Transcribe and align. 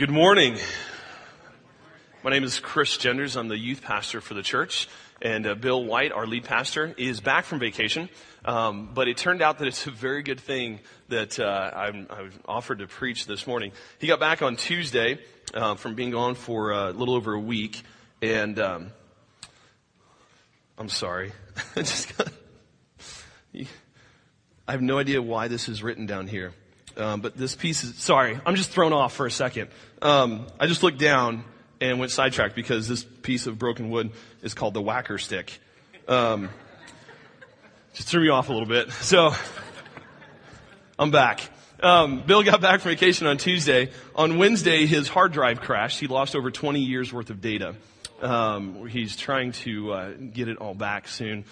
Good 0.00 0.08
morning. 0.10 0.56
My 2.24 2.30
name 2.30 2.42
is 2.42 2.58
Chris 2.58 2.96
Genders. 2.96 3.36
I'm 3.36 3.48
the 3.48 3.58
youth 3.58 3.82
pastor 3.82 4.22
for 4.22 4.32
the 4.32 4.42
church. 4.42 4.88
And 5.20 5.46
uh, 5.46 5.54
Bill 5.54 5.84
White, 5.84 6.10
our 6.10 6.26
lead 6.26 6.44
pastor, 6.44 6.94
is 6.96 7.20
back 7.20 7.44
from 7.44 7.58
vacation. 7.58 8.08
Um, 8.46 8.92
but 8.94 9.08
it 9.08 9.18
turned 9.18 9.42
out 9.42 9.58
that 9.58 9.68
it's 9.68 9.86
a 9.86 9.90
very 9.90 10.22
good 10.22 10.40
thing 10.40 10.80
that 11.10 11.38
uh, 11.38 11.70
I'm, 11.74 12.06
I'm, 12.08 12.32
offered 12.46 12.78
to 12.78 12.86
preach 12.86 13.26
this 13.26 13.46
morning. 13.46 13.72
He 13.98 14.06
got 14.06 14.20
back 14.20 14.40
on 14.40 14.56
Tuesday 14.56 15.18
uh, 15.52 15.74
from 15.74 15.96
being 15.96 16.12
gone 16.12 16.34
for 16.34 16.72
uh, 16.72 16.92
a 16.92 16.94
little 16.94 17.14
over 17.14 17.34
a 17.34 17.38
week. 17.38 17.82
And 18.22 18.58
um, 18.58 18.92
I'm 20.78 20.88
sorry. 20.88 21.32
I 21.76 21.82
just 21.82 22.16
got, 22.16 22.32
I 24.66 24.72
have 24.72 24.80
no 24.80 24.96
idea 24.96 25.20
why 25.20 25.48
this 25.48 25.68
is 25.68 25.82
written 25.82 26.06
down 26.06 26.26
here. 26.26 26.54
Um, 27.00 27.20
but 27.20 27.36
this 27.36 27.56
piece 27.56 27.82
is, 27.82 27.96
sorry, 27.96 28.38
I'm 28.44 28.54
just 28.56 28.70
thrown 28.70 28.92
off 28.92 29.14
for 29.14 29.26
a 29.26 29.30
second. 29.30 29.70
Um, 30.02 30.46
I 30.58 30.66
just 30.66 30.82
looked 30.82 30.98
down 30.98 31.44
and 31.80 31.98
went 31.98 32.12
sidetracked 32.12 32.54
because 32.54 32.86
this 32.88 33.02
piece 33.04 33.46
of 33.46 33.58
broken 33.58 33.90
wood 33.90 34.10
is 34.42 34.54
called 34.54 34.74
the 34.74 34.82
whacker 34.82 35.16
stick. 35.18 35.58
Um, 36.06 36.50
just 37.94 38.08
threw 38.08 38.22
me 38.22 38.28
off 38.28 38.48
a 38.48 38.52
little 38.52 38.68
bit. 38.68 38.90
So, 39.00 39.32
I'm 40.98 41.10
back. 41.10 41.40
Um, 41.82 42.22
Bill 42.26 42.42
got 42.42 42.60
back 42.60 42.80
from 42.80 42.90
vacation 42.90 43.26
on 43.26 43.38
Tuesday. 43.38 43.90
On 44.14 44.36
Wednesday, 44.36 44.84
his 44.84 45.08
hard 45.08 45.32
drive 45.32 45.62
crashed. 45.62 45.98
He 45.98 46.06
lost 46.06 46.36
over 46.36 46.50
20 46.50 46.80
years 46.80 47.10
worth 47.10 47.30
of 47.30 47.40
data. 47.40 47.74
Um, 48.20 48.86
he's 48.86 49.16
trying 49.16 49.52
to 49.52 49.92
uh, 49.92 50.12
get 50.32 50.48
it 50.48 50.58
all 50.58 50.74
back 50.74 51.08
soon. 51.08 51.46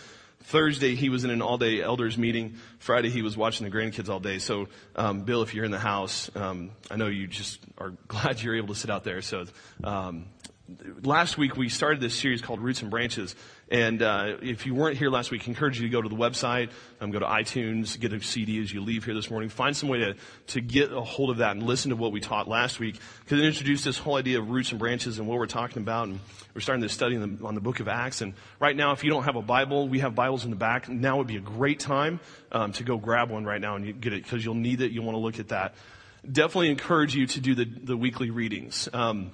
Thursday 0.49 0.95
he 0.95 1.11
was 1.11 1.25
in 1.25 1.31
an 1.31 1.43
all-day 1.43 1.83
elders 1.83 2.17
meeting. 2.17 2.57
Friday 2.79 3.11
he 3.11 3.21
was 3.21 3.37
watching 3.37 3.69
the 3.69 3.77
grandkids 3.77 4.09
all 4.09 4.19
day. 4.19 4.39
So, 4.39 4.69
um, 4.97 5.21
Bill, 5.21 5.43
if 5.43 5.53
you're 5.53 5.67
in 5.67 5.71
the 5.71 5.79
house, 5.79 6.31
um, 6.35 6.71
I 6.91 6.97
know 6.97 7.09
you 7.09 7.27
just 7.27 7.61
are 7.77 7.91
glad 8.09 8.43
you're 8.43 8.57
able 8.57 8.69
to 8.69 8.75
sit 8.75 8.89
out 8.89 9.05
there. 9.05 9.21
So, 9.21 9.45
um, 9.85 10.25
last 11.03 11.37
week 11.37 11.59
we 11.59 11.69
started 11.69 12.01
this 12.01 12.19
series 12.19 12.41
called 12.41 12.61
Roots 12.61 12.81
and 12.81 12.91
Branches. 12.91 13.37
And 13.71 14.03
uh, 14.03 14.37
if 14.41 14.65
you 14.65 14.75
weren't 14.75 14.97
here 14.97 15.11
last 15.11 15.31
week, 15.31 15.43
I 15.47 15.51
encourage 15.51 15.79
you 15.79 15.87
to 15.87 15.93
go 15.93 16.01
to 16.01 16.09
the 16.09 16.17
website, 16.17 16.71
um, 17.01 17.11
go 17.11 17.19
to 17.19 17.27
iTunes, 17.27 17.99
get 18.01 18.13
a 18.13 18.23
CD 18.23 18.61
as 18.63 18.73
you 18.73 18.81
leave 18.81 19.05
here 19.05 19.15
this 19.15 19.31
morning. 19.31 19.51
Find 19.51 19.77
some 19.77 19.91
way 19.91 19.99
to, 19.99 20.15
to 20.49 20.61
get 20.61 20.91
a 20.91 21.03
hold 21.03 21.31
of 21.31 21.39
that 21.39 21.53
and 21.53 21.63
listen 21.63 21.91
to 21.91 21.97
what 21.97 22.11
we 22.11 22.21
taught 22.21 22.49
last 22.49 22.81
week. 22.81 22.99
Because 23.25 23.41
it 23.41 23.45
introduced 23.45 23.85
this 23.85 23.99
whole 23.99 24.17
idea 24.17 24.39
of 24.39 24.49
roots 24.49 24.71
and 24.71 24.79
branches 24.79 25.19
and 25.19 25.29
what 25.29 25.39
we're 25.39 25.47
talking 25.47 25.83
about. 25.83 26.09
And 26.09 26.21
we're 26.55 26.63
starting 26.63 26.81
this 26.81 26.95
study 26.95 27.17
on 27.17 27.37
the, 27.37 27.47
on 27.47 27.55
the 27.55 27.61
book 27.61 27.81
of 27.81 27.89
Acts. 27.89 28.23
And 28.23 28.33
right 28.59 28.75
now, 28.75 28.93
if 28.93 29.05
you 29.05 29.11
don't 29.11 29.25
have 29.25 29.37
a 29.37 29.43
Bible, 29.43 29.87
we 29.87 29.99
have 29.99 30.15
Bibles 30.15 30.45
in 30.45 30.51
the 30.51 30.57
back. 30.57 30.89
Now 30.89 31.19
would 31.19 31.27
be 31.27 31.37
a 31.37 31.41
great 31.41 31.79
time 31.79 32.21
um, 32.51 32.73
to 32.73 32.85
go 32.85 32.97
grab 32.97 33.31
one 33.31 33.45
right 33.45 33.61
now 33.61 33.77
and 33.77 34.01
get 34.01 34.15
it 34.15 34.23
because 34.23 34.43
you'll 34.43 34.55
need 34.55 34.81
it. 34.81 34.93
You'll 34.93 35.05
want 35.05 35.17
to 35.17 35.21
look 35.21 35.39
at 35.39 35.49
that. 35.49 35.75
Definitely 36.31 36.71
encourage 36.71 37.15
you 37.15 37.27
to 37.27 37.41
do 37.41 37.55
the, 37.55 37.65
the 37.65 37.97
weekly 37.97 38.31
readings. 38.31 38.89
Um, 38.95 39.31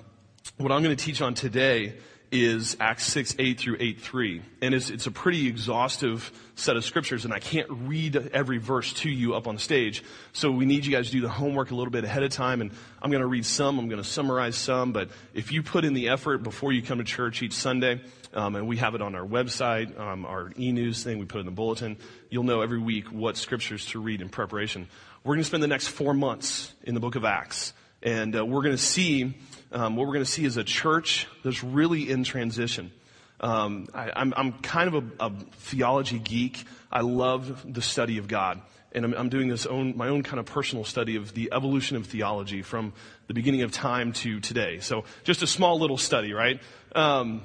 what 0.56 0.72
I'm 0.72 0.82
going 0.82 0.94
to 0.94 1.02
teach 1.04 1.22
on 1.22 1.34
today 1.34 1.94
is 2.34 2.76
Acts 2.80 3.06
6, 3.06 3.36
8 3.38 3.60
through 3.60 3.76
8, 3.78 4.00
3. 4.00 4.42
And 4.60 4.74
it's, 4.74 4.90
it's 4.90 5.06
a 5.06 5.12
pretty 5.12 5.46
exhaustive 5.46 6.32
set 6.56 6.76
of 6.76 6.84
scriptures, 6.84 7.24
and 7.24 7.32
I 7.32 7.38
can't 7.38 7.68
read 7.70 8.16
every 8.32 8.58
verse 8.58 8.92
to 8.94 9.08
you 9.08 9.36
up 9.36 9.46
on 9.46 9.56
stage. 9.56 10.02
So 10.32 10.50
we 10.50 10.66
need 10.66 10.84
you 10.84 10.90
guys 10.90 11.06
to 11.06 11.12
do 11.12 11.20
the 11.20 11.28
homework 11.28 11.70
a 11.70 11.76
little 11.76 11.92
bit 11.92 12.02
ahead 12.02 12.24
of 12.24 12.32
time, 12.32 12.60
and 12.60 12.72
I'm 13.00 13.12
going 13.12 13.20
to 13.20 13.28
read 13.28 13.46
some, 13.46 13.78
I'm 13.78 13.88
going 13.88 14.02
to 14.02 14.08
summarize 14.08 14.56
some, 14.56 14.92
but 14.92 15.10
if 15.32 15.52
you 15.52 15.62
put 15.62 15.84
in 15.84 15.94
the 15.94 16.08
effort 16.08 16.42
before 16.42 16.72
you 16.72 16.82
come 16.82 16.98
to 16.98 17.04
church 17.04 17.40
each 17.40 17.52
Sunday, 17.52 18.00
um, 18.32 18.56
and 18.56 18.66
we 18.66 18.78
have 18.78 18.96
it 18.96 19.00
on 19.00 19.14
our 19.14 19.24
website, 19.24 19.96
um, 19.96 20.26
our 20.26 20.50
e-news 20.58 21.04
thing, 21.04 21.20
we 21.20 21.26
put 21.26 21.38
in 21.38 21.46
the 21.46 21.52
bulletin, 21.52 21.96
you'll 22.30 22.42
know 22.42 22.62
every 22.62 22.80
week 22.80 23.12
what 23.12 23.36
scriptures 23.36 23.86
to 23.86 24.00
read 24.00 24.20
in 24.20 24.28
preparation. 24.28 24.88
We're 25.22 25.34
going 25.34 25.42
to 25.42 25.48
spend 25.48 25.62
the 25.62 25.68
next 25.68 25.86
four 25.86 26.14
months 26.14 26.72
in 26.82 26.94
the 26.94 27.00
book 27.00 27.14
of 27.14 27.24
Acts, 27.24 27.72
and 28.02 28.36
uh, 28.36 28.44
we're 28.44 28.62
going 28.62 28.76
to 28.76 28.82
see 28.82 29.36
um, 29.74 29.96
what 29.96 30.06
we're 30.06 30.14
going 30.14 30.24
to 30.24 30.30
see 30.30 30.44
is 30.44 30.56
a 30.56 30.64
church 30.64 31.26
that's 31.42 31.62
really 31.64 32.08
in 32.08 32.24
transition. 32.24 32.92
Um, 33.40 33.88
I, 33.92 34.12
am 34.16 34.52
kind 34.62 34.94
of 34.94 35.04
a, 35.20 35.26
a, 35.26 35.30
theology 35.58 36.18
geek. 36.18 36.64
I 36.90 37.00
love 37.00 37.64
the 37.70 37.82
study 37.82 38.18
of 38.18 38.28
God. 38.28 38.62
And 38.92 39.04
I'm, 39.04 39.14
I'm 39.14 39.28
doing 39.28 39.48
this 39.48 39.66
own, 39.66 39.96
my 39.96 40.08
own 40.08 40.22
kind 40.22 40.38
of 40.38 40.46
personal 40.46 40.84
study 40.84 41.16
of 41.16 41.34
the 41.34 41.50
evolution 41.52 41.96
of 41.96 42.06
theology 42.06 42.62
from 42.62 42.92
the 43.26 43.34
beginning 43.34 43.62
of 43.62 43.72
time 43.72 44.12
to 44.12 44.38
today. 44.38 44.78
So 44.78 45.04
just 45.24 45.42
a 45.42 45.46
small 45.48 45.80
little 45.80 45.98
study, 45.98 46.32
right? 46.32 46.60
Um, 46.94 47.42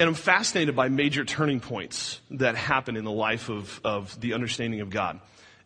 and 0.00 0.08
I'm 0.08 0.14
fascinated 0.14 0.74
by 0.74 0.88
major 0.88 1.24
turning 1.24 1.60
points 1.60 2.20
that 2.32 2.56
happen 2.56 2.96
in 2.96 3.04
the 3.04 3.12
life 3.12 3.48
of, 3.48 3.80
of 3.84 4.20
the 4.20 4.34
understanding 4.34 4.80
of 4.80 4.90
God. 4.90 5.20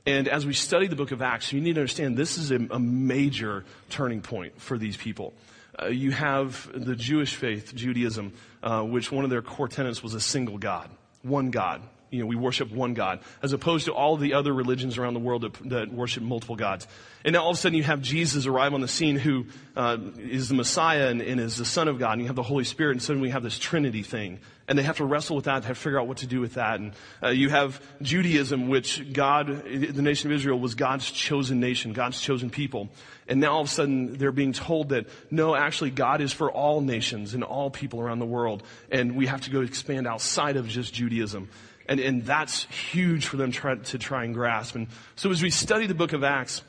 And 0.06 0.28
as 0.28 0.44
we 0.44 0.53
study 0.53 0.87
the 0.87 0.97
book 0.97 1.12
of 1.12 1.22
Acts, 1.22 1.53
you 1.53 1.62
need 1.62 1.76
to 1.76 1.81
understand 1.81 2.19
this 2.19 2.37
is 2.37 2.50
a, 2.50 2.56
a 2.70 2.78
major 2.78 3.64
turning 3.88 4.20
point 4.20 4.60
for 4.60 4.76
these 4.76 4.98
people. 4.98 5.32
Uh, 5.81 5.87
you 5.87 6.11
have 6.12 6.71
the 6.75 6.95
Jewish 6.95 7.35
faith, 7.35 7.75
Judaism, 7.75 8.33
uh, 8.62 8.83
which 8.83 9.11
one 9.11 9.25
of 9.25 9.31
their 9.31 9.43
core 9.43 9.69
tenets 9.69 10.03
was 10.03 10.15
a 10.15 10.21
single 10.21 10.59
God, 10.59 10.89
one 11.23 11.51
God. 11.51 11.83
You 12.14 12.20
know, 12.20 12.26
we 12.26 12.36
worship 12.36 12.70
one 12.70 12.94
God, 12.94 13.20
as 13.42 13.52
opposed 13.52 13.86
to 13.86 13.92
all 13.92 14.16
the 14.16 14.34
other 14.34 14.52
religions 14.52 14.98
around 14.98 15.14
the 15.14 15.20
world 15.20 15.42
that, 15.42 15.69
that 15.70 15.92
worship 15.92 16.22
multiple 16.22 16.56
gods. 16.56 16.86
And 17.25 17.32
now 17.32 17.42
all 17.42 17.50
of 17.50 17.56
a 17.56 17.60
sudden 17.60 17.76
you 17.76 17.84
have 17.84 18.02
Jesus 18.02 18.47
arrive 18.47 18.75
on 18.75 18.80
the 18.80 18.88
scene 18.88 19.16
who 19.16 19.47
uh, 19.76 19.97
is 20.19 20.48
the 20.48 20.54
Messiah 20.54 21.08
and, 21.08 21.22
and, 21.22 21.41
is 21.41 21.56
the 21.56 21.64
Son 21.64 21.88
of 21.88 21.98
God, 21.98 22.12
and 22.12 22.20
you 22.20 22.26
have 22.26 22.36
the 22.36 22.42
Holy 22.42 22.64
Spirit, 22.64 22.92
and 22.92 23.02
suddenly 23.02 23.28
we 23.28 23.32
have 23.32 23.42
this 23.42 23.58
Trinity 23.58 24.02
thing. 24.02 24.38
And 24.66 24.78
they 24.78 24.82
have 24.82 24.97
to 24.97 25.04
wrestle 25.04 25.36
with 25.36 25.44
that, 25.47 25.64
have 25.64 25.76
to 25.76 25.82
figure 25.82 26.00
out 26.00 26.06
what 26.06 26.19
to 26.19 26.26
do 26.26 26.41
with 26.41 26.54
that. 26.54 26.80
And 26.80 26.92
uh, 27.22 27.28
you 27.28 27.50
have 27.50 27.82
Judaism, 28.00 28.69
which 28.69 29.12
God, 29.12 29.46
the 29.64 30.02
nation 30.02 30.31
of 30.31 30.36
Israel, 30.36 30.58
was 30.58 30.75
God's 30.75 31.10
chosen 31.10 31.60
nation, 31.60 31.92
God's 31.92 32.20
chosen 32.20 32.48
people. 32.48 32.88
And 33.28 33.41
now 33.41 33.54
all 33.54 33.60
of 33.60 33.66
a 33.66 33.70
sudden 33.70 34.16
they're 34.16 34.32
being 34.32 34.52
told 34.54 34.91
that 34.91 35.06
no, 35.31 35.54
actually 35.54 35.91
God 35.91 36.20
is 36.20 36.32
for 36.32 36.50
all 36.50 36.81
nations 36.81 37.34
and 37.34 37.44
all 37.44 37.70
people 37.70 38.00
around 38.00 38.20
the 38.20 38.26
world. 38.26 38.62
And 38.91 39.16
we 39.16 39.26
have 39.26 39.42
to 39.42 39.50
go 39.50 39.60
expand 39.60 40.06
outside 40.06 40.56
of 40.56 40.69
just 40.69 40.94
Judaism. 40.94 41.48
And, 41.87 42.00
and 42.00 42.25
that's 42.25 42.65
huge 42.65 43.27
for 43.27 43.37
them 43.37 43.50
try, 43.53 43.75
to 43.75 43.99
try 43.99 44.25
and 44.25 44.34
grasp. 44.34 44.75
And 44.75 44.89
so 45.17 45.31
as 45.31 45.43
we 45.43 45.50
study 45.50 45.87
the 45.87 45.95
book 45.95 46.12
of 46.12 46.25
Acts, 46.25 46.62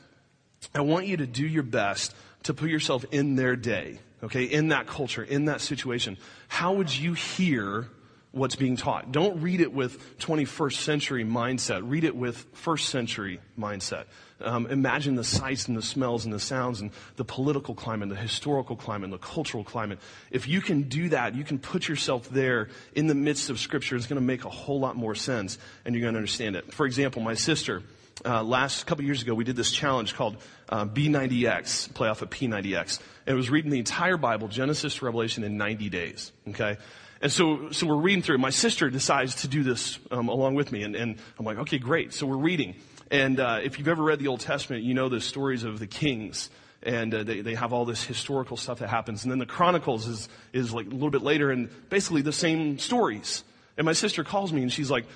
I 0.74 0.80
want 0.80 1.06
you 1.06 1.16
to 1.18 1.26
do 1.26 1.46
your 1.46 1.62
best 1.62 2.14
to 2.44 2.54
put 2.54 2.68
yourself 2.68 3.04
in 3.10 3.36
their 3.36 3.56
day, 3.56 3.98
okay, 4.22 4.44
in 4.44 4.68
that 4.68 4.86
culture, 4.86 5.22
in 5.22 5.46
that 5.46 5.60
situation. 5.60 6.16
How 6.48 6.74
would 6.74 6.94
you 6.94 7.14
hear 7.14 7.88
what's 8.36 8.54
being 8.54 8.76
taught? 8.76 9.10
Don't 9.12 9.40
read 9.40 9.60
it 9.60 9.72
with 9.72 10.18
21st 10.18 10.74
century 10.74 11.24
mindset. 11.24 11.80
Read 11.84 12.04
it 12.04 12.14
with 12.14 12.46
first 12.52 12.90
century 12.90 13.40
mindset. 13.58 14.04
Um, 14.40 14.66
imagine 14.66 15.14
the 15.14 15.24
sights 15.24 15.66
and 15.68 15.76
the 15.76 15.82
smells 15.82 16.26
and 16.26 16.34
the 16.34 16.38
sounds 16.38 16.82
and 16.82 16.90
the 17.16 17.24
political 17.24 17.74
climate, 17.74 18.10
the 18.10 18.16
historical 18.16 18.76
climate, 18.76 19.10
the 19.10 19.16
cultural 19.16 19.64
climate. 19.64 19.98
If 20.30 20.46
you 20.46 20.60
can 20.60 20.82
do 20.82 21.08
that, 21.08 21.34
you 21.34 21.44
can 21.44 21.58
put 21.58 21.88
yourself 21.88 22.28
there 22.28 22.68
in 22.94 23.06
the 23.06 23.14
midst 23.14 23.48
of 23.48 23.58
Scripture. 23.58 23.96
It's 23.96 24.06
going 24.06 24.20
to 24.20 24.26
make 24.26 24.44
a 24.44 24.50
whole 24.50 24.78
lot 24.78 24.96
more 24.96 25.14
sense, 25.14 25.56
and 25.86 25.94
you're 25.94 26.02
going 26.02 26.14
to 26.14 26.18
understand 26.18 26.56
it. 26.56 26.74
For 26.74 26.84
example, 26.84 27.22
my 27.22 27.34
sister. 27.34 27.82
Uh, 28.24 28.42
last 28.42 28.86
couple 28.86 29.04
years 29.04 29.20
ago, 29.20 29.34
we 29.34 29.44
did 29.44 29.56
this 29.56 29.70
challenge 29.70 30.14
called 30.14 30.38
uh, 30.70 30.86
B90X, 30.86 31.92
play 31.92 32.08
off 32.08 32.22
of 32.22 32.30
P90X. 32.30 32.98
And 33.26 33.34
it 33.34 33.36
was 33.36 33.50
reading 33.50 33.70
the 33.70 33.78
entire 33.78 34.16
Bible, 34.16 34.48
Genesis 34.48 34.96
to 34.96 35.04
Revelation, 35.04 35.44
in 35.44 35.58
90 35.58 35.90
days. 35.90 36.32
Okay? 36.48 36.78
And 37.20 37.32
so, 37.32 37.70
so 37.70 37.86
we're 37.86 37.96
reading 37.96 38.22
through. 38.22 38.38
My 38.38 38.50
sister 38.50 38.90
decides 38.90 39.36
to 39.36 39.48
do 39.48 39.62
this 39.62 39.98
um, 40.10 40.28
along 40.28 40.54
with 40.54 40.70
me, 40.70 40.82
and, 40.82 40.94
and 40.94 41.18
I'm 41.38 41.44
like, 41.46 41.58
okay, 41.58 41.78
great. 41.78 42.12
So 42.12 42.26
we're 42.26 42.36
reading. 42.36 42.74
And 43.10 43.40
uh, 43.40 43.60
if 43.62 43.78
you've 43.78 43.88
ever 43.88 44.02
read 44.02 44.18
the 44.18 44.28
Old 44.28 44.40
Testament, 44.40 44.82
you 44.82 44.94
know 44.94 45.08
the 45.08 45.20
stories 45.20 45.64
of 45.64 45.78
the 45.78 45.86
kings. 45.86 46.50
And 46.82 47.14
uh, 47.14 47.22
they, 47.24 47.40
they 47.40 47.54
have 47.54 47.72
all 47.72 47.84
this 47.84 48.04
historical 48.04 48.56
stuff 48.56 48.80
that 48.80 48.88
happens. 48.88 49.24
And 49.24 49.30
then 49.32 49.38
the 49.38 49.46
Chronicles 49.46 50.06
is, 50.06 50.28
is 50.52 50.72
like 50.72 50.86
a 50.86 50.90
little 50.90 51.10
bit 51.10 51.22
later 51.22 51.50
and 51.50 51.68
basically 51.88 52.22
the 52.22 52.32
same 52.32 52.78
stories. 52.78 53.42
And 53.76 53.84
my 53.84 53.92
sister 53.92 54.24
calls 54.24 54.52
me 54.52 54.62
and 54.62 54.72
she's 54.72 54.90
like, 54.90 55.06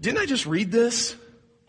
didn't 0.00 0.18
I 0.18 0.26
just 0.26 0.46
read 0.46 0.70
this? 0.70 1.16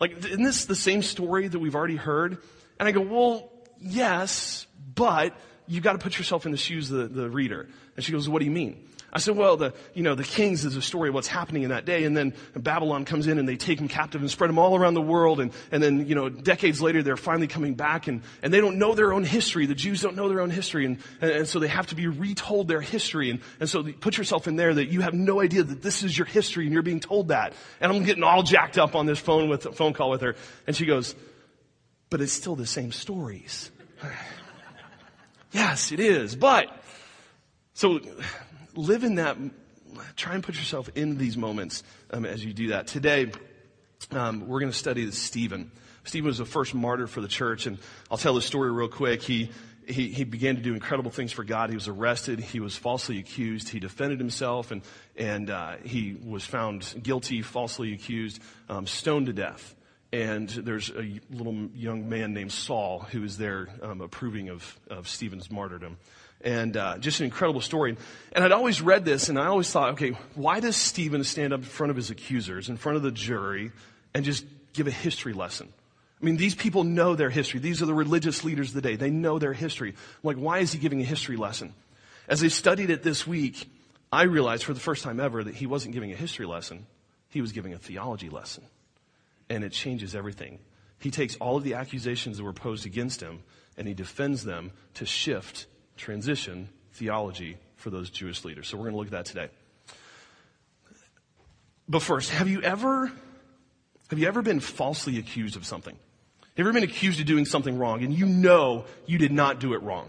Like, 0.00 0.24
isn't 0.24 0.42
this 0.42 0.66
the 0.66 0.76
same 0.76 1.02
story 1.02 1.48
that 1.48 1.58
we've 1.58 1.74
already 1.74 1.96
heard? 1.96 2.38
And 2.78 2.88
I 2.88 2.92
go, 2.92 3.00
well, 3.00 3.50
yes, 3.80 4.66
but 4.94 5.36
you've 5.66 5.82
got 5.82 5.92
to 5.92 5.98
put 5.98 6.16
yourself 6.18 6.46
in 6.46 6.52
the 6.52 6.58
shoes 6.58 6.90
of 6.90 7.12
the, 7.12 7.22
the 7.22 7.30
reader. 7.30 7.68
And 7.96 8.04
she 8.04 8.12
goes, 8.12 8.28
what 8.28 8.38
do 8.38 8.44
you 8.44 8.52
mean? 8.52 8.87
I 9.10 9.20
said, 9.20 9.36
well, 9.36 9.56
the, 9.56 9.72
you 9.94 10.02
know, 10.02 10.14
the 10.14 10.24
kings 10.24 10.66
is 10.66 10.76
a 10.76 10.82
story 10.82 11.08
of 11.08 11.14
what's 11.14 11.28
happening 11.28 11.62
in 11.62 11.70
that 11.70 11.86
day. 11.86 12.04
And 12.04 12.14
then 12.14 12.34
Babylon 12.54 13.06
comes 13.06 13.26
in 13.26 13.38
and 13.38 13.48
they 13.48 13.56
take 13.56 13.78
them 13.78 13.88
captive 13.88 14.20
and 14.20 14.30
spread 14.30 14.50
them 14.50 14.58
all 14.58 14.76
around 14.76 14.94
the 14.94 15.00
world. 15.00 15.40
And, 15.40 15.50
and 15.72 15.82
then, 15.82 16.06
you 16.06 16.14
know, 16.14 16.28
decades 16.28 16.82
later, 16.82 17.02
they're 17.02 17.16
finally 17.16 17.46
coming 17.46 17.74
back 17.74 18.06
and, 18.06 18.22
and 18.42 18.52
they 18.52 18.60
don't 18.60 18.76
know 18.76 18.94
their 18.94 19.14
own 19.14 19.24
history. 19.24 19.64
The 19.64 19.74
Jews 19.74 20.02
don't 20.02 20.14
know 20.14 20.28
their 20.28 20.42
own 20.42 20.50
history. 20.50 20.84
And, 20.84 20.98
and, 21.22 21.30
and 21.30 21.48
so 21.48 21.58
they 21.58 21.68
have 21.68 21.86
to 21.86 21.94
be 21.94 22.06
retold 22.06 22.68
their 22.68 22.82
history. 22.82 23.30
And, 23.30 23.40
and 23.60 23.68
so 23.68 23.82
put 23.82 24.18
yourself 24.18 24.46
in 24.46 24.56
there 24.56 24.74
that 24.74 24.88
you 24.88 25.00
have 25.00 25.14
no 25.14 25.40
idea 25.40 25.62
that 25.62 25.80
this 25.80 26.02
is 26.02 26.16
your 26.16 26.26
history 26.26 26.64
and 26.64 26.74
you're 26.74 26.82
being 26.82 27.00
told 27.00 27.28
that. 27.28 27.54
And 27.80 27.90
I'm 27.90 28.04
getting 28.04 28.24
all 28.24 28.42
jacked 28.42 28.76
up 28.76 28.94
on 28.94 29.06
this 29.06 29.18
phone 29.18 29.48
with, 29.48 29.74
phone 29.74 29.94
call 29.94 30.10
with 30.10 30.20
her. 30.20 30.36
And 30.66 30.76
she 30.76 30.84
goes, 30.84 31.14
but 32.10 32.20
it's 32.20 32.32
still 32.32 32.56
the 32.56 32.66
same 32.66 32.92
stories. 32.92 33.70
yes, 35.52 35.92
it 35.92 36.00
is. 36.00 36.36
But, 36.36 36.68
so 37.72 38.00
live 38.78 39.02
in 39.02 39.16
that, 39.16 39.36
try 40.16 40.34
and 40.34 40.42
put 40.42 40.54
yourself 40.54 40.88
in 40.94 41.18
these 41.18 41.36
moments 41.36 41.82
um, 42.10 42.24
as 42.24 42.44
you 42.44 42.52
do 42.52 42.68
that. 42.68 42.86
Today, 42.86 43.32
um, 44.12 44.46
we're 44.46 44.60
going 44.60 44.70
to 44.70 44.78
study 44.78 45.10
Stephen. 45.10 45.70
Stephen 46.04 46.28
was 46.28 46.38
the 46.38 46.44
first 46.44 46.74
martyr 46.74 47.06
for 47.06 47.20
the 47.20 47.28
church, 47.28 47.66
and 47.66 47.78
I'll 48.10 48.18
tell 48.18 48.34
the 48.34 48.42
story 48.42 48.70
real 48.70 48.88
quick. 48.88 49.22
He 49.22 49.50
he, 49.88 50.08
he 50.08 50.24
began 50.24 50.56
to 50.56 50.60
do 50.60 50.74
incredible 50.74 51.10
things 51.10 51.32
for 51.32 51.44
God. 51.44 51.70
He 51.70 51.74
was 51.74 51.88
arrested. 51.88 52.40
He 52.40 52.60
was 52.60 52.76
falsely 52.76 53.18
accused. 53.18 53.70
He 53.70 53.80
defended 53.80 54.18
himself 54.18 54.70
and, 54.70 54.82
and 55.16 55.48
uh, 55.48 55.76
he 55.82 56.14
was 56.22 56.44
found 56.44 56.94
guilty, 57.02 57.40
falsely 57.40 57.94
accused, 57.94 58.42
um, 58.68 58.86
stoned 58.86 59.28
to 59.28 59.32
death. 59.32 59.74
And 60.12 60.46
there's 60.48 60.90
a 60.90 61.20
little 61.30 61.68
young 61.74 62.06
man 62.06 62.34
named 62.34 62.52
Saul 62.52 63.00
who 63.10 63.24
is 63.24 63.38
there 63.38 63.68
um, 63.82 64.02
approving 64.02 64.50
of, 64.50 64.78
of 64.90 65.08
Stephen's 65.08 65.50
martyrdom. 65.50 65.96
And 66.40 66.76
uh, 66.76 66.98
just 66.98 67.20
an 67.20 67.24
incredible 67.24 67.60
story. 67.60 67.96
And 68.32 68.44
I'd 68.44 68.52
always 68.52 68.80
read 68.80 69.04
this 69.04 69.28
and 69.28 69.38
I 69.38 69.46
always 69.46 69.70
thought, 69.70 69.90
okay, 69.90 70.10
why 70.34 70.60
does 70.60 70.76
Stephen 70.76 71.24
stand 71.24 71.52
up 71.52 71.60
in 71.60 71.66
front 71.66 71.90
of 71.90 71.96
his 71.96 72.10
accusers, 72.10 72.68
in 72.68 72.76
front 72.76 72.96
of 72.96 73.02
the 73.02 73.10
jury, 73.10 73.72
and 74.14 74.24
just 74.24 74.44
give 74.72 74.86
a 74.86 74.92
history 74.92 75.32
lesson? 75.32 75.72
I 76.20 76.24
mean, 76.24 76.36
these 76.36 76.54
people 76.54 76.84
know 76.84 77.14
their 77.14 77.30
history. 77.30 77.60
These 77.60 77.82
are 77.82 77.86
the 77.86 77.94
religious 77.94 78.44
leaders 78.44 78.68
of 78.68 78.74
the 78.74 78.82
day. 78.82 78.96
They 78.96 79.10
know 79.10 79.38
their 79.38 79.52
history. 79.52 79.94
Like, 80.22 80.36
why 80.36 80.58
is 80.58 80.72
he 80.72 80.78
giving 80.78 81.00
a 81.00 81.04
history 81.04 81.36
lesson? 81.36 81.74
As 82.28 82.42
I 82.42 82.48
studied 82.48 82.90
it 82.90 83.02
this 83.02 83.26
week, 83.26 83.70
I 84.12 84.22
realized 84.22 84.64
for 84.64 84.74
the 84.74 84.80
first 84.80 85.04
time 85.04 85.20
ever 85.20 85.44
that 85.44 85.54
he 85.54 85.66
wasn't 85.66 85.94
giving 85.94 86.12
a 86.12 86.16
history 86.16 86.46
lesson. 86.46 86.86
He 87.28 87.40
was 87.40 87.52
giving 87.52 87.72
a 87.72 87.78
theology 87.78 88.30
lesson. 88.30 88.64
And 89.48 89.62
it 89.64 89.72
changes 89.72 90.14
everything. 90.14 90.58
He 90.98 91.10
takes 91.10 91.36
all 91.36 91.56
of 91.56 91.64
the 91.64 91.74
accusations 91.74 92.36
that 92.36 92.44
were 92.44 92.52
posed 92.52 92.84
against 92.84 93.20
him 93.20 93.42
and 93.76 93.86
he 93.86 93.94
defends 93.94 94.44
them 94.44 94.72
to 94.94 95.06
shift, 95.06 95.66
transition 95.98 96.68
theology 96.92 97.58
for 97.76 97.90
those 97.90 98.10
Jewish 98.10 98.44
leaders. 98.44 98.68
So 98.68 98.76
we're 98.76 98.84
going 98.84 98.94
to 98.94 98.98
look 98.98 99.06
at 99.08 99.12
that 99.12 99.26
today. 99.26 99.48
But 101.88 102.02
first, 102.02 102.30
have 102.30 102.48
you 102.48 102.62
ever, 102.62 103.10
have 104.10 104.18
you 104.18 104.26
ever 104.26 104.42
been 104.42 104.60
falsely 104.60 105.18
accused 105.18 105.56
of 105.56 105.64
something? 105.64 105.94
Have 105.94 106.56
you 106.56 106.64
ever 106.64 106.72
been 106.72 106.82
accused 106.82 107.20
of 107.20 107.26
doing 107.26 107.44
something 107.44 107.78
wrong 107.78 108.02
and 108.02 108.12
you 108.12 108.26
know 108.26 108.84
you 109.06 109.18
did 109.18 109.32
not 109.32 109.60
do 109.60 109.74
it 109.74 109.82
wrong? 109.82 110.08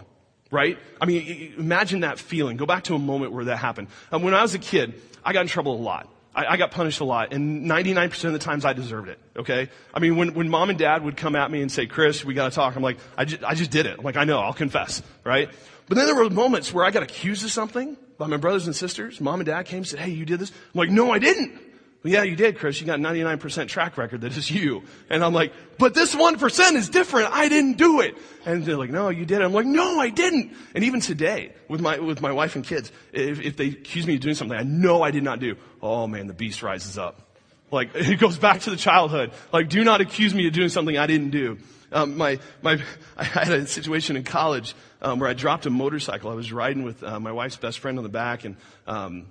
Right? 0.51 0.80
I 1.00 1.06
mean, 1.06 1.53
imagine 1.57 2.00
that 2.00 2.18
feeling. 2.18 2.57
Go 2.57 2.65
back 2.65 2.86
to 2.86 2.95
a 2.95 3.00
moment 3.00 3.33
where 3.33 3.45
that 3.45 3.57
happened. 3.57 3.88
Um, 4.12 4.24
when 4.24 4.33
I 4.33 4.41
was 4.41 4.56
a 4.56 4.59
kid, 4.59 5.00
I 5.24 5.31
got 5.31 5.41
in 5.41 5.47
trouble 5.47 5.75
a 5.75 5.81
lot. 5.81 6.09
I, 6.39 6.53
I, 6.53 6.57
got 6.57 6.71
punished 6.71 7.01
a 7.01 7.03
lot, 7.03 7.33
and 7.33 7.69
99% 7.69 8.24
of 8.25 8.33
the 8.33 8.39
times 8.39 8.63
I 8.63 8.74
deserved 8.74 9.09
it. 9.09 9.19
Okay? 9.36 9.69
I 9.94 10.00
mean, 10.00 10.15
when, 10.15 10.33
when 10.33 10.50
mom 10.50 10.69
and 10.69 10.80
dad 10.80 11.03
would 11.03 11.18
come 11.18 11.36
at 11.36 11.51
me 11.51 11.62
and 11.62 11.71
say, 11.71 11.86
Chris, 11.86 12.24
we 12.24 12.33
gotta 12.33 12.53
talk, 12.56 12.75
I'm 12.75 12.83
like, 12.83 12.97
I 13.18 13.25
just, 13.25 13.44
I 13.44 13.56
just 13.56 13.71
did 13.71 13.86
it. 13.86 13.97
I'm 13.97 14.06
like, 14.06 14.15
I 14.15 14.24
know, 14.24 14.39
I'll 14.39 14.53
confess. 14.53 15.01
Right? 15.24 15.50
But 15.88 15.97
then 15.97 16.06
there 16.06 16.15
were 16.15 16.30
moments 16.30 16.74
where 16.74 16.86
I 16.86 16.91
got 16.91 17.03
accused 17.03 17.44
of 17.44 17.51
something 17.51 17.97
by 18.18 18.27
my 18.27 18.38
brothers 18.38 18.68
and 18.68 18.75
sisters. 18.75 19.19
Mom 19.19 19.39
and 19.39 19.47
dad 19.47 19.63
came 19.63 19.80
and 19.80 19.88
said, 19.88 20.00
hey, 20.00 20.12
you 20.12 20.25
did 20.25 20.39
this? 20.39 20.51
I'm 20.51 20.77
like, 20.77 20.89
no, 20.89 21.12
I 21.12 21.19
didn't. 21.19 21.59
Well, 22.01 22.13
yeah, 22.13 22.24
you 22.24 22.38
did, 22.38 22.57
Chris. 22.57 22.80
You 22.80 22.88
got 22.88 23.00
99% 23.00 23.68
track 23.68 23.98
record 23.98 24.22
that 24.22 24.36
is 24.38 24.50
you. 24.50 24.84
And 25.10 25.22
I'm 25.22 25.34
like, 25.34 25.51
but 25.78 25.94
this 25.94 26.16
1% 26.16 26.74
is 26.75 26.88
different. 26.88 27.34
I 27.34 27.50
didn't 27.50 27.78
do 27.78 28.00
it. 28.00 28.16
And 28.46 28.63
they're 28.63 28.78
like, 28.78 28.90
no, 28.90 29.10
you 29.10 29.25
did. 29.25 29.42
I'm 29.42 29.51
like, 29.51 29.66
no, 29.66 30.00
I 30.00 30.10
didn't. 30.10 30.54
And 30.74 30.86
even 30.86 31.01
today, 31.01 31.51
with 31.68 31.81
my, 31.81 32.00
with 32.00 32.22
my 32.22 32.31
wife 32.31 32.56
and 32.56 32.66
kids, 32.66 32.90
if, 33.12 33.42
if 33.42 33.57
they 33.57 33.68
accuse 33.68 34.07
me 34.07 34.16
of 34.16 34.22
doing 34.22 34.36
something 34.36 34.57
I 34.57 34.63
know 34.63 35.01
I 35.01 35.12
did 35.12 35.24
not 35.24 35.40
do, 35.40 35.57
oh 35.81 36.07
man, 36.07 36.28
the 36.28 36.34
beast 36.34 36.63
rises 36.63 36.98
up. 36.98 37.22
Like, 37.69 37.90
it 37.96 38.18
goes 38.18 38.38
back 38.38 38.62
to 38.62 38.69
the 38.69 38.78
childhood. 38.78 39.31
Like, 39.51 39.68
do 39.68 39.84
not 39.84 40.00
accuse 40.00 40.34
me 40.34 40.48
of 40.48 40.54
doing 40.54 40.69
something 40.69 40.98
I 40.98 41.06
didn't 41.06 41.31
do. 41.31 41.57
Um, 41.92 42.16
my, 42.16 42.40
my, 42.62 42.81
I 43.18 43.25
had 43.25 43.51
a 43.51 43.68
situation 43.68 44.16
in 44.16 44.24
college, 44.24 44.74
um, 45.01 45.19
where 45.19 45.30
I 45.30 45.34
dropped 45.34 45.66
a 45.66 45.69
motorcycle. 45.69 46.31
I 46.31 46.36
was 46.36 46.54
riding 46.54 46.84
with, 46.84 47.04
uh, 47.04 47.19
my 47.19 47.34
wife's 47.34 47.57
best 47.57 47.80
friend 47.80 47.98
on 47.98 48.04
the 48.04 48.10
back 48.10 48.46
and, 48.46 48.56
um, 48.88 49.25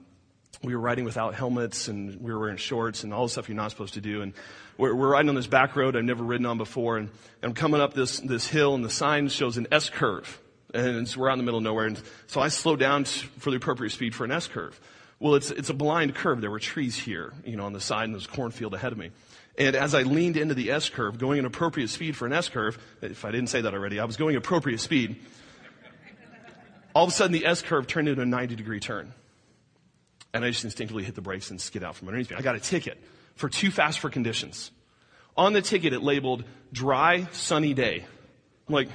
we 0.63 0.75
were 0.75 0.81
riding 0.81 1.05
without 1.05 1.35
helmets 1.35 1.89
and 1.89 2.21
we 2.21 2.33
were 2.33 2.39
wearing 2.39 2.57
shorts 2.57 3.05
and 3.05 3.15
all 3.15 3.25
the 3.25 3.31
stuff 3.31 3.49
you're 3.49 3.57
not 3.57 3.71
supposed 3.71 3.95
to 3.95 4.01
do. 4.01 4.23
And 4.23 4.33
we're, 4.77 4.95
we're 4.95 5.13
riding 5.13 5.29
on 5.29 5.35
this 5.35 5.47
back 5.47 5.77
road 5.77 5.97
I've 5.97 6.05
never 6.05 6.25
ridden 6.25 6.47
on 6.47 6.59
before. 6.59 6.97
And, 6.97 7.09
and 7.43 7.51
I'm 7.51 7.55
coming 7.55 7.81
up 7.81 7.95
this, 7.95 8.19
this 8.21 8.47
hill 8.47 8.75
and 8.75 8.85
the 8.85 8.91
sign 8.91 9.29
shows 9.29 9.57
an 9.57 9.69
S 9.71 9.89
curve. 9.89 10.41
And 10.75 11.13
we're 11.17 11.31
out 11.31 11.35
in 11.35 11.39
the 11.39 11.45
middle 11.45 11.59
of 11.59 11.65
nowhere. 11.65 11.87
And 11.87 12.01
so 12.27 12.41
I 12.41 12.49
slow 12.49 12.77
down 12.77 13.05
for 13.05 13.51
the 13.51 13.57
appropriate 13.57 13.91
speed 13.91 14.15
for 14.15 14.25
an 14.25 14.33
S 14.33 14.49
curve. 14.49 14.79
Well, 15.21 15.35
it's, 15.35 15.51
it's 15.51 15.71
a 15.71 15.75
blind 15.75 16.15
curve. 16.15 16.41
There 16.41 16.51
were 16.51 16.61
trees 16.61 16.97
here, 16.97 17.33
you 17.45 17.57
know, 17.57 17.65
on 17.65 17.73
the 17.73 17.81
side 17.81 18.05
and 18.05 18.15
there's 18.15 18.27
cornfield 18.27 18.75
ahead 18.75 18.93
of 18.93 18.99
me. 18.99 19.11
And 19.57 19.75
as 19.75 19.95
I 19.95 20.03
leaned 20.03 20.37
into 20.37 20.55
the 20.55 20.71
S 20.71 20.89
curve, 20.89 21.19
going 21.19 21.41
an 21.41 21.45
appropriate 21.45 21.91
speed 21.91 22.17
for 22.17 22.27
an 22.27 22.33
S 22.33 22.49
curve, 22.49 22.79
if 23.01 23.25
I 23.25 23.31
didn't 23.31 23.49
say 23.49 23.61
that 23.61 23.75
already, 23.75 23.99
I 23.99 24.05
was 24.05 24.17
going 24.17 24.37
appropriate 24.37 24.81
speed. 24.81 25.17
All 26.95 27.05
of 27.05 27.11
a 27.11 27.13
sudden 27.13 27.33
the 27.33 27.47
S 27.47 27.63
curve 27.63 27.87
turned 27.87 28.09
into 28.09 28.23
a 28.23 28.27
90 28.27 28.57
degree 28.57 28.81
turn. 28.81 29.13
And 30.33 30.45
I 30.45 30.51
just 30.51 30.65
instinctively 30.65 31.05
hit 31.05 31.15
the 31.15 31.23
brakes 31.23 31.51
and 31.51 31.61
skid 31.61 31.83
out 31.83 31.97
from 31.97 32.09
underneath 32.09 32.31
me. 32.31 32.37
I 32.37 32.43
got 32.43 32.55
a 32.55 32.61
ticket 32.61 33.03
for 33.35 33.49
too 33.49 33.71
fast 33.71 34.01
for 34.01 34.11
conditions. 34.11 34.71
On 35.37 35.53
the 35.53 35.63
ticket, 35.63 35.93
it 35.93 36.03
labeled 36.03 36.45
dry, 36.73 37.29
sunny 37.33 37.73
day. 37.73 38.05
I'm 38.69 38.75
like, 38.75 38.89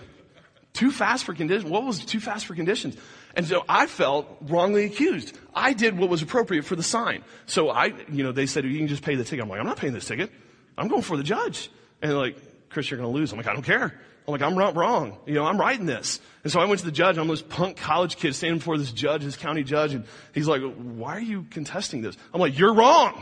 too 0.73 0.91
fast 0.91 1.23
for 1.23 1.33
conditions? 1.33 1.69
What 1.69 1.83
was 1.83 2.03
too 2.03 2.19
fast 2.19 2.45
for 2.45 2.55
conditions? 2.55 2.97
And 3.35 3.47
so 3.47 3.63
I 3.69 3.87
felt 3.87 4.27
wrongly 4.41 4.85
accused. 4.85 5.37
I 5.53 5.73
did 5.73 5.97
what 5.97 6.09
was 6.09 6.21
appropriate 6.21 6.65
for 6.65 6.75
the 6.75 6.83
sign. 6.83 7.23
So 7.45 7.69
I, 7.69 7.93
you 8.11 8.23
know, 8.23 8.31
they 8.31 8.45
said, 8.45 8.65
you 8.65 8.77
can 8.77 8.87
just 8.87 9.03
pay 9.03 9.15
the 9.15 9.23
ticket. 9.23 9.43
I'm 9.43 9.49
like, 9.49 9.59
I'm 9.59 9.65
not 9.65 9.77
paying 9.77 9.93
this 9.93 10.05
ticket. 10.05 10.31
I'm 10.77 10.87
going 10.87 11.01
for 11.01 11.17
the 11.17 11.23
judge. 11.23 11.69
And 12.01 12.11
they're 12.11 12.17
like, 12.17 12.37
Chris, 12.69 12.89
you're 12.89 12.99
going 12.99 13.11
to 13.11 13.17
lose. 13.17 13.31
I'm 13.31 13.37
like, 13.37 13.47
I 13.47 13.53
don't 13.53 13.63
care. 13.63 13.99
I'm 14.27 14.31
like, 14.31 14.41
I'm 14.41 14.55
wrong. 14.55 15.17
You 15.25 15.33
know, 15.35 15.45
I'm 15.45 15.59
writing 15.59 15.85
this. 15.85 16.21
And 16.43 16.51
so 16.51 16.59
I 16.59 16.65
went 16.65 16.79
to 16.79 16.85
the 16.85 16.91
judge. 16.91 17.17
I'm 17.17 17.27
this 17.27 17.41
punk 17.41 17.77
college 17.77 18.15
kid 18.15 18.33
standing 18.35 18.59
before 18.59 18.77
this 18.77 18.91
judge, 18.91 19.23
this 19.23 19.35
county 19.35 19.63
judge, 19.63 19.93
and 19.93 20.05
he's 20.33 20.47
like, 20.47 20.61
why 20.61 21.17
are 21.17 21.21
you 21.21 21.45
contesting 21.49 22.01
this? 22.01 22.15
I'm 22.33 22.39
like, 22.39 22.57
you're 22.57 22.73
wrong. 22.73 23.21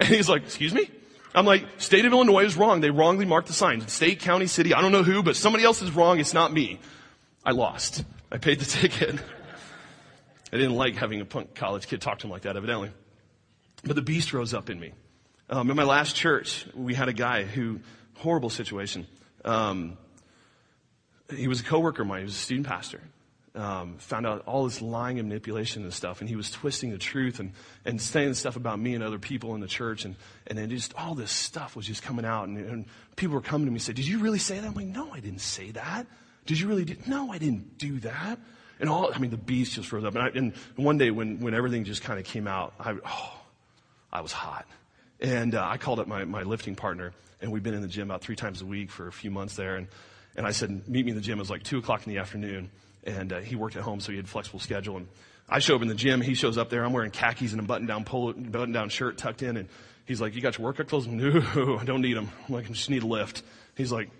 And 0.00 0.08
he's 0.08 0.28
like, 0.28 0.44
excuse 0.44 0.74
me? 0.74 0.90
I'm 1.34 1.46
like, 1.46 1.64
state 1.78 2.04
of 2.04 2.12
Illinois 2.12 2.44
is 2.44 2.56
wrong. 2.56 2.80
They 2.80 2.90
wrongly 2.90 3.24
marked 3.24 3.46
the 3.46 3.52
signs. 3.52 3.92
State, 3.92 4.20
county, 4.20 4.46
city, 4.46 4.74
I 4.74 4.80
don't 4.80 4.92
know 4.92 5.04
who, 5.04 5.22
but 5.22 5.36
somebody 5.36 5.62
else 5.62 5.82
is 5.82 5.92
wrong. 5.92 6.18
It's 6.18 6.34
not 6.34 6.52
me. 6.52 6.80
I 7.44 7.52
lost. 7.52 8.04
I 8.32 8.38
paid 8.38 8.58
the 8.58 8.64
ticket. 8.64 9.16
I 10.52 10.56
didn't 10.56 10.74
like 10.74 10.96
having 10.96 11.20
a 11.20 11.24
punk 11.24 11.54
college 11.54 11.86
kid 11.86 12.00
talk 12.00 12.18
to 12.20 12.26
him 12.26 12.32
like 12.32 12.42
that, 12.42 12.56
evidently. 12.56 12.90
But 13.84 13.94
the 13.94 14.02
beast 14.02 14.32
rose 14.32 14.52
up 14.52 14.70
in 14.70 14.80
me. 14.80 14.92
Um, 15.48 15.70
in 15.70 15.76
my 15.76 15.84
last 15.84 16.16
church, 16.16 16.66
we 16.74 16.94
had 16.94 17.08
a 17.08 17.12
guy 17.12 17.44
who, 17.44 17.80
horrible 18.16 18.50
situation. 18.50 19.06
Um, 19.44 19.96
he 21.34 21.48
was 21.48 21.60
a 21.60 21.64
coworker 21.64 22.02
of 22.02 22.08
mine. 22.08 22.20
He 22.20 22.24
was 22.24 22.34
a 22.34 22.38
student 22.38 22.66
pastor. 22.66 23.00
Um, 23.52 23.96
found 23.98 24.28
out 24.28 24.44
all 24.46 24.64
this 24.64 24.80
lying 24.80 25.18
and 25.18 25.28
manipulation 25.28 25.82
and 25.82 25.92
stuff, 25.92 26.20
and 26.20 26.28
he 26.28 26.36
was 26.36 26.52
twisting 26.52 26.90
the 26.90 26.98
truth 26.98 27.40
and, 27.40 27.52
and 27.84 28.00
saying 28.00 28.34
stuff 28.34 28.54
about 28.54 28.78
me 28.78 28.94
and 28.94 29.02
other 29.02 29.18
people 29.18 29.56
in 29.56 29.60
the 29.60 29.66
church, 29.66 30.04
and, 30.04 30.14
and 30.46 30.56
then 30.56 30.70
just 30.70 30.94
all 30.94 31.16
this 31.16 31.32
stuff 31.32 31.74
was 31.74 31.84
just 31.84 32.00
coming 32.00 32.24
out, 32.24 32.46
and, 32.46 32.58
and 32.58 32.84
people 33.16 33.34
were 33.34 33.40
coming 33.40 33.66
to 33.66 33.72
me 33.72 33.76
and 33.76 33.82
said, 33.82 33.96
did 33.96 34.06
you 34.06 34.20
really 34.20 34.38
say 34.38 34.60
that? 34.60 34.66
I'm 34.66 34.74
like, 34.74 34.86
no, 34.86 35.10
I 35.12 35.18
didn't 35.18 35.40
say 35.40 35.72
that. 35.72 36.06
Did 36.46 36.60
you 36.60 36.68
really 36.68 36.84
do? 36.84 36.96
No, 37.08 37.32
I 37.32 37.38
didn't 37.38 37.76
do 37.76 37.98
that. 38.00 38.38
And 38.78 38.88
all, 38.88 39.12
I 39.12 39.18
mean, 39.18 39.30
the 39.32 39.36
beast 39.36 39.74
just 39.74 39.92
rose 39.92 40.04
up. 40.04 40.14
And, 40.14 40.22
I, 40.22 40.28
and 40.28 40.54
one 40.76 40.96
day 40.96 41.10
when, 41.10 41.40
when 41.40 41.52
everything 41.52 41.84
just 41.84 42.02
kind 42.02 42.20
of 42.20 42.24
came 42.24 42.46
out, 42.46 42.72
I, 42.78 42.96
oh, 43.04 43.38
I 44.12 44.20
was 44.20 44.32
hot. 44.32 44.66
And 45.20 45.54
uh, 45.54 45.66
I 45.66 45.76
called 45.76 45.98
up 45.98 46.06
my, 46.06 46.24
my 46.24 46.44
lifting 46.44 46.76
partner, 46.76 47.12
and 47.40 47.50
we've 47.52 47.62
been 47.62 47.74
in 47.74 47.82
the 47.82 47.88
gym 47.88 48.10
about 48.10 48.22
three 48.22 48.36
times 48.36 48.62
a 48.62 48.66
week 48.66 48.90
for 48.90 49.06
a 49.06 49.12
few 49.12 49.30
months 49.30 49.56
there. 49.56 49.76
And, 49.76 49.88
and 50.36 50.46
I 50.46 50.52
said, 50.52 50.88
meet 50.88 51.04
me 51.04 51.10
in 51.12 51.16
the 51.16 51.22
gym. 51.22 51.38
It 51.38 51.42
was 51.42 51.50
like 51.50 51.62
2 51.62 51.78
o'clock 51.78 52.06
in 52.06 52.12
the 52.12 52.18
afternoon. 52.18 52.70
And 53.04 53.32
uh, 53.32 53.40
he 53.40 53.56
worked 53.56 53.76
at 53.76 53.82
home, 53.82 54.00
so 54.00 54.12
he 54.12 54.16
had 54.16 54.28
flexible 54.28 54.60
schedule. 54.60 54.98
And 54.98 55.08
I 55.48 55.58
show 55.58 55.74
up 55.74 55.82
in 55.82 55.88
the 55.88 55.94
gym. 55.94 56.20
He 56.20 56.34
shows 56.34 56.58
up 56.58 56.68
there. 56.68 56.84
I'm 56.84 56.92
wearing 56.92 57.10
khakis 57.10 57.52
and 57.52 57.60
a 57.60 57.64
button-down 57.64 58.04
polo, 58.04 58.32
button-down 58.32 58.90
shirt 58.90 59.16
tucked 59.16 59.42
in. 59.42 59.56
And 59.56 59.68
he's 60.04 60.20
like, 60.20 60.34
you 60.34 60.42
got 60.42 60.58
your 60.58 60.66
workout 60.66 60.88
clothes? 60.88 61.06
No, 61.06 61.78
I 61.78 61.84
don't 61.84 62.02
need 62.02 62.16
them. 62.16 62.28
I'm 62.48 62.54
like, 62.54 62.66
I 62.66 62.68
just 62.68 62.90
need 62.90 63.02
a 63.02 63.06
lift. 63.06 63.42
He's 63.74 63.90
like, 63.90 64.10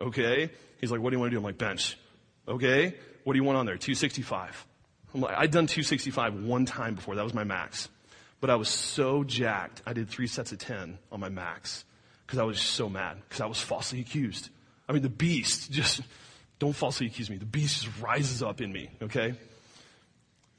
okay. 0.00 0.50
He's 0.80 0.92
like, 0.92 1.00
what 1.00 1.10
do 1.10 1.16
you 1.16 1.20
want 1.20 1.30
to 1.30 1.34
do? 1.34 1.38
I'm 1.38 1.44
like, 1.44 1.58
bench. 1.58 1.98
Okay. 2.46 2.94
What 3.24 3.32
do 3.32 3.38
you 3.38 3.44
want 3.44 3.58
on 3.58 3.66
there? 3.66 3.76
265. 3.76 4.66
I'm 5.14 5.20
like, 5.20 5.36
I'd 5.36 5.50
done 5.50 5.66
265 5.66 6.44
one 6.44 6.64
time 6.64 6.94
before. 6.94 7.16
That 7.16 7.24
was 7.24 7.34
my 7.34 7.44
max. 7.44 7.88
But 8.40 8.50
I 8.50 8.54
was 8.54 8.68
so 8.68 9.24
jacked. 9.24 9.82
I 9.84 9.94
did 9.94 10.08
three 10.08 10.28
sets 10.28 10.52
of 10.52 10.58
10 10.58 10.98
on 11.10 11.20
my 11.20 11.28
max 11.28 11.84
because 12.28 12.38
I 12.38 12.44
was 12.44 12.60
so 12.60 12.90
mad 12.90 13.16
because 13.26 13.40
I 13.40 13.46
was 13.46 13.58
falsely 13.58 14.00
accused. 14.00 14.50
I 14.86 14.92
mean, 14.92 15.00
the 15.00 15.08
beast 15.08 15.72
just, 15.72 16.02
don't 16.58 16.76
falsely 16.76 17.06
accuse 17.06 17.30
me. 17.30 17.38
The 17.38 17.46
beast 17.46 17.84
just 17.84 18.02
rises 18.02 18.42
up 18.42 18.60
in 18.60 18.70
me, 18.70 18.90
okay? 19.00 19.32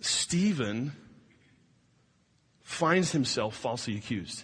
Stephen 0.02 0.94
finds 2.64 3.12
himself 3.12 3.56
falsely 3.56 3.98
accused. 3.98 4.44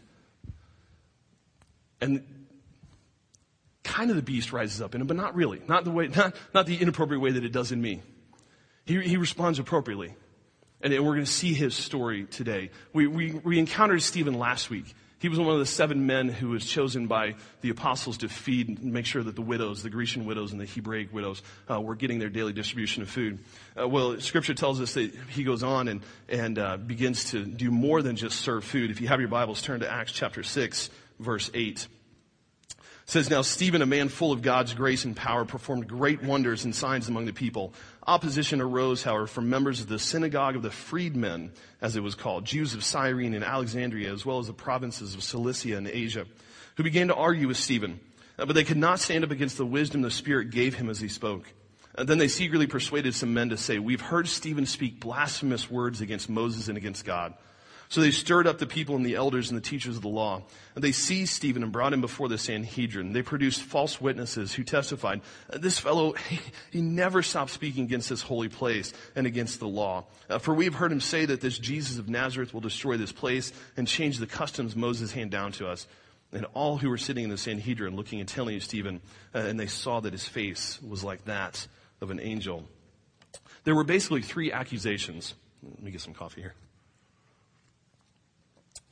And 1.99 2.23
kind 3.83 4.11
of 4.11 4.17
the 4.17 4.21
beast 4.21 4.53
rises 4.53 4.79
up 4.79 4.93
in 4.93 5.01
him, 5.01 5.07
but 5.07 5.17
not 5.17 5.33
really. 5.33 5.63
Not 5.67 5.83
the 5.83 5.91
way, 5.91 6.07
not, 6.15 6.35
not 6.53 6.67
the 6.67 6.77
inappropriate 6.77 7.21
way 7.21 7.31
that 7.31 7.43
it 7.43 7.51
does 7.51 7.71
in 7.71 7.81
me. 7.81 8.03
He, 8.85 9.01
he 9.01 9.17
responds 9.17 9.57
appropriately. 9.57 10.13
And, 10.79 10.93
we're 10.93 11.13
going 11.13 11.25
to 11.25 11.31
see 11.31 11.55
his 11.55 11.73
story 11.73 12.25
today. 12.25 12.69
We, 12.93 13.07
we, 13.07 13.31
we 13.31 13.57
encountered 13.57 14.03
Stephen 14.03 14.35
last 14.35 14.69
week. 14.69 14.93
He 15.19 15.29
was 15.29 15.39
one 15.39 15.53
of 15.53 15.59
the 15.59 15.65
seven 15.65 16.05
men 16.05 16.27
who 16.27 16.49
was 16.49 16.65
chosen 16.65 17.07
by 17.07 17.35
the 17.61 17.69
apostles 17.69 18.17
to 18.17 18.29
feed 18.29 18.67
and 18.67 18.91
make 18.91 19.05
sure 19.05 19.23
that 19.23 19.35
the 19.35 19.41
widows, 19.41 19.81
the 19.81 19.89
Grecian 19.89 20.25
widows 20.25 20.51
and 20.51 20.59
the 20.59 20.65
Hebraic 20.65 21.13
widows, 21.13 21.41
uh, 21.69 21.79
were 21.79 21.95
getting 21.95 22.19
their 22.19 22.29
daily 22.29 22.53
distribution 22.53 23.01
of 23.01 23.09
food. 23.09 23.39
Uh, 23.79 23.87
well, 23.87 24.19
Scripture 24.19 24.53
tells 24.53 24.81
us 24.81 24.93
that 24.95 25.13
he 25.29 25.43
goes 25.43 25.63
on 25.63 25.87
and, 25.87 26.01
and 26.27 26.59
uh, 26.59 26.77
begins 26.77 27.31
to 27.31 27.45
do 27.45 27.71
more 27.71 28.01
than 28.01 28.17
just 28.17 28.41
serve 28.41 28.65
food. 28.65 28.91
If 28.91 28.99
you 28.99 29.07
have 29.07 29.19
your 29.19 29.29
Bibles, 29.29 29.61
turn 29.61 29.79
to 29.79 29.89
Acts 29.89 30.11
chapter 30.11 30.43
6, 30.43 30.89
verse 31.19 31.49
8. 31.53 31.87
It 33.05 33.11
says, 33.11 33.29
Now 33.29 33.43
Stephen, 33.43 33.83
a 33.83 33.85
man 33.85 34.09
full 34.09 34.31
of 34.31 34.41
God's 34.41 34.73
grace 34.73 35.05
and 35.05 35.15
power, 35.15 35.45
performed 35.45 35.87
great 35.87 36.23
wonders 36.23 36.65
and 36.65 36.75
signs 36.75 37.07
among 37.07 37.25
the 37.25 37.33
people. 37.33 37.73
Opposition 38.07 38.61
arose, 38.61 39.03
however, 39.03 39.27
from 39.27 39.49
members 39.49 39.79
of 39.79 39.87
the 39.87 39.99
synagogue 39.99 40.55
of 40.55 40.63
the 40.63 40.71
freedmen, 40.71 41.51
as 41.81 41.95
it 41.95 42.01
was 42.01 42.15
called, 42.15 42.45
Jews 42.45 42.73
of 42.73 42.83
Cyrene 42.83 43.35
and 43.35 43.43
Alexandria, 43.43 44.11
as 44.11 44.25
well 44.25 44.39
as 44.39 44.47
the 44.47 44.53
provinces 44.53 45.13
of 45.13 45.21
Cilicia 45.21 45.77
and 45.77 45.87
Asia, 45.87 46.25
who 46.77 46.83
began 46.83 47.09
to 47.09 47.15
argue 47.15 47.47
with 47.47 47.57
Stephen. 47.57 47.99
Uh, 48.39 48.45
but 48.45 48.53
they 48.53 48.63
could 48.63 48.75
not 48.75 48.99
stand 48.99 49.23
up 49.23 49.31
against 49.31 49.57
the 49.57 49.65
wisdom 49.65 50.01
the 50.01 50.09
Spirit 50.09 50.49
gave 50.49 50.73
him 50.73 50.89
as 50.89 50.99
he 50.99 51.07
spoke. 51.07 51.45
And 51.93 52.01
uh, 52.01 52.03
then 52.05 52.17
they 52.17 52.27
secretly 52.27 52.67
persuaded 52.67 53.13
some 53.13 53.35
men 53.35 53.49
to 53.49 53.57
say, 53.57 53.77
We've 53.77 54.01
heard 54.01 54.27
Stephen 54.27 54.65
speak 54.65 54.99
blasphemous 54.99 55.69
words 55.69 56.01
against 56.01 56.27
Moses 56.27 56.69
and 56.69 56.77
against 56.77 57.05
God. 57.05 57.35
So 57.89 58.01
they 58.01 58.11
stirred 58.11 58.47
up 58.47 58.57
the 58.57 58.65
people 58.65 58.95
and 58.95 59.05
the 59.05 59.15
elders 59.15 59.49
and 59.49 59.57
the 59.57 59.61
teachers 59.67 59.95
of 59.95 60.01
the 60.01 60.07
law. 60.07 60.41
And 60.73 60.83
they 60.83 60.91
seized 60.91 61.33
Stephen 61.33 61.61
and 61.61 61.71
brought 61.71 61.93
him 61.93 62.01
before 62.01 62.27
the 62.27 62.37
Sanhedrin. 62.37 63.13
They 63.13 63.21
produced 63.21 63.61
false 63.61 64.01
witnesses 64.01 64.53
who 64.53 64.63
testified, 64.63 65.21
this 65.53 65.77
fellow, 65.77 66.13
he, 66.29 66.39
he 66.71 66.81
never 66.81 67.21
stopped 67.21 67.51
speaking 67.51 67.85
against 67.85 68.09
this 68.09 68.21
holy 68.21 68.49
place 68.49 68.91
and 69.15 69.27
against 69.27 69.59
the 69.59 69.67
law. 69.67 70.05
Uh, 70.29 70.39
for 70.39 70.53
we 70.53 70.65
have 70.65 70.73
heard 70.73 70.91
him 70.91 71.01
say 71.01 71.25
that 71.25 71.41
this 71.41 71.59
Jesus 71.59 71.99
of 71.99 72.09
Nazareth 72.09 72.53
will 72.53 72.61
destroy 72.61 72.97
this 72.97 73.11
place 73.11 73.53
and 73.77 73.87
change 73.87 74.17
the 74.17 74.27
customs 74.27 74.75
Moses 74.75 75.11
handed 75.11 75.31
down 75.31 75.51
to 75.53 75.67
us. 75.67 75.87
And 76.31 76.45
all 76.53 76.77
who 76.77 76.89
were 76.89 76.97
sitting 76.97 77.23
in 77.23 77.29
the 77.29 77.37
Sanhedrin 77.37 77.95
looking 77.95 78.19
intently 78.19 78.55
at 78.55 78.63
Stephen, 78.63 78.99
uh, 79.33 79.39
and 79.39 79.59
they 79.59 79.67
saw 79.67 79.99
that 80.01 80.11
his 80.11 80.27
face 80.27 80.81
was 80.81 81.03
like 81.03 81.25
that 81.25 81.67
of 82.01 82.09
an 82.09 82.19
angel. 82.19 82.67
There 83.63 83.75
were 83.75 83.83
basically 83.83 84.21
three 84.21 84.51
accusations. 84.51 85.35
Let 85.63 85.83
me 85.83 85.91
get 85.91 86.01
some 86.01 86.13
coffee 86.13 86.41
here 86.41 86.55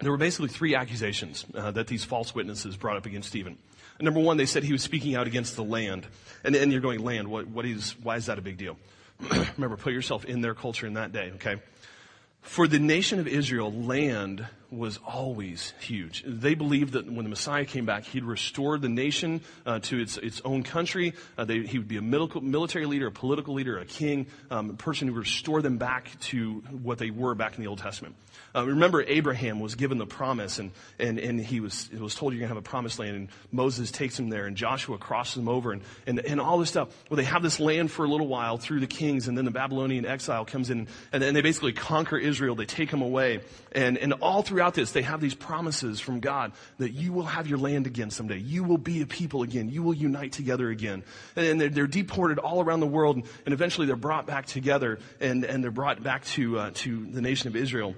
there 0.03 0.11
were 0.11 0.17
basically 0.17 0.49
three 0.49 0.75
accusations 0.75 1.45
uh, 1.55 1.71
that 1.71 1.87
these 1.87 2.03
false 2.03 2.33
witnesses 2.33 2.77
brought 2.77 2.97
up 2.97 3.05
against 3.05 3.29
Stephen. 3.29 3.57
Number 3.99 4.19
one, 4.19 4.37
they 4.37 4.45
said 4.45 4.63
he 4.63 4.73
was 4.73 4.81
speaking 4.81 5.15
out 5.15 5.27
against 5.27 5.55
the 5.55 5.63
land. 5.63 6.07
And, 6.43 6.55
and 6.55 6.71
you're 6.71 6.81
going, 6.81 7.03
land, 7.03 7.27
what, 7.27 7.47
what 7.47 7.65
is, 7.65 7.95
why 8.01 8.17
is 8.17 8.25
that 8.25 8.37
a 8.37 8.41
big 8.41 8.57
deal? 8.57 8.77
Remember, 9.57 9.77
put 9.77 9.93
yourself 9.93 10.25
in 10.25 10.41
their 10.41 10.55
culture 10.55 10.87
in 10.87 10.93
that 10.93 11.11
day, 11.11 11.31
okay? 11.35 11.57
For 12.43 12.67
the 12.67 12.79
nation 12.79 13.19
of 13.19 13.27
Israel, 13.27 13.71
land 13.71 14.45
was 14.69 14.99
always 15.07 15.73
huge. 15.79 16.23
They 16.27 16.55
believed 16.55 16.93
that 16.93 17.09
when 17.09 17.23
the 17.23 17.29
Messiah 17.29 17.63
came 17.63 17.85
back, 17.85 18.03
he'd 18.03 18.25
restore 18.25 18.77
the 18.77 18.89
nation 18.89 19.41
uh, 19.65 19.79
to 19.79 19.99
its, 19.99 20.17
its 20.17 20.41
own 20.43 20.63
country. 20.63 21.13
Uh, 21.37 21.45
they, 21.45 21.61
he 21.61 21.77
would 21.77 21.87
be 21.87 21.97
a 21.97 22.01
military 22.01 22.85
leader, 22.85 23.07
a 23.07 23.11
political 23.11 23.53
leader, 23.53 23.77
a 23.77 23.85
king, 23.85 24.27
um, 24.51 24.71
a 24.71 24.73
person 24.73 25.07
who 25.07 25.13
would 25.13 25.21
restore 25.21 25.61
them 25.61 25.77
back 25.77 26.19
to 26.19 26.55
what 26.81 26.97
they 26.97 27.11
were 27.11 27.33
back 27.33 27.55
in 27.55 27.63
the 27.63 27.69
Old 27.69 27.79
Testament. 27.79 28.15
Uh, 28.55 28.65
remember, 28.65 29.03
Abraham 29.03 29.59
was 29.59 29.73
given 29.73 29.97
the 29.97 30.05
promise, 30.05 30.59
and, 30.59 30.71
and, 30.99 31.17
and 31.17 31.39
he 31.39 31.59
was, 31.59 31.89
was 31.91 32.13
told 32.13 32.33
you're 32.33 32.39
going 32.39 32.49
to 32.49 32.55
have 32.55 32.63
a 32.63 32.69
promised 32.69 32.99
land, 32.99 33.15
and 33.15 33.27
Moses 33.51 33.89
takes 33.89 34.19
him 34.19 34.29
there, 34.29 34.45
and 34.45 34.55
Joshua 34.55 34.99
crosses 34.99 35.37
him 35.37 35.49
over, 35.49 35.71
and, 35.71 35.81
and, 36.05 36.19
and 36.19 36.39
all 36.39 36.59
this 36.59 36.69
stuff. 36.69 36.89
Well, 37.09 37.17
they 37.17 37.23
have 37.23 37.41
this 37.41 37.59
land 37.59 37.89
for 37.89 38.05
a 38.05 38.07
little 38.07 38.27
while 38.27 38.57
through 38.57 38.81
the 38.81 38.87
kings, 38.87 39.27
and 39.27 39.35
then 39.35 39.45
the 39.45 39.51
Babylonian 39.51 40.05
exile 40.05 40.45
comes 40.45 40.69
in, 40.69 40.87
and, 41.11 41.23
and 41.23 41.35
they 41.35 41.41
basically 41.41 41.73
conquer 41.73 42.17
Israel. 42.17 42.53
They 42.53 42.65
take 42.65 42.91
them 42.91 43.01
away. 43.01 43.41
And, 43.71 43.97
and 43.97 44.13
all 44.13 44.43
throughout 44.43 44.75
this, 44.75 44.91
they 44.91 45.01
have 45.01 45.19
these 45.19 45.33
promises 45.33 45.99
from 45.99 46.19
God 46.19 46.51
that 46.77 46.91
you 46.91 47.11
will 47.11 47.25
have 47.25 47.47
your 47.47 47.57
land 47.57 47.87
again 47.87 48.11
someday. 48.11 48.37
You 48.37 48.63
will 48.63 48.77
be 48.77 49.01
a 49.01 49.07
people 49.07 49.41
again. 49.41 49.69
You 49.69 49.81
will 49.81 49.95
unite 49.95 50.31
together 50.31 50.69
again. 50.69 51.03
And 51.35 51.59
they're, 51.59 51.69
they're 51.69 51.87
deported 51.87 52.37
all 52.37 52.61
around 52.61 52.81
the 52.81 52.87
world, 52.87 53.15
and, 53.15 53.25
and 53.45 53.53
eventually 53.53 53.87
they're 53.87 53.95
brought 53.95 54.27
back 54.27 54.45
together, 54.45 54.99
and, 55.19 55.43
and 55.43 55.63
they're 55.63 55.71
brought 55.71 56.03
back 56.03 56.23
to, 56.25 56.59
uh, 56.59 56.71
to 56.75 57.05
the 57.07 57.21
nation 57.21 57.47
of 57.47 57.55
Israel. 57.55 57.95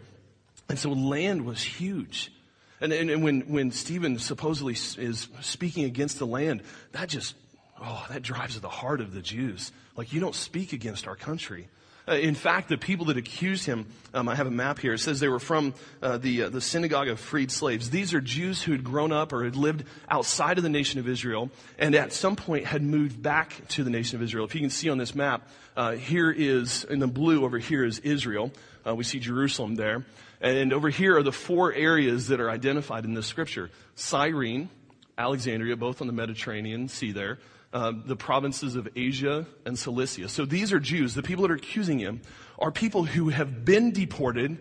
And 0.69 0.79
so 0.79 0.89
land 0.91 1.45
was 1.45 1.61
huge. 1.61 2.31
And, 2.81 2.91
and, 2.91 3.09
and, 3.09 3.23
when, 3.23 3.41
when 3.41 3.71
Stephen 3.71 4.19
supposedly 4.19 4.73
is 4.73 5.27
speaking 5.41 5.85
against 5.85 6.19
the 6.19 6.27
land, 6.27 6.61
that 6.91 7.09
just, 7.09 7.35
oh, 7.81 8.05
that 8.09 8.21
drives 8.21 8.55
at 8.55 8.61
the 8.61 8.69
heart 8.69 8.99
of 8.99 9.13
the 9.13 9.21
Jews. 9.21 9.71
Like, 9.95 10.11
you 10.11 10.19
don't 10.19 10.35
speak 10.35 10.73
against 10.73 11.07
our 11.07 11.15
country. 11.15 11.67
Uh, 12.07 12.13
in 12.13 12.35
fact, 12.35 12.69
the 12.69 12.77
people 12.77 13.07
that 13.07 13.17
accused 13.17 13.65
him, 13.65 13.87
um, 14.13 14.29
I 14.29 14.35
have 14.35 14.45
a 14.45 14.51
map 14.51 14.77
here. 14.77 14.93
It 14.93 14.99
says 14.99 15.19
they 15.19 15.27
were 15.27 15.39
from 15.39 15.73
uh, 16.03 16.17
the 16.17 16.43
uh, 16.43 16.49
the 16.49 16.61
synagogue 16.61 17.07
of 17.07 17.19
freed 17.19 17.49
slaves. 17.49 17.89
These 17.89 18.13
are 18.13 18.21
Jews 18.21 18.61
who 18.61 18.73
had 18.73 18.83
grown 18.83 19.11
up 19.11 19.33
or 19.33 19.43
had 19.43 19.55
lived 19.55 19.85
outside 20.07 20.57
of 20.57 20.63
the 20.63 20.69
nation 20.69 20.99
of 20.99 21.09
Israel, 21.09 21.49
and 21.79 21.95
at 21.95 22.13
some 22.13 22.35
point 22.35 22.65
had 22.65 22.83
moved 22.83 23.23
back 23.23 23.67
to 23.69 23.83
the 23.83 23.89
nation 23.89 24.17
of 24.17 24.21
Israel. 24.21 24.45
If 24.45 24.53
you 24.53 24.61
can 24.61 24.69
see 24.69 24.89
on 24.89 24.99
this 24.99 25.15
map, 25.15 25.47
uh, 25.75 25.93
here 25.93 26.29
is 26.29 26.83
in 26.83 26.99
the 26.99 27.07
blue 27.07 27.43
over 27.43 27.57
here 27.57 27.83
is 27.83 27.97
Israel. 27.99 28.51
Uh, 28.85 28.93
we 28.93 29.03
see 29.03 29.19
Jerusalem 29.19 29.73
there. 29.73 30.05
And 30.45 30.73
over 30.73 30.89
here 30.89 31.17
are 31.17 31.23
the 31.23 31.31
four 31.31 31.73
areas 31.73 32.27
that 32.27 32.39
are 32.39 32.51
identified 32.51 33.03
in 33.03 33.15
this 33.15 33.25
scripture. 33.25 33.71
Cyrene, 33.95 34.69
Alexandria, 35.17 35.75
both 35.75 36.01
on 36.01 36.07
the 36.07 36.13
Mediterranean 36.13 36.87
Sea 36.87 37.11
there, 37.11 37.39
uh, 37.73 37.93
the 38.05 38.15
provinces 38.15 38.75
of 38.75 38.87
Asia 38.95 39.47
and 39.65 39.77
Cilicia. 39.77 40.29
So 40.29 40.45
these 40.45 40.71
are 40.71 40.79
Jews. 40.79 41.15
The 41.15 41.23
people 41.23 41.41
that 41.41 41.51
are 41.51 41.55
accusing 41.55 41.97
him 41.97 42.21
are 42.59 42.71
people 42.71 43.05
who 43.05 43.29
have 43.29 43.65
been 43.65 43.89
deported, 43.91 44.59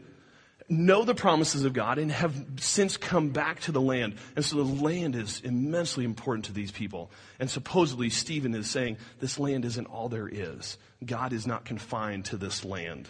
know 0.70 1.04
the 1.04 1.14
promises 1.14 1.66
of 1.66 1.74
God, 1.74 1.98
and 1.98 2.10
have 2.10 2.34
since 2.56 2.96
come 2.96 3.28
back 3.28 3.60
to 3.60 3.72
the 3.72 3.80
land. 3.82 4.14
And 4.36 4.42
so 4.42 4.56
the 4.56 4.82
land 4.82 5.14
is 5.14 5.42
immensely 5.44 6.06
important 6.06 6.46
to 6.46 6.52
these 6.52 6.72
people. 6.72 7.10
And 7.38 7.50
supposedly 7.50 8.08
Stephen 8.08 8.54
is 8.54 8.70
saying 8.70 8.96
this 9.20 9.38
land 9.38 9.66
isn't 9.66 9.86
all 9.88 10.08
there 10.08 10.28
is. 10.28 10.78
God 11.04 11.34
is 11.34 11.46
not 11.46 11.66
confined 11.66 12.24
to 12.26 12.38
this 12.38 12.64
land. 12.64 13.06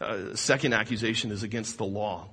Uh, 0.00 0.34
second 0.34 0.72
accusation 0.72 1.30
is 1.30 1.42
against 1.42 1.78
the 1.78 1.84
law. 1.84 2.28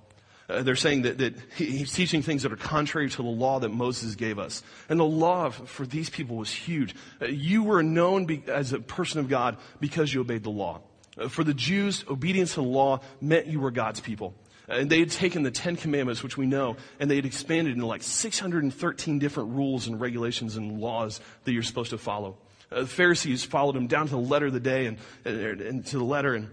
Uh, 0.50 0.62
they're 0.62 0.76
saying 0.76 1.04
that, 1.04 1.18
that 1.18 1.34
he's 1.56 1.94
teaching 1.94 2.22
things 2.22 2.44
that 2.44 2.52
are 2.52 2.58
contrary 2.58 3.10
to 3.10 3.18
the 3.18 3.24
law 3.24 3.60
that 3.60 3.70
Moses 3.70 4.16
gave 4.16 4.40
us. 4.40 4.62
And 4.90 5.00
the 5.00 5.06
law 5.06 5.50
for 5.50 5.86
these 5.86 6.10
people 6.10 6.36
was 6.36 6.52
huge. 6.52 6.96
Uh, 7.22 7.26
you 7.28 7.64
were 7.64 7.82
known 7.82 8.26
be, 8.26 8.44
as 8.48 8.74
a 8.74 8.80
person 8.80 9.20
of 9.20 9.30
God 9.30 9.58
because 9.80 10.14
you 10.14 10.22
obeyed 10.22 10.44
the 10.44 10.50
law. 10.50 10.82
Uh, 11.18 11.30
for 11.30 11.44
the 11.44 11.54
Jews, 11.54 12.04
obedience 12.10 12.56
to 12.56 12.62
the 12.62 12.68
law 12.68 13.00
meant 13.22 13.48
you 13.48 13.62
were 13.62 13.72
God's 13.72 14.02
people. 14.02 14.34
Uh, 14.68 14.74
and 14.74 14.90
they 14.90 15.00
had 15.00 15.12
taken 15.12 15.44
the 15.44 15.52
Ten 15.52 15.78
Commandments, 15.78 16.22
which 16.22 16.38
we 16.38 16.46
know, 16.46 16.76
and 17.00 17.10
they 17.10 17.16
had 17.16 17.26
expanded 17.26 17.74
into 17.74 17.86
like 17.86 18.04
613 18.04 19.20
different 19.20 19.52
rules 19.52 19.88
and 19.88 20.00
regulations 20.00 20.58
and 20.58 20.80
laws 20.82 21.22
that 21.46 21.54
you're 21.54 21.64
supposed 21.64 21.92
to 21.92 21.98
follow. 21.98 22.38
Uh, 22.70 22.82
the 22.82 22.88
Pharisees 22.88 23.46
followed 23.46 23.76
them 23.76 23.88
down 23.88 24.08
to 24.08 24.12
the 24.12 24.18
letter 24.18 24.48
of 24.48 24.54
the 24.54 24.60
day 24.60 24.88
and, 24.88 24.98
and, 25.24 25.62
and 25.62 25.86
to 25.88 25.98
the 25.98 26.04
letter 26.04 26.34
and 26.36 26.50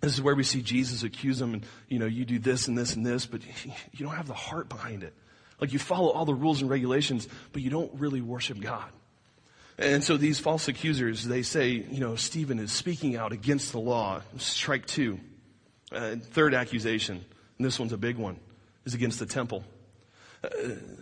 this 0.00 0.14
is 0.14 0.22
where 0.22 0.34
we 0.34 0.44
see 0.44 0.62
Jesus 0.62 1.02
accuse 1.02 1.38
them 1.38 1.54
and, 1.54 1.66
you 1.88 1.98
know, 1.98 2.06
you 2.06 2.24
do 2.24 2.38
this 2.38 2.68
and 2.68 2.76
this 2.76 2.96
and 2.96 3.04
this, 3.04 3.26
but 3.26 3.42
you 3.64 4.04
don't 4.06 4.14
have 4.14 4.28
the 4.28 4.34
heart 4.34 4.68
behind 4.68 5.02
it. 5.02 5.14
Like 5.60 5.72
you 5.72 5.78
follow 5.78 6.10
all 6.10 6.24
the 6.24 6.34
rules 6.34 6.62
and 6.62 6.70
regulations, 6.70 7.28
but 7.52 7.60
you 7.62 7.70
don't 7.70 7.92
really 7.94 8.22
worship 8.22 8.60
God. 8.60 8.90
And 9.78 10.04
so 10.04 10.16
these 10.16 10.38
false 10.38 10.68
accusers, 10.68 11.24
they 11.24 11.42
say, 11.42 11.70
you 11.70 12.00
know, 12.00 12.14
Stephen 12.16 12.58
is 12.58 12.72
speaking 12.72 13.16
out 13.16 13.32
against 13.32 13.72
the 13.72 13.80
law. 13.80 14.22
Strike 14.36 14.86
two. 14.86 15.20
Uh, 15.92 16.16
third 16.16 16.54
accusation, 16.54 17.24
and 17.58 17.66
this 17.66 17.78
one's 17.78 17.92
a 17.92 17.98
big 17.98 18.16
one, 18.16 18.38
is 18.84 18.94
against 18.94 19.18
the 19.18 19.26
temple. 19.26 19.64
Uh, 20.44 20.48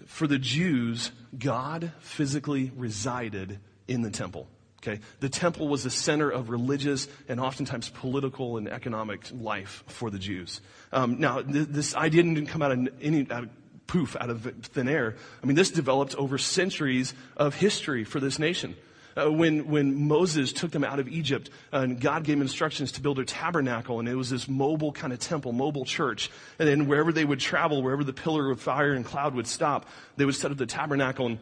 for 0.07 0.27
the 0.27 0.39
Jews, 0.39 1.13
God 1.39 1.93
physically 2.01 2.73
resided 2.75 3.59
in 3.87 4.03
the 4.03 4.11
temple. 4.11 4.49
Okay? 4.83 5.01
The 5.21 5.29
temple 5.29 5.69
was 5.69 5.83
the 5.83 5.91
center 5.91 6.31
of 6.31 6.51
religious 6.51 7.09
and 7.29 7.41
oftentimes 7.41 7.91
political 7.91 8.59
and 8.59 8.69
economic 8.69 9.29
life 9.33 9.83
for 9.89 10.11
the 10.11 10.19
Jews. 10.19 10.61
Um, 10.93 11.19
now, 11.19 11.43
th- 11.43 11.69
this 11.69 11.97
idea 11.97 12.23
didn't 12.23 12.47
come 12.47 12.63
out 12.63 12.73
of 12.73 12.89
any 13.01 13.31
out 13.31 13.45
of 13.45 13.51
poof 13.89 14.17
out 14.21 14.31
of 14.31 14.43
thin 14.63 14.89
air. 14.89 15.17
I 15.43 15.47
mean, 15.47 15.57
this 15.57 15.71
developed 15.71 16.15
over 16.15 16.39
centuries 16.39 17.15
of 17.37 17.55
history 17.55 18.05
for 18.05 18.21
this 18.21 18.39
nation. 18.39 18.77
Uh, 19.17 19.33
when, 19.33 19.67
when 19.67 20.07
Moses 20.07 20.53
took 20.53 20.71
them 20.71 20.85
out 20.85 21.01
of 21.01 21.09
Egypt 21.09 21.51
uh, 21.73 21.79
and 21.79 22.01
God 22.01 22.23
gave 22.23 22.41
instructions 22.41 22.93
to 22.93 23.01
build 23.01 23.19
a 23.19 23.25
tabernacle 23.25 23.99
and 23.99 24.09
it 24.09 24.15
was 24.15 24.31
this 24.31 24.47
mobile 24.47 24.93
kind 24.93 25.13
of 25.13 25.19
temple, 25.19 25.53
mobile 25.53 25.85
church. 25.85 26.31
And 26.61 26.69
then 26.69 26.87
wherever 26.87 27.11
they 27.11 27.25
would 27.25 27.41
travel, 27.41 27.83
wherever 27.83 28.05
the 28.05 28.13
pillar 28.13 28.49
of 28.51 28.61
fire 28.61 28.93
and 28.93 29.05
cloud 29.05 29.35
would 29.35 29.49
stop, 29.49 29.89
they 30.17 30.25
would 30.25 30.37
set 30.37 30.53
up 30.53 30.57
the 30.57 30.67
tabernacle 30.67 31.27
and 31.27 31.39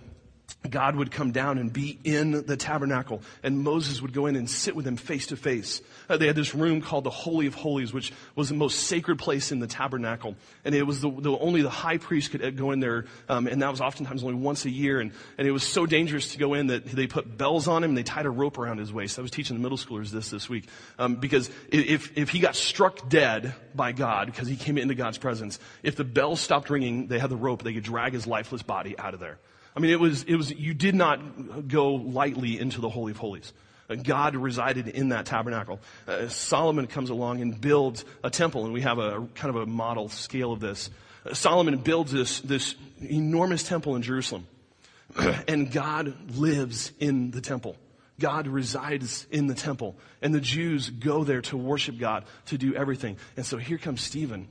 God 0.68 0.96
would 0.96 1.10
come 1.10 1.32
down 1.32 1.58
and 1.58 1.72
be 1.72 1.98
in 2.04 2.44
the 2.46 2.56
tabernacle, 2.56 3.22
and 3.42 3.60
Moses 3.60 4.02
would 4.02 4.12
go 4.12 4.26
in 4.26 4.36
and 4.36 4.48
sit 4.48 4.74
with 4.74 4.86
him 4.86 4.96
face 4.96 5.28
to 5.28 5.36
face. 5.36 5.80
Uh, 6.08 6.16
they 6.16 6.26
had 6.26 6.36
this 6.36 6.54
room 6.54 6.80
called 6.80 7.04
the 7.04 7.10
Holy 7.10 7.46
of 7.46 7.54
Holies, 7.54 7.92
which 7.92 8.12
was 8.34 8.48
the 8.48 8.54
most 8.54 8.80
sacred 8.80 9.18
place 9.18 9.52
in 9.52 9.60
the 9.60 9.66
tabernacle, 9.66 10.36
and 10.64 10.74
it 10.74 10.82
was 10.82 11.00
the, 11.00 11.10
the 11.10 11.36
only 11.38 11.62
the 11.62 11.70
high 11.70 11.98
priest 11.98 12.32
could 12.32 12.56
go 12.56 12.70
in 12.70 12.80
there, 12.80 13.06
um, 13.28 13.46
and 13.46 13.62
that 13.62 13.70
was 13.70 13.80
oftentimes 13.80 14.22
only 14.22 14.34
once 14.34 14.64
a 14.64 14.70
year. 14.70 15.00
And, 15.00 15.12
and 15.38 15.46
it 15.46 15.52
was 15.52 15.62
so 15.62 15.86
dangerous 15.86 16.32
to 16.32 16.38
go 16.38 16.54
in 16.54 16.68
that 16.68 16.84
they 16.84 17.06
put 17.06 17.36
bells 17.36 17.68
on 17.68 17.84
him 17.84 17.90
and 17.90 17.98
they 17.98 18.02
tied 18.02 18.26
a 18.26 18.30
rope 18.30 18.58
around 18.58 18.78
his 18.78 18.92
waist. 18.92 19.18
I 19.18 19.22
was 19.22 19.30
teaching 19.30 19.56
the 19.56 19.62
middle 19.62 19.78
schoolers 19.78 20.10
this 20.10 20.30
this 20.30 20.48
week 20.48 20.68
um, 20.98 21.16
because 21.16 21.50
if 21.70 22.16
if 22.16 22.30
he 22.30 22.40
got 22.40 22.56
struck 22.56 23.08
dead 23.08 23.54
by 23.74 23.92
God 23.92 24.26
because 24.26 24.48
he 24.48 24.56
came 24.56 24.78
into 24.78 24.94
God's 24.94 25.18
presence, 25.18 25.58
if 25.82 25.96
the 25.96 26.04
bell 26.04 26.36
stopped 26.36 26.70
ringing, 26.70 27.06
they 27.08 27.18
had 27.18 27.30
the 27.30 27.36
rope, 27.36 27.62
they 27.62 27.74
could 27.74 27.84
drag 27.84 28.12
his 28.12 28.26
lifeless 28.26 28.62
body 28.62 28.98
out 28.98 29.14
of 29.14 29.20
there. 29.20 29.38
I 29.76 29.80
mean, 29.80 29.90
it 29.90 30.00
was, 30.00 30.22
it 30.22 30.36
was, 30.36 30.50
you 30.50 30.72
did 30.72 30.94
not 30.94 31.68
go 31.68 31.94
lightly 31.94 32.58
into 32.58 32.80
the 32.80 32.88
Holy 32.88 33.10
of 33.10 33.18
Holies. 33.18 33.52
Uh, 33.88 33.96
God 33.96 34.34
resided 34.34 34.88
in 34.88 35.10
that 35.10 35.26
tabernacle. 35.26 35.80
Uh, 36.08 36.28
Solomon 36.28 36.86
comes 36.86 37.10
along 37.10 37.42
and 37.42 37.60
builds 37.60 38.04
a 38.24 38.30
temple, 38.30 38.64
and 38.64 38.72
we 38.72 38.80
have 38.80 38.98
a 38.98 39.26
kind 39.34 39.54
of 39.54 39.62
a 39.62 39.66
model 39.66 40.08
scale 40.08 40.52
of 40.52 40.60
this. 40.60 40.90
Uh, 41.24 41.34
Solomon 41.34 41.76
builds 41.78 42.10
this, 42.10 42.40
this 42.40 42.74
enormous 43.02 43.62
temple 43.64 43.96
in 43.96 44.02
Jerusalem. 44.02 44.46
and 45.48 45.70
God 45.70 46.36
lives 46.36 46.92
in 46.98 47.30
the 47.30 47.40
temple. 47.40 47.76
God 48.18 48.48
resides 48.48 49.26
in 49.30 49.46
the 49.46 49.54
temple. 49.54 49.96
And 50.22 50.34
the 50.34 50.40
Jews 50.40 50.88
go 50.88 51.22
there 51.22 51.42
to 51.42 51.56
worship 51.56 51.98
God, 51.98 52.24
to 52.46 52.58
do 52.58 52.74
everything. 52.74 53.18
And 53.36 53.44
so 53.44 53.58
here 53.58 53.78
comes 53.78 54.00
Stephen. 54.00 54.48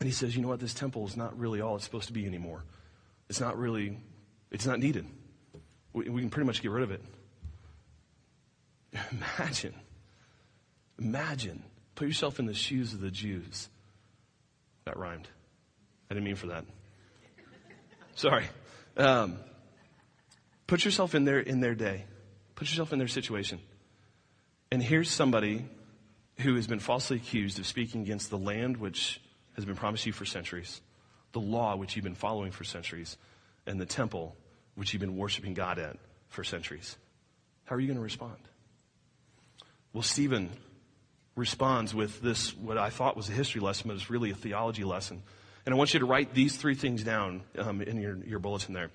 And 0.00 0.06
he 0.06 0.12
says, 0.12 0.34
you 0.34 0.42
know 0.42 0.48
what? 0.48 0.60
This 0.60 0.74
temple 0.74 1.06
is 1.06 1.16
not 1.16 1.38
really 1.38 1.60
all 1.60 1.76
it's 1.76 1.84
supposed 1.84 2.06
to 2.08 2.12
be 2.12 2.26
anymore. 2.26 2.64
It's 3.28 3.40
not 3.40 3.58
really, 3.58 3.98
it's 4.56 4.64
not 4.64 4.78
needed. 4.78 5.06
We, 5.92 6.08
we 6.08 6.22
can 6.22 6.30
pretty 6.30 6.46
much 6.46 6.62
get 6.62 6.70
rid 6.70 6.82
of 6.82 6.90
it. 6.90 7.02
Imagine, 9.12 9.74
imagine, 10.98 11.62
put 11.94 12.08
yourself 12.08 12.38
in 12.38 12.46
the 12.46 12.54
shoes 12.54 12.94
of 12.94 13.02
the 13.02 13.10
Jews. 13.10 13.68
That 14.86 14.96
rhymed. 14.96 15.28
I 16.10 16.14
didn't 16.14 16.24
mean 16.24 16.36
for 16.36 16.46
that. 16.46 16.64
Sorry. 18.14 18.46
Um, 18.96 19.36
put 20.66 20.86
yourself 20.86 21.14
in 21.14 21.26
their, 21.26 21.38
in 21.38 21.60
their 21.60 21.74
day. 21.74 22.06
Put 22.54 22.70
yourself 22.70 22.94
in 22.94 22.98
their 22.98 23.08
situation. 23.08 23.60
And 24.72 24.82
here's 24.82 25.10
somebody 25.10 25.66
who 26.38 26.54
has 26.54 26.66
been 26.66 26.78
falsely 26.78 27.18
accused 27.18 27.58
of 27.58 27.66
speaking 27.66 28.00
against 28.00 28.30
the 28.30 28.38
land 28.38 28.78
which 28.78 29.20
has 29.56 29.66
been 29.66 29.76
promised 29.76 30.06
you 30.06 30.14
for 30.14 30.24
centuries, 30.24 30.80
the 31.32 31.40
law 31.40 31.76
which 31.76 31.94
you've 31.94 32.04
been 32.04 32.14
following 32.14 32.52
for 32.52 32.64
centuries, 32.64 33.18
and 33.66 33.78
the 33.78 33.84
temple 33.84 34.34
which 34.76 34.92
you've 34.92 35.00
been 35.00 35.16
worshiping 35.16 35.54
God 35.54 35.78
at 35.78 35.96
for 36.28 36.44
centuries. 36.44 36.96
How 37.64 37.74
are 37.74 37.80
you 37.80 37.88
going 37.88 37.98
to 37.98 38.02
respond? 38.02 38.36
Well, 39.92 40.02
Stephen 40.02 40.50
responds 41.34 41.94
with 41.94 42.20
this, 42.22 42.56
what 42.56 42.78
I 42.78 42.90
thought 42.90 43.16
was 43.16 43.28
a 43.28 43.32
history 43.32 43.60
lesson, 43.60 43.88
but 43.88 43.96
it's 43.96 44.08
really 44.08 44.30
a 44.30 44.34
theology 44.34 44.84
lesson. 44.84 45.22
And 45.64 45.74
I 45.74 45.78
want 45.78 45.92
you 45.92 46.00
to 46.00 46.06
write 46.06 46.32
these 46.32 46.56
three 46.56 46.74
things 46.74 47.02
down 47.02 47.42
um, 47.58 47.82
in 47.82 48.00
your, 48.00 48.16
your 48.24 48.38
bulletin 48.38 48.72
there. 48.72 48.90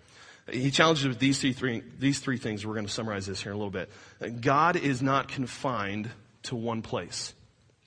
He 0.50 0.72
challenges 0.72 1.08
with 1.08 1.20
these 1.20 1.40
three, 1.40 1.54
three, 1.54 1.84
these 2.00 2.20
three 2.20 2.38
things. 2.38 2.66
We're 2.66 2.74
going 2.74 2.86
to 2.86 2.92
summarize 2.92 3.26
this 3.26 3.42
here 3.42 3.52
in 3.52 3.58
a 3.58 3.64
little 3.64 3.72
bit. 3.72 4.42
God 4.42 4.76
is 4.76 5.02
not 5.02 5.28
confined 5.28 6.10
to 6.44 6.56
one 6.56 6.82
place, 6.82 7.34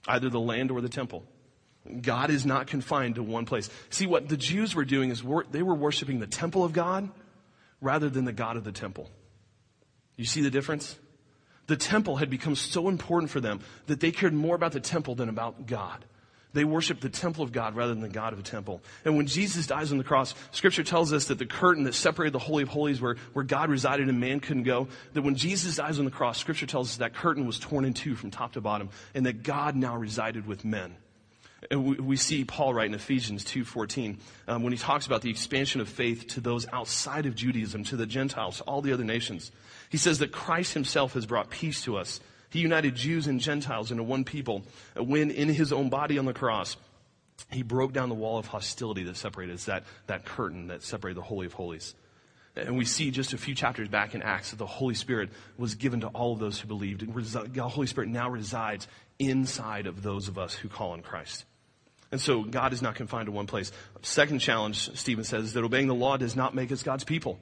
either 0.07 0.29
the 0.29 0.41
land 0.41 0.71
or 0.71 0.81
the 0.81 0.89
temple. 0.89 1.25
God 2.01 2.31
is 2.31 2.47
not 2.47 2.67
confined 2.67 3.17
to 3.17 3.23
one 3.23 3.45
place. 3.45 3.69
See, 3.91 4.07
what 4.07 4.29
the 4.29 4.37
Jews 4.37 4.75
were 4.75 4.85
doing 4.85 5.11
is 5.11 5.23
wor- 5.23 5.45
they 5.51 5.63
were 5.63 5.75
worshiping 5.75 6.21
the 6.21 6.27
temple 6.27 6.65
of 6.65 6.73
God 6.73 7.11
rather 7.85 8.09
than 8.09 8.25
the 8.25 8.33
God 8.33 8.57
of 8.57 8.64
the 8.64 8.73
temple. 8.73 9.11
You 10.17 10.25
see 10.25 10.41
the 10.41 10.50
difference? 10.50 10.99
The 11.67 11.76
temple 11.76 12.17
had 12.17 12.31
become 12.31 12.57
so 12.57 12.88
important 12.88 13.31
for 13.31 13.41
them 13.41 13.61
that 13.87 14.00
they 14.00 14.11
cared 14.11 14.35
more 14.35 14.57
about 14.57 14.73
the 14.73 14.81
temple 14.81 15.14
than 15.14 15.29
about 15.29 15.67
God. 15.67 16.05
They 16.53 16.64
worshiped 16.64 17.00
the 17.00 17.09
temple 17.09 17.43
of 17.43 17.50
God 17.50 17.75
rather 17.75 17.93
than 17.93 18.03
the 18.03 18.09
God 18.09 18.33
of 18.33 18.43
the 18.43 18.49
temple. 18.49 18.81
And 19.05 19.17
when 19.17 19.26
Jesus 19.26 19.67
dies 19.67 19.91
on 19.91 19.99
the 19.99 20.05
cross, 20.05 20.35
scripture 20.53 20.85
tells 20.85 21.12
us 21.12 21.26
that 21.26 21.38
the 21.38 21.47
curtain 21.47 21.85
that 21.85 21.95
separated 21.95 22.33
the 22.33 22.38
Holy 22.38 22.62
of 22.62 22.69
Holies 22.69 23.00
where, 23.00 23.17
where 23.33 23.45
God 23.45 23.71
resided 23.71 24.09
and 24.09 24.21
man 24.21 24.38
couldn't 24.38 24.62
go, 24.62 24.87
that 25.14 25.23
when 25.23 25.35
Jesus 25.35 25.76
dies 25.76 25.99
on 25.99 26.05
the 26.05 26.12
cross, 26.12 26.38
scripture 26.38 26.67
tells 26.67 26.91
us 26.91 26.97
that 26.99 27.12
curtain 27.12 27.45
was 27.45 27.59
torn 27.59 27.85
in 27.85 27.93
two 27.93 28.14
from 28.14 28.31
top 28.31 28.53
to 28.53 28.61
bottom 28.61 28.91
and 29.14 29.26
that 29.26 29.43
God 29.43 29.75
now 29.75 29.97
resided 29.97 30.47
with 30.47 30.64
men. 30.64 30.95
And 31.71 32.06
we, 32.06 32.16
see 32.16 32.44
Paul 32.44 32.75
write 32.75 32.88
in 32.88 32.94
Ephesians 32.94 33.44
2.14 33.44 34.18
um, 34.49 34.62
when 34.62 34.73
he 34.73 34.78
talks 34.78 35.06
about 35.06 35.23
the 35.23 35.30
expansion 35.30 35.80
of 35.80 35.88
faith 35.88 36.28
to 36.28 36.40
those 36.40 36.66
outside 36.73 37.26
of 37.26 37.35
Judaism, 37.35 37.85
to 37.85 37.97
the 37.97 38.06
Gentiles, 38.06 38.59
to 38.59 38.64
all 38.64 38.83
the 38.83 38.92
other 38.92 39.04
nations. 39.04 39.50
He 39.88 39.97
says 39.97 40.18
that 40.18 40.33
Christ 40.33 40.75
himself 40.75 41.14
has 41.14 41.26
brought 41.26 41.50
peace 41.50 41.83
to 41.85 41.97
us 41.97 42.21
he 42.54 42.61
united 42.61 42.94
Jews 42.94 43.26
and 43.26 43.40
Gentiles 43.40 43.90
into 43.90 44.04
one 44.04 44.23
people 44.23 44.62
when 44.97 45.33
in 45.33 45.49
his 45.49 45.73
own 45.73 45.88
body 45.88 46.18
on 46.18 46.25
the 46.25 46.33
cross, 46.33 46.76
he 47.50 47.64
broke 47.64 47.92
down 47.92 48.09
the 48.09 48.14
wall 48.14 48.38
of 48.38 48.47
hostility 48.47 49.02
that 49.02 49.16
separated 49.16 49.54
us, 49.54 49.64
that, 49.64 49.83
that 50.06 50.25
curtain 50.25 50.68
that 50.68 50.85
separated 50.85 51.16
the 51.16 51.26
Holy 51.26 51.47
of 51.47 51.52
Holies. 51.52 51.97
And 52.54 52.78
we 52.78 52.85
see 52.85 53.11
just 53.11 53.33
a 53.33 53.38
few 53.38 53.56
chapters 53.56 53.88
back 53.88 54.14
in 54.14 54.23
Acts 54.23 54.50
that 54.50 54.59
the 54.59 54.66
Holy 54.66 54.94
Spirit 54.94 55.30
was 55.59 55.75
given 55.75 56.02
to 56.02 56.06
all 56.06 56.33
of 56.33 56.38
those 56.38 56.61
who 56.61 56.68
believed. 56.68 57.12
The 57.12 57.68
Holy 57.68 57.88
Spirit 57.88 58.09
now 58.09 58.30
resides 58.30 58.87
inside 59.18 59.88
of 59.88 60.04
those 60.04 60.28
of 60.28 60.38
us 60.38 60.54
who 60.54 60.68
call 60.68 60.92
on 60.92 61.02
Christ. 61.02 61.44
And 62.14 62.21
so 62.21 62.44
God 62.44 62.73
is 62.73 62.80
not 62.80 62.94
confined 62.94 63.26
to 63.26 63.33
one 63.33 63.48
place. 63.48 63.72
Second 64.03 64.38
challenge, 64.38 64.96
Stephen 64.96 65.24
says, 65.24 65.46
is 65.46 65.53
that 65.55 65.64
obeying 65.64 65.88
the 65.88 65.96
law 65.96 66.16
does 66.16 66.37
not 66.37 66.55
make 66.55 66.70
us 66.70 66.85
God's 66.85 67.03
people. 67.03 67.40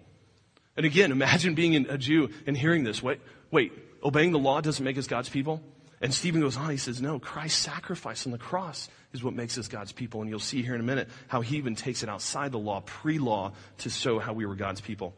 And 0.78 0.87
again, 0.87 1.12
imagine 1.20 1.54
being 1.54 1.76
a 1.90 1.98
Jew 1.98 2.30
and 2.46 2.56
hearing 2.56 2.82
this. 2.82 3.02
Wait, 3.02 3.20
wait, 3.50 3.74
obeying 4.02 4.32
the 4.32 4.38
law 4.38 4.62
doesn't 4.62 4.82
make 4.82 4.96
us 4.96 5.06
God's 5.06 5.28
people? 5.28 5.61
And 6.00 6.14
Stephen 6.14 6.40
goes 6.40 6.56
on, 6.56 6.70
he 6.70 6.78
says, 6.78 7.02
no, 7.02 7.18
Christ's 7.18 7.61
sacrifice 7.61 8.24
on 8.24 8.32
the 8.32 8.38
cross 8.38 8.88
is 9.12 9.22
what 9.22 9.35
makes 9.35 9.58
us 9.58 9.68
God's 9.68 9.92
people. 9.92 10.22
And 10.22 10.30
you'll 10.30 10.38
see 10.38 10.62
here 10.62 10.74
in 10.74 10.80
a 10.80 10.85
minute 10.85 11.11
how 11.28 11.42
he 11.42 11.58
even 11.58 11.74
takes 11.74 12.02
it 12.02 12.08
outside 12.08 12.50
the 12.50 12.58
law, 12.58 12.80
pre-law, 12.80 13.52
to 13.80 13.90
show 13.90 14.20
how 14.20 14.32
we 14.32 14.46
were 14.46 14.54
God's 14.54 14.80
people. 14.80 15.14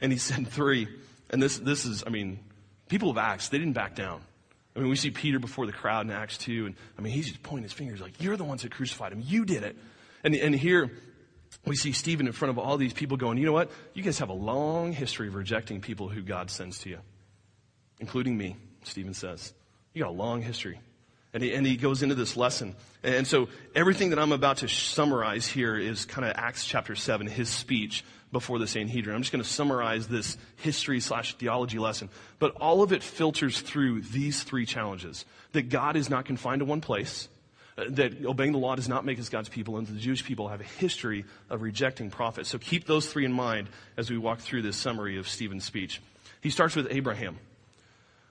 And 0.00 0.10
he 0.10 0.18
said 0.18 0.48
three, 0.50 0.88
and 1.30 1.40
this, 1.40 1.56
this 1.56 1.84
is, 1.84 2.02
I 2.04 2.10
mean, 2.10 2.40
people 2.88 3.10
of 3.10 3.16
Acts, 3.16 3.48
they 3.48 3.58
didn't 3.58 3.74
back 3.74 3.94
down. 3.94 4.22
I 4.76 4.80
mean, 4.80 4.88
we 4.88 4.96
see 4.96 5.10
Peter 5.10 5.38
before 5.38 5.66
the 5.66 5.72
crowd 5.72 6.06
in 6.06 6.12
Acts 6.12 6.38
2, 6.38 6.66
and 6.66 6.74
I 6.98 7.02
mean, 7.02 7.12
he's 7.12 7.28
just 7.28 7.42
pointing 7.42 7.64
his 7.64 7.72
fingers 7.72 8.00
like, 8.00 8.22
you're 8.22 8.36
the 8.36 8.44
ones 8.44 8.62
that 8.62 8.70
crucified 8.70 9.12
him. 9.12 9.22
You 9.24 9.44
did 9.44 9.64
it. 9.64 9.76
And, 10.22 10.34
and 10.34 10.54
here, 10.54 10.90
we 11.64 11.74
see 11.74 11.92
Stephen 11.92 12.26
in 12.26 12.32
front 12.32 12.50
of 12.50 12.58
all 12.58 12.76
these 12.76 12.92
people 12.92 13.16
going, 13.16 13.38
you 13.38 13.46
know 13.46 13.52
what? 13.52 13.70
You 13.94 14.02
guys 14.02 14.18
have 14.18 14.28
a 14.28 14.34
long 14.34 14.92
history 14.92 15.28
of 15.28 15.34
rejecting 15.34 15.80
people 15.80 16.08
who 16.08 16.22
God 16.22 16.50
sends 16.50 16.78
to 16.80 16.90
you 16.90 16.98
including 18.00 18.36
me, 18.36 18.56
Stephen 18.84 19.14
says. 19.14 19.52
You 19.92 20.02
got 20.02 20.10
a 20.10 20.12
long 20.12 20.42
history. 20.42 20.80
And 21.34 21.42
he, 21.42 21.52
and 21.52 21.66
he 21.66 21.76
goes 21.76 22.02
into 22.02 22.14
this 22.14 22.36
lesson. 22.36 22.74
And 23.02 23.26
so 23.26 23.48
everything 23.74 24.10
that 24.10 24.18
I'm 24.18 24.32
about 24.32 24.58
to 24.58 24.68
summarize 24.68 25.46
here 25.46 25.76
is 25.76 26.04
kind 26.04 26.26
of 26.26 26.32
Acts 26.36 26.64
chapter 26.64 26.94
7, 26.94 27.26
his 27.26 27.48
speech 27.48 28.04
before 28.32 28.58
the 28.58 28.66
Sanhedrin. 28.66 29.14
I'm 29.14 29.22
just 29.22 29.32
going 29.32 29.42
to 29.42 29.48
summarize 29.48 30.08
this 30.08 30.36
history 30.56 31.00
slash 31.00 31.34
theology 31.36 31.78
lesson. 31.78 32.10
But 32.38 32.56
all 32.56 32.82
of 32.82 32.92
it 32.92 33.02
filters 33.02 33.60
through 33.60 34.02
these 34.02 34.42
three 34.42 34.66
challenges. 34.66 35.24
That 35.52 35.68
God 35.68 35.96
is 35.96 36.10
not 36.10 36.26
confined 36.26 36.60
to 36.60 36.66
one 36.66 36.80
place. 36.80 37.28
Uh, 37.76 37.84
that 37.90 38.24
obeying 38.24 38.52
the 38.52 38.58
law 38.58 38.74
does 38.74 38.88
not 38.88 39.04
make 39.04 39.18
us 39.18 39.28
God's 39.28 39.48
people, 39.48 39.78
and 39.78 39.86
the 39.86 39.98
Jewish 39.98 40.24
people 40.24 40.48
have 40.48 40.60
a 40.60 40.64
history 40.64 41.24
of 41.48 41.62
rejecting 41.62 42.10
prophets. 42.10 42.48
So 42.48 42.58
keep 42.58 42.86
those 42.86 43.06
three 43.06 43.24
in 43.24 43.32
mind 43.32 43.68
as 43.96 44.10
we 44.10 44.18
walk 44.18 44.40
through 44.40 44.62
this 44.62 44.76
summary 44.76 45.16
of 45.16 45.28
Stephen's 45.28 45.64
speech. 45.64 46.02
He 46.40 46.50
starts 46.50 46.76
with 46.76 46.88
Abraham 46.90 47.38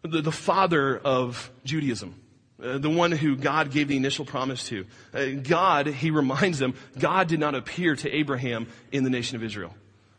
the, 0.04 0.22
the 0.22 0.32
father 0.32 0.98
of 0.98 1.52
Judaism. 1.64 2.16
Uh, 2.62 2.80
the 2.80 2.90
one 2.90 3.12
who 3.12 3.36
God 3.36 3.72
gave 3.72 3.88
the 3.88 3.98
initial 3.98 4.26
promise 4.26 4.68
to. 4.70 4.86
Uh, 5.14 5.26
God, 5.44 5.86
he 5.86 6.10
reminds 6.12 6.58
them, 6.58 6.74
God 6.98 7.28
did 7.28 7.40
not 7.40 7.54
appear 7.54 7.96
to 7.96 8.12
Abraham 8.12 8.68
in 8.92 9.04
the 9.04 9.12
nation 9.12 9.36
of 9.36 9.44
Israel. 9.44 9.76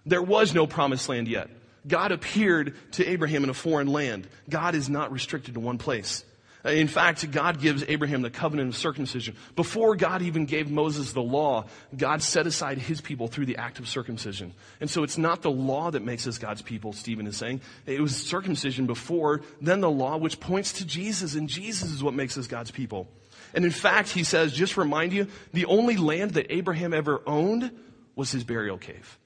There 0.08 0.22
was 0.22 0.54
no 0.54 0.66
promised 0.66 1.08
land 1.08 1.28
yet. 1.28 1.50
God 1.86 2.12
appeared 2.12 2.74
to 2.92 3.06
Abraham 3.06 3.44
in 3.44 3.50
a 3.50 3.54
foreign 3.54 3.86
land. 3.86 4.26
God 4.48 4.74
is 4.74 4.88
not 4.88 5.12
restricted 5.12 5.54
to 5.54 5.60
one 5.60 5.78
place. 5.78 6.24
In 6.64 6.88
fact, 6.88 7.30
God 7.30 7.60
gives 7.60 7.84
Abraham 7.86 8.22
the 8.22 8.30
covenant 8.30 8.70
of 8.70 8.76
circumcision. 8.76 9.36
Before 9.54 9.94
God 9.94 10.22
even 10.22 10.44
gave 10.44 10.70
Moses 10.70 11.12
the 11.12 11.22
law, 11.22 11.66
God 11.96 12.20
set 12.20 12.46
aside 12.46 12.78
his 12.78 13.00
people 13.00 13.28
through 13.28 13.46
the 13.46 13.58
act 13.58 13.78
of 13.78 13.88
circumcision. 13.88 14.54
And 14.80 14.90
so 14.90 15.02
it's 15.04 15.16
not 15.18 15.42
the 15.42 15.52
law 15.52 15.90
that 15.90 16.02
makes 16.02 16.26
us 16.26 16.36
God's 16.36 16.62
people, 16.62 16.92
Stephen 16.92 17.26
is 17.26 17.36
saying. 17.36 17.60
It 17.86 18.00
was 18.00 18.16
circumcision 18.16 18.86
before, 18.86 19.42
then 19.60 19.80
the 19.80 19.90
law, 19.90 20.16
which 20.16 20.40
points 20.40 20.74
to 20.74 20.86
Jesus, 20.86 21.36
and 21.36 21.48
Jesus 21.48 21.92
is 21.92 22.02
what 22.02 22.14
makes 22.14 22.36
us 22.36 22.48
God's 22.48 22.72
people. 22.72 23.08
And 23.54 23.64
in 23.64 23.70
fact, 23.70 24.08
he 24.08 24.24
says, 24.24 24.52
just 24.52 24.76
remind 24.76 25.12
you, 25.12 25.28
the 25.52 25.66
only 25.66 25.96
land 25.96 26.32
that 26.32 26.52
Abraham 26.52 26.92
ever 26.92 27.22
owned 27.26 27.70
was 28.16 28.32
his 28.32 28.42
burial 28.42 28.78
cave. 28.78 29.16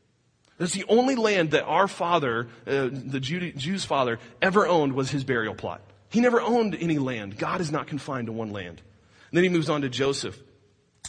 That's 0.63 0.75
the 0.75 0.85
only 0.87 1.17
land 1.17 1.51
that 1.51 1.65
our 1.65 1.89
father, 1.89 2.47
uh, 2.69 2.89
the 2.93 3.19
Jew's 3.19 3.85
father, 3.85 4.21
ever 4.41 4.65
owned 4.65 4.93
was 4.93 5.11
his 5.11 5.25
burial 5.25 5.57
plot. 5.57 5.81
He 6.09 6.21
never 6.21 6.41
owned 6.41 6.77
any 6.79 6.99
land. 6.99 7.37
God 7.37 7.61
is 7.61 7.73
not 7.73 7.89
confined 7.89 8.27
to 8.27 8.33
one 8.33 8.53
land. 8.53 8.81
And 9.31 9.37
then 9.37 9.43
he 9.43 9.51
moves 9.51 9.69
on 9.69 9.81
to 9.81 9.89
Joseph. 9.89 10.41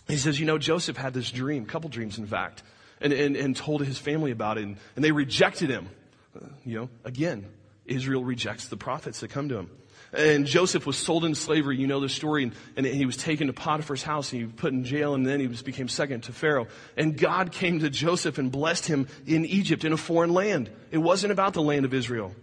He 0.07 0.17
says, 0.17 0.39
you 0.39 0.47
know, 0.47 0.57
Joseph 0.57 0.97
had 0.97 1.13
this 1.13 1.29
dream, 1.29 1.67
couple 1.67 1.91
dreams 1.91 2.17
in 2.17 2.25
fact, 2.25 2.63
and, 2.99 3.13
and, 3.13 3.35
and 3.35 3.55
told 3.55 3.85
his 3.85 3.99
family 3.99 4.31
about 4.31 4.57
it, 4.57 4.63
and, 4.63 4.77
and 4.95 5.05
they 5.05 5.11
rejected 5.11 5.69
him. 5.69 5.87
Uh, 6.35 6.47
you 6.65 6.79
know, 6.79 6.89
again, 7.03 7.45
Israel 7.85 8.23
rejects 8.23 8.69
the 8.69 8.77
prophets 8.77 9.19
that 9.19 9.27
come 9.27 9.49
to 9.49 9.57
him. 9.59 9.69
And 10.13 10.45
Joseph 10.45 10.85
was 10.85 10.95
sold 10.95 11.25
into 11.25 11.39
slavery. 11.39 11.77
You 11.77 11.87
know 11.87 11.99
the 11.99 12.09
story. 12.09 12.43
And, 12.43 12.53
and, 12.77 12.85
he 12.85 13.05
was 13.05 13.17
taken 13.17 13.47
to 13.47 13.53
Potiphar's 13.53 14.03
house 14.03 14.31
and 14.31 14.41
he 14.41 14.45
was 14.45 14.53
put 14.55 14.71
in 14.71 14.83
jail 14.83 15.15
and 15.15 15.25
then 15.25 15.39
he 15.39 15.47
was, 15.47 15.61
became 15.63 15.87
second 15.87 16.23
to 16.23 16.33
Pharaoh. 16.33 16.67
And 16.95 17.17
God 17.17 17.51
came 17.51 17.79
to 17.79 17.89
Joseph 17.89 18.37
and 18.37 18.51
blessed 18.51 18.85
him 18.85 19.07
in 19.25 19.45
Egypt 19.45 19.83
in 19.83 19.91
a 19.91 19.97
foreign 19.97 20.33
land. 20.33 20.69
It 20.91 20.99
wasn't 20.99 21.33
about 21.33 21.53
the 21.53 21.63
land 21.63 21.85
of 21.85 21.93
Israel. 21.93 22.35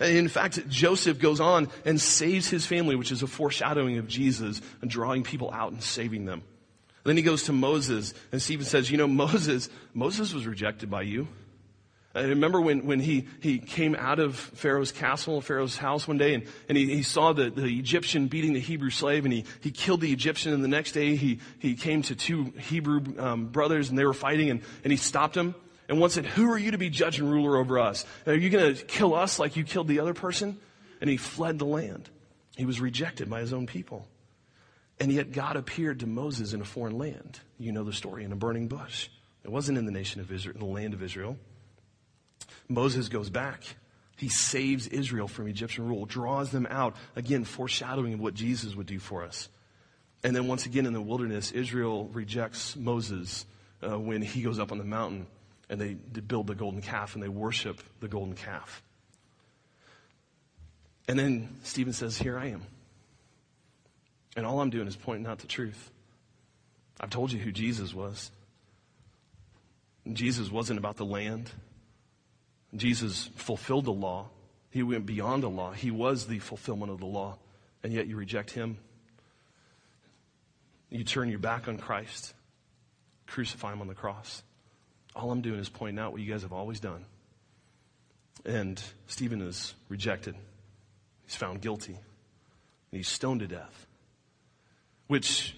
In 0.00 0.28
fact, 0.28 0.68
Joseph 0.68 1.18
goes 1.18 1.40
on 1.40 1.68
and 1.84 2.00
saves 2.00 2.48
his 2.48 2.64
family, 2.64 2.94
which 2.94 3.10
is 3.10 3.24
a 3.24 3.26
foreshadowing 3.26 3.98
of 3.98 4.06
Jesus 4.06 4.60
and 4.80 4.88
drawing 4.88 5.24
people 5.24 5.50
out 5.52 5.72
and 5.72 5.82
saving 5.82 6.24
them. 6.24 6.42
Then 7.02 7.16
he 7.16 7.22
goes 7.22 7.44
to 7.44 7.52
Moses, 7.52 8.14
and 8.32 8.40
Stephen 8.40 8.66
says, 8.66 8.90
You 8.90 8.98
know, 8.98 9.08
Moses, 9.08 9.68
Moses 9.94 10.32
was 10.32 10.46
rejected 10.46 10.90
by 10.90 11.02
you. 11.02 11.26
I 12.18 12.28
remember 12.28 12.60
when, 12.60 12.86
when 12.86 13.00
he, 13.00 13.28
he 13.40 13.58
came 13.58 13.94
out 13.94 14.18
of 14.18 14.36
Pharaoh's 14.36 14.92
castle, 14.92 15.40
Pharaoh's 15.40 15.76
house 15.76 16.08
one 16.08 16.18
day, 16.18 16.34
and, 16.34 16.44
and 16.68 16.76
he, 16.76 16.86
he 16.86 17.02
saw 17.02 17.32
the, 17.32 17.50
the 17.50 17.66
Egyptian 17.78 18.28
beating 18.28 18.52
the 18.52 18.60
Hebrew 18.60 18.90
slave, 18.90 19.24
and 19.24 19.32
he, 19.32 19.44
he 19.60 19.70
killed 19.70 20.00
the 20.00 20.12
Egyptian, 20.12 20.52
and 20.52 20.62
the 20.64 20.68
next 20.68 20.92
day 20.92 21.16
he, 21.16 21.40
he 21.58 21.74
came 21.74 22.02
to 22.02 22.16
two 22.16 22.52
Hebrew 22.58 23.18
um, 23.18 23.46
brothers, 23.46 23.88
and 23.88 23.98
they 23.98 24.04
were 24.04 24.14
fighting, 24.14 24.50
and, 24.50 24.62
and 24.82 24.90
he 24.90 24.96
stopped 24.96 25.34
them. 25.34 25.54
And 25.88 26.00
one 26.00 26.10
said, 26.10 26.26
Who 26.26 26.50
are 26.50 26.58
you 26.58 26.72
to 26.72 26.78
be 26.78 26.90
judge 26.90 27.18
and 27.18 27.30
ruler 27.30 27.56
over 27.56 27.78
us? 27.78 28.04
Are 28.26 28.34
you 28.34 28.50
going 28.50 28.74
to 28.74 28.84
kill 28.84 29.14
us 29.14 29.38
like 29.38 29.56
you 29.56 29.64
killed 29.64 29.88
the 29.88 30.00
other 30.00 30.14
person? 30.14 30.58
And 31.00 31.08
he 31.08 31.16
fled 31.16 31.58
the 31.58 31.64
land. 31.64 32.10
He 32.56 32.66
was 32.66 32.80
rejected 32.80 33.30
by 33.30 33.40
his 33.40 33.52
own 33.52 33.66
people. 33.66 34.06
And 35.00 35.12
yet 35.12 35.32
God 35.32 35.56
appeared 35.56 36.00
to 36.00 36.06
Moses 36.06 36.52
in 36.52 36.60
a 36.60 36.64
foreign 36.64 36.98
land. 36.98 37.38
You 37.58 37.72
know 37.72 37.84
the 37.84 37.92
story 37.92 38.24
in 38.24 38.32
a 38.32 38.36
burning 38.36 38.68
bush. 38.68 39.08
It 39.44 39.50
wasn't 39.50 39.78
in 39.78 39.86
the 39.86 39.92
nation 39.92 40.20
of 40.20 40.30
Israel, 40.32 40.56
in 40.56 40.60
the 40.60 40.66
land 40.66 40.92
of 40.92 41.02
Israel. 41.02 41.38
Moses 42.68 43.08
goes 43.08 43.30
back. 43.30 43.62
He 44.16 44.28
saves 44.28 44.86
Israel 44.88 45.28
from 45.28 45.46
Egyptian 45.46 45.86
rule, 45.88 46.04
draws 46.04 46.50
them 46.50 46.66
out, 46.68 46.96
again, 47.14 47.44
foreshadowing 47.44 48.14
of 48.14 48.20
what 48.20 48.34
Jesus 48.34 48.74
would 48.74 48.86
do 48.86 48.98
for 48.98 49.24
us. 49.24 49.48
And 50.24 50.34
then 50.34 50.48
once 50.48 50.66
again 50.66 50.86
in 50.86 50.92
the 50.92 51.00
wilderness, 51.00 51.52
Israel 51.52 52.08
rejects 52.12 52.74
Moses 52.74 53.46
uh, 53.82 53.98
when 53.98 54.20
he 54.22 54.42
goes 54.42 54.58
up 54.58 54.72
on 54.72 54.78
the 54.78 54.84
mountain 54.84 55.26
and 55.70 55.80
they, 55.80 55.96
they 56.12 56.20
build 56.20 56.48
the 56.48 56.54
golden 56.54 56.82
calf 56.82 57.14
and 57.14 57.22
they 57.22 57.28
worship 57.28 57.80
the 58.00 58.08
golden 58.08 58.34
calf. 58.34 58.82
And 61.06 61.18
then 61.18 61.48
Stephen 61.62 61.92
says, 61.92 62.18
Here 62.18 62.38
I 62.38 62.46
am. 62.48 62.62
And 64.36 64.44
all 64.44 64.60
I'm 64.60 64.70
doing 64.70 64.88
is 64.88 64.96
pointing 64.96 65.26
out 65.26 65.38
the 65.38 65.46
truth. 65.46 65.90
I've 67.00 67.10
told 67.10 67.32
you 67.32 67.38
who 67.38 67.52
Jesus 67.52 67.94
was. 67.94 68.30
Jesus 70.12 70.50
wasn't 70.50 70.78
about 70.78 70.96
the 70.96 71.04
land. 71.04 71.50
Jesus 72.74 73.30
fulfilled 73.36 73.86
the 73.86 73.92
law. 73.92 74.28
He 74.70 74.82
went 74.82 75.06
beyond 75.06 75.42
the 75.42 75.50
law. 75.50 75.72
He 75.72 75.90
was 75.90 76.26
the 76.26 76.38
fulfillment 76.38 76.92
of 76.92 76.98
the 76.98 77.06
law. 77.06 77.38
And 77.82 77.92
yet 77.92 78.06
you 78.06 78.16
reject 78.16 78.50
him. 78.50 78.78
You 80.90 81.04
turn 81.04 81.28
your 81.28 81.38
back 81.38 81.68
on 81.68 81.76
Christ, 81.76 82.34
crucify 83.26 83.72
him 83.72 83.80
on 83.82 83.88
the 83.88 83.94
cross. 83.94 84.42
All 85.14 85.30
I'm 85.30 85.42
doing 85.42 85.60
is 85.60 85.68
pointing 85.68 85.98
out 85.98 86.12
what 86.12 86.20
you 86.22 86.30
guys 86.30 86.42
have 86.42 86.52
always 86.52 86.80
done. 86.80 87.04
And 88.46 88.82
Stephen 89.06 89.42
is 89.42 89.74
rejected. 89.88 90.34
He's 91.24 91.36
found 91.36 91.60
guilty. 91.60 91.92
And 91.94 92.96
he's 92.96 93.08
stoned 93.08 93.40
to 93.40 93.46
death. 93.46 93.86
Which 95.08 95.56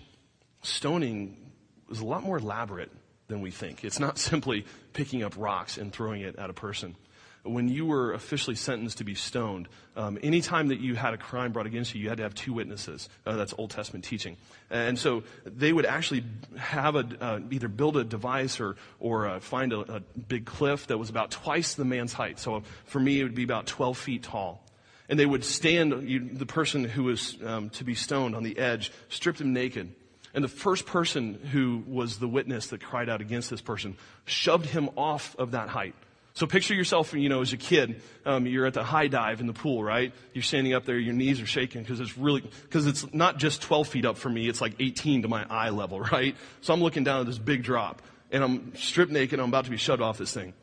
stoning 0.62 1.52
was 1.88 2.00
a 2.00 2.04
lot 2.04 2.22
more 2.22 2.38
elaborate 2.38 2.90
than 3.30 3.40
we 3.40 3.50
think. 3.50 3.84
It's 3.84 3.98
not 3.98 4.18
simply 4.30 4.66
picking 4.92 5.22
up 5.22 5.34
rocks 5.36 5.78
and 5.78 5.90
throwing 5.92 6.20
it 6.20 6.36
at 6.36 6.50
a 6.50 6.52
person. 6.52 6.96
When 7.42 7.70
you 7.70 7.86
were 7.86 8.12
officially 8.12 8.54
sentenced 8.54 8.98
to 8.98 9.04
be 9.04 9.14
stoned, 9.14 9.66
um, 9.96 10.18
anytime 10.22 10.68
that 10.68 10.80
you 10.80 10.94
had 10.94 11.14
a 11.14 11.16
crime 11.16 11.52
brought 11.52 11.64
against 11.64 11.94
you, 11.94 12.02
you 12.02 12.10
had 12.10 12.18
to 12.18 12.22
have 12.24 12.34
two 12.34 12.52
witnesses. 12.52 13.08
Uh, 13.24 13.36
that's 13.36 13.54
Old 13.56 13.70
Testament 13.70 14.04
teaching. 14.04 14.36
And 14.68 14.98
so 14.98 15.22
they 15.46 15.72
would 15.72 15.86
actually 15.86 16.22
have 16.58 16.96
a, 16.96 17.06
uh, 17.18 17.40
either 17.50 17.68
build 17.68 17.96
a 17.96 18.04
device 18.04 18.60
or, 18.60 18.76
or 18.98 19.26
uh, 19.26 19.40
find 19.40 19.72
a, 19.72 19.80
a 19.80 20.00
big 20.00 20.44
cliff 20.44 20.88
that 20.88 20.98
was 20.98 21.08
about 21.08 21.30
twice 21.30 21.72
the 21.74 21.86
man's 21.86 22.12
height. 22.12 22.38
So 22.38 22.62
for 22.84 23.00
me, 23.00 23.20
it 23.20 23.22
would 23.22 23.34
be 23.34 23.44
about 23.44 23.66
12 23.66 23.96
feet 23.96 24.22
tall 24.22 24.62
and 25.10 25.18
they 25.18 25.26
would 25.26 25.44
stand 25.44 26.08
you, 26.08 26.20
the 26.20 26.46
person 26.46 26.84
who 26.84 27.04
was 27.04 27.36
um, 27.44 27.68
to 27.70 27.84
be 27.84 27.96
stoned 27.96 28.36
on 28.36 28.44
the 28.44 28.56
edge, 28.56 28.92
stripped 29.08 29.40
him 29.40 29.52
naked, 29.52 29.92
and 30.34 30.44
the 30.44 30.48
first 30.48 30.86
person 30.86 31.34
who 31.34 31.82
was 31.86 32.18
the 32.18 32.28
witness 32.28 32.68
that 32.68 32.80
cried 32.82 33.08
out 33.08 33.20
against 33.20 33.50
this 33.50 33.60
person 33.60 33.96
shoved 34.24 34.66
him 34.66 34.90
off 34.96 35.34
of 35.38 35.52
that 35.52 35.68
height. 35.68 35.94
So 36.34 36.46
picture 36.46 36.74
yourself, 36.74 37.12
you 37.12 37.28
know, 37.28 37.40
as 37.42 37.52
a 37.52 37.56
kid, 37.56 38.00
um, 38.24 38.46
you're 38.46 38.64
at 38.64 38.74
the 38.74 38.84
high 38.84 39.08
dive 39.08 39.40
in 39.40 39.46
the 39.46 39.52
pool, 39.52 39.82
right? 39.82 40.12
You're 40.32 40.42
standing 40.42 40.74
up 40.74 40.84
there, 40.84 40.98
your 40.98 41.12
knees 41.12 41.40
are 41.40 41.46
shaking 41.46 41.82
because 41.82 42.00
it's 42.00 42.16
really, 42.16 42.42
because 42.62 42.86
it's 42.86 43.12
not 43.12 43.38
just 43.38 43.62
12 43.62 43.88
feet 43.88 44.04
up 44.04 44.16
for 44.16 44.28
me, 44.28 44.48
it's 44.48 44.60
like 44.60 44.74
18 44.78 45.22
to 45.22 45.28
my 45.28 45.44
eye 45.50 45.70
level, 45.70 46.00
right? 46.12 46.36
So 46.60 46.72
I'm 46.72 46.80
looking 46.80 47.04
down 47.04 47.20
at 47.20 47.26
this 47.26 47.38
big 47.38 47.62
drop 47.62 48.02
and 48.30 48.44
I'm 48.44 48.74
stripped 48.76 49.10
naked, 49.10 49.40
I'm 49.40 49.48
about 49.48 49.64
to 49.64 49.70
be 49.70 49.76
shoved 49.76 50.00
off 50.00 50.18
this 50.18 50.32
thing. 50.32 50.54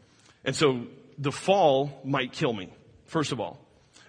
And 0.45 0.55
so 0.55 0.87
the 1.17 1.31
fall 1.31 1.99
might 2.05 2.31
kill 2.31 2.53
me, 2.53 2.71
first 3.05 3.33
of 3.33 3.41
all. 3.41 3.59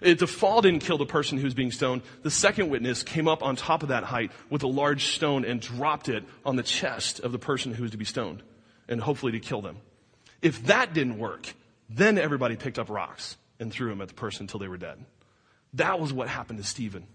Uh, 0.03 0.13
the 0.13 0.27
fall 0.27 0.61
didn't 0.61 0.81
kill 0.81 0.97
the 0.97 1.05
person 1.05 1.37
who 1.37 1.43
was 1.43 1.53
being 1.53 1.71
stoned. 1.71 2.01
The 2.23 2.31
second 2.31 2.69
witness 2.69 3.03
came 3.03 3.27
up 3.27 3.43
on 3.43 3.55
top 3.55 3.83
of 3.83 3.89
that 3.89 4.03
height 4.03 4.31
with 4.49 4.63
a 4.63 4.67
large 4.67 5.07
stone 5.07 5.45
and 5.45 5.59
dropped 5.59 6.09
it 6.09 6.23
on 6.45 6.55
the 6.55 6.63
chest 6.63 7.19
of 7.19 7.31
the 7.31 7.39
person 7.39 7.73
who 7.73 7.83
was 7.83 7.91
to 7.91 7.97
be 7.97 8.05
stoned 8.05 8.43
and 8.87 9.01
hopefully 9.01 9.33
to 9.33 9.39
kill 9.39 9.61
them. 9.61 9.77
If 10.41 10.65
that 10.67 10.93
didn't 10.93 11.17
work, 11.17 11.53
then 11.89 12.17
everybody 12.17 12.55
picked 12.55 12.79
up 12.79 12.89
rocks 12.89 13.35
and 13.59 13.71
threw 13.71 13.89
them 13.89 14.01
at 14.01 14.07
the 14.07 14.13
person 14.13 14.43
until 14.43 14.59
they 14.59 14.67
were 14.67 14.77
dead. 14.77 15.03
That 15.73 15.99
was 15.99 16.13
what 16.13 16.27
happened 16.29 16.59
to 16.59 16.65
Stephen. 16.65 17.05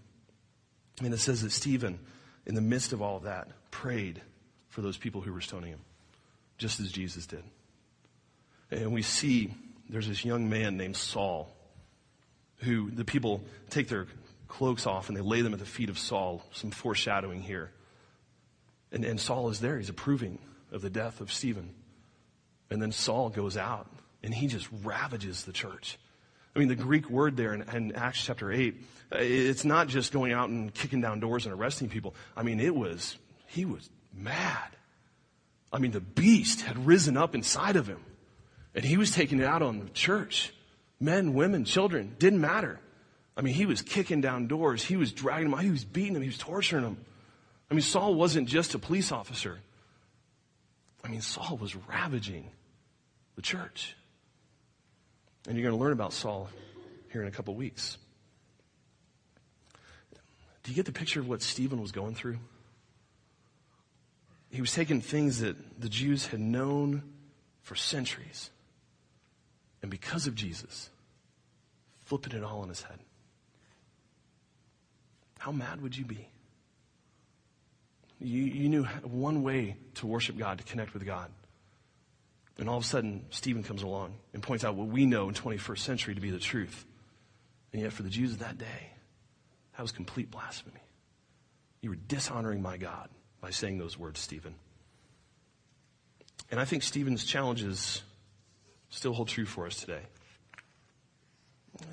And 1.03 1.13
it 1.13 1.19
says 1.19 1.41
that 1.41 1.51
Stephen, 1.51 1.99
in 2.45 2.55
the 2.55 2.61
midst 2.61 2.93
of 2.93 3.01
all 3.01 3.17
of 3.17 3.23
that, 3.23 3.49
prayed 3.71 4.21
for 4.69 4.81
those 4.81 4.97
people 4.97 5.21
who 5.21 5.33
were 5.33 5.41
stoning 5.41 5.71
him, 5.71 5.81
just 6.57 6.79
as 6.79 6.91
Jesus 6.91 7.25
did. 7.25 7.43
And 8.71 8.93
we 8.93 9.01
see 9.01 9.53
there's 9.89 10.07
this 10.07 10.23
young 10.23 10.49
man 10.49 10.77
named 10.77 10.95
Saul 10.95 11.54
who 12.57 12.89
the 12.91 13.05
people 13.05 13.43
take 13.69 13.87
their 13.87 14.07
cloaks 14.47 14.87
off 14.87 15.09
and 15.09 15.17
they 15.17 15.21
lay 15.21 15.41
them 15.41 15.53
at 15.53 15.59
the 15.59 15.65
feet 15.65 15.89
of 15.89 15.99
Saul, 15.99 16.43
some 16.53 16.71
foreshadowing 16.71 17.41
here. 17.41 17.71
And, 18.91 19.03
and 19.03 19.19
Saul 19.19 19.49
is 19.49 19.59
there. 19.59 19.77
He's 19.77 19.89
approving 19.89 20.39
of 20.71 20.81
the 20.81 20.89
death 20.89 21.21
of 21.21 21.31
Stephen. 21.31 21.73
And 22.69 22.81
then 22.81 22.91
Saul 22.91 23.29
goes 23.29 23.57
out 23.57 23.87
and 24.23 24.33
he 24.33 24.47
just 24.47 24.67
ravages 24.83 25.43
the 25.43 25.53
church. 25.53 25.97
I 26.55 26.59
mean, 26.59 26.69
the 26.69 26.75
Greek 26.75 27.09
word 27.09 27.35
there 27.35 27.53
in, 27.53 27.63
in, 27.63 27.95
Acts 27.95 28.23
chapter 28.23 28.51
8, 28.51 28.75
uh, 29.11 29.17
it's 29.19 29.65
not 29.65 29.87
just 29.87 30.13
going 30.13 30.31
out 30.31 30.49
and 30.49 30.73
kicking 30.73 31.01
down 31.01 31.19
doors 31.19 31.45
and 31.45 31.53
arresting 31.53 31.89
people. 31.89 32.15
I 32.35 32.43
mean, 32.43 32.61
it 32.61 32.73
was, 32.73 33.17
he 33.47 33.65
was 33.65 33.89
mad. 34.13 34.69
I 35.71 35.79
mean, 35.79 35.91
the 35.91 35.99
beast 35.99 36.61
had 36.61 36.85
risen 36.85 37.17
up 37.17 37.35
inside 37.35 37.75
of 37.75 37.87
him 37.87 37.99
and 38.73 38.85
he 38.85 38.97
was 38.97 39.11
taking 39.11 39.39
it 39.39 39.45
out 39.45 39.61
on 39.61 39.79
the 39.79 39.89
church 39.89 40.53
men, 40.99 41.33
women, 41.33 41.65
children, 41.65 42.15
didn't 42.19 42.41
matter. 42.41 42.79
I 43.37 43.41
mean, 43.41 43.53
he 43.53 43.65
was 43.65 43.81
kicking 43.81 44.21
down 44.21 44.47
doors. 44.47 44.83
He 44.83 44.95
was 44.95 45.11
dragging 45.11 45.49
them 45.49 45.59
out. 45.59 45.63
He 45.63 45.71
was 45.71 45.83
beating 45.83 46.13
them. 46.13 46.21
He 46.21 46.29
was 46.29 46.37
torturing 46.37 46.83
them. 46.83 46.97
I 47.69 47.73
mean, 47.73 47.81
Saul 47.81 48.15
wasn't 48.15 48.47
just 48.47 48.75
a 48.75 48.79
police 48.79 49.11
officer. 49.11 49.59
I 51.03 51.09
mean, 51.09 51.21
Saul 51.21 51.57
was 51.57 51.75
ravaging 51.75 52.49
the 53.35 53.41
church. 53.41 53.95
And 55.47 55.57
you're 55.57 55.69
going 55.69 55.77
to 55.77 55.83
learn 55.83 55.93
about 55.93 56.13
Saul 56.13 56.49
here 57.11 57.21
in 57.21 57.27
a 57.27 57.31
couple 57.31 57.53
weeks. 57.55 57.97
Do 60.63 60.71
you 60.71 60.75
get 60.75 60.85
the 60.85 60.91
picture 60.91 61.19
of 61.19 61.27
what 61.27 61.41
Stephen 61.41 61.81
was 61.81 61.91
going 61.91 62.15
through? 62.15 62.39
He 64.49 64.61
was 64.61 64.73
taking 64.73 65.01
things 65.01 65.39
that 65.41 65.79
the 65.79 65.89
Jews 65.89 66.27
had 66.27 66.39
known 66.39 67.03
for 67.61 67.75
centuries 67.75 68.49
and 69.81 69.91
because 69.91 70.27
of 70.27 70.35
Jesus, 70.35 70.89
flipping 72.05 72.37
it 72.37 72.43
all 72.43 72.61
on 72.61 72.69
his 72.69 72.81
head. 72.81 72.99
How 75.39 75.51
mad 75.51 75.81
would 75.81 75.95
you 75.95 76.05
be? 76.05 76.27
You, 78.19 78.43
you 78.43 78.69
knew 78.69 78.83
one 79.03 79.43
way 79.43 79.77
to 79.95 80.07
worship 80.07 80.37
God, 80.37 80.57
to 80.59 80.63
connect 80.63 80.93
with 80.93 81.05
God. 81.05 81.29
And 82.57 82.69
all 82.69 82.77
of 82.77 82.83
a 82.83 82.87
sudden, 82.87 83.25
Stephen 83.29 83.63
comes 83.63 83.83
along 83.83 84.13
and 84.33 84.41
points 84.41 84.63
out 84.63 84.75
what 84.75 84.87
we 84.87 85.05
know 85.05 85.27
in 85.27 85.35
21st 85.35 85.79
century 85.79 86.15
to 86.15 86.21
be 86.21 86.31
the 86.31 86.39
truth. 86.39 86.85
And 87.73 87.81
yet, 87.81 87.91
for 87.91 88.03
the 88.03 88.09
Jews 88.09 88.31
of 88.31 88.39
that 88.39 88.57
day, 88.57 88.91
that 89.75 89.81
was 89.81 89.91
complete 89.91 90.31
blasphemy. 90.31 90.79
You 91.81 91.89
were 91.89 91.97
dishonoring 91.97 92.61
my 92.61 92.77
God 92.77 93.09
by 93.41 93.49
saying 93.49 93.77
those 93.77 93.99
words, 93.99 94.19
Stephen. 94.19 94.55
And 96.49 96.59
I 96.59 96.65
think 96.65 96.83
Stephen's 96.83 97.25
challenges 97.25 98.01
still 98.95 99.13
hold 99.13 99.27
true 99.27 99.45
for 99.45 99.65
us 99.67 99.75
today. 99.75 100.01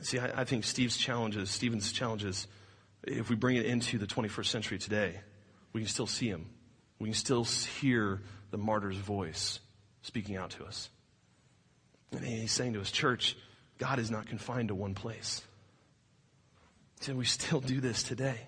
See, 0.02 0.18
I, 0.18 0.42
I 0.42 0.44
think 0.44 0.64
Steve's 0.64 0.96
challenges, 0.96 1.50
Stephen's 1.50 1.92
challenges, 1.92 2.46
if 3.02 3.28
we 3.28 3.36
bring 3.36 3.56
it 3.56 3.66
into 3.66 3.98
the 3.98 4.06
21st 4.06 4.46
century 4.46 4.78
today, 4.78 5.20
we 5.72 5.80
can 5.80 5.88
still 5.88 6.06
see 6.06 6.28
him. 6.28 6.48
We 7.00 7.08
can 7.08 7.14
still 7.14 7.44
hear 7.44 8.22
the 8.52 8.58
martyr's 8.58 8.96
voice 8.96 9.58
speaking 10.02 10.36
out 10.36 10.50
to 10.50 10.64
us. 10.64 10.88
And 12.12 12.24
he's 12.24 12.52
saying 12.52 12.74
to 12.74 12.78
his 12.78 12.92
church, 12.92 13.36
God 13.78 13.98
is 13.98 14.10
not 14.10 14.26
confined 14.26 14.68
to 14.68 14.74
one 14.74 14.94
place. 14.94 15.42
So 17.00 17.14
we 17.14 17.24
still 17.24 17.60
do 17.60 17.80
this 17.80 18.04
today. 18.04 18.38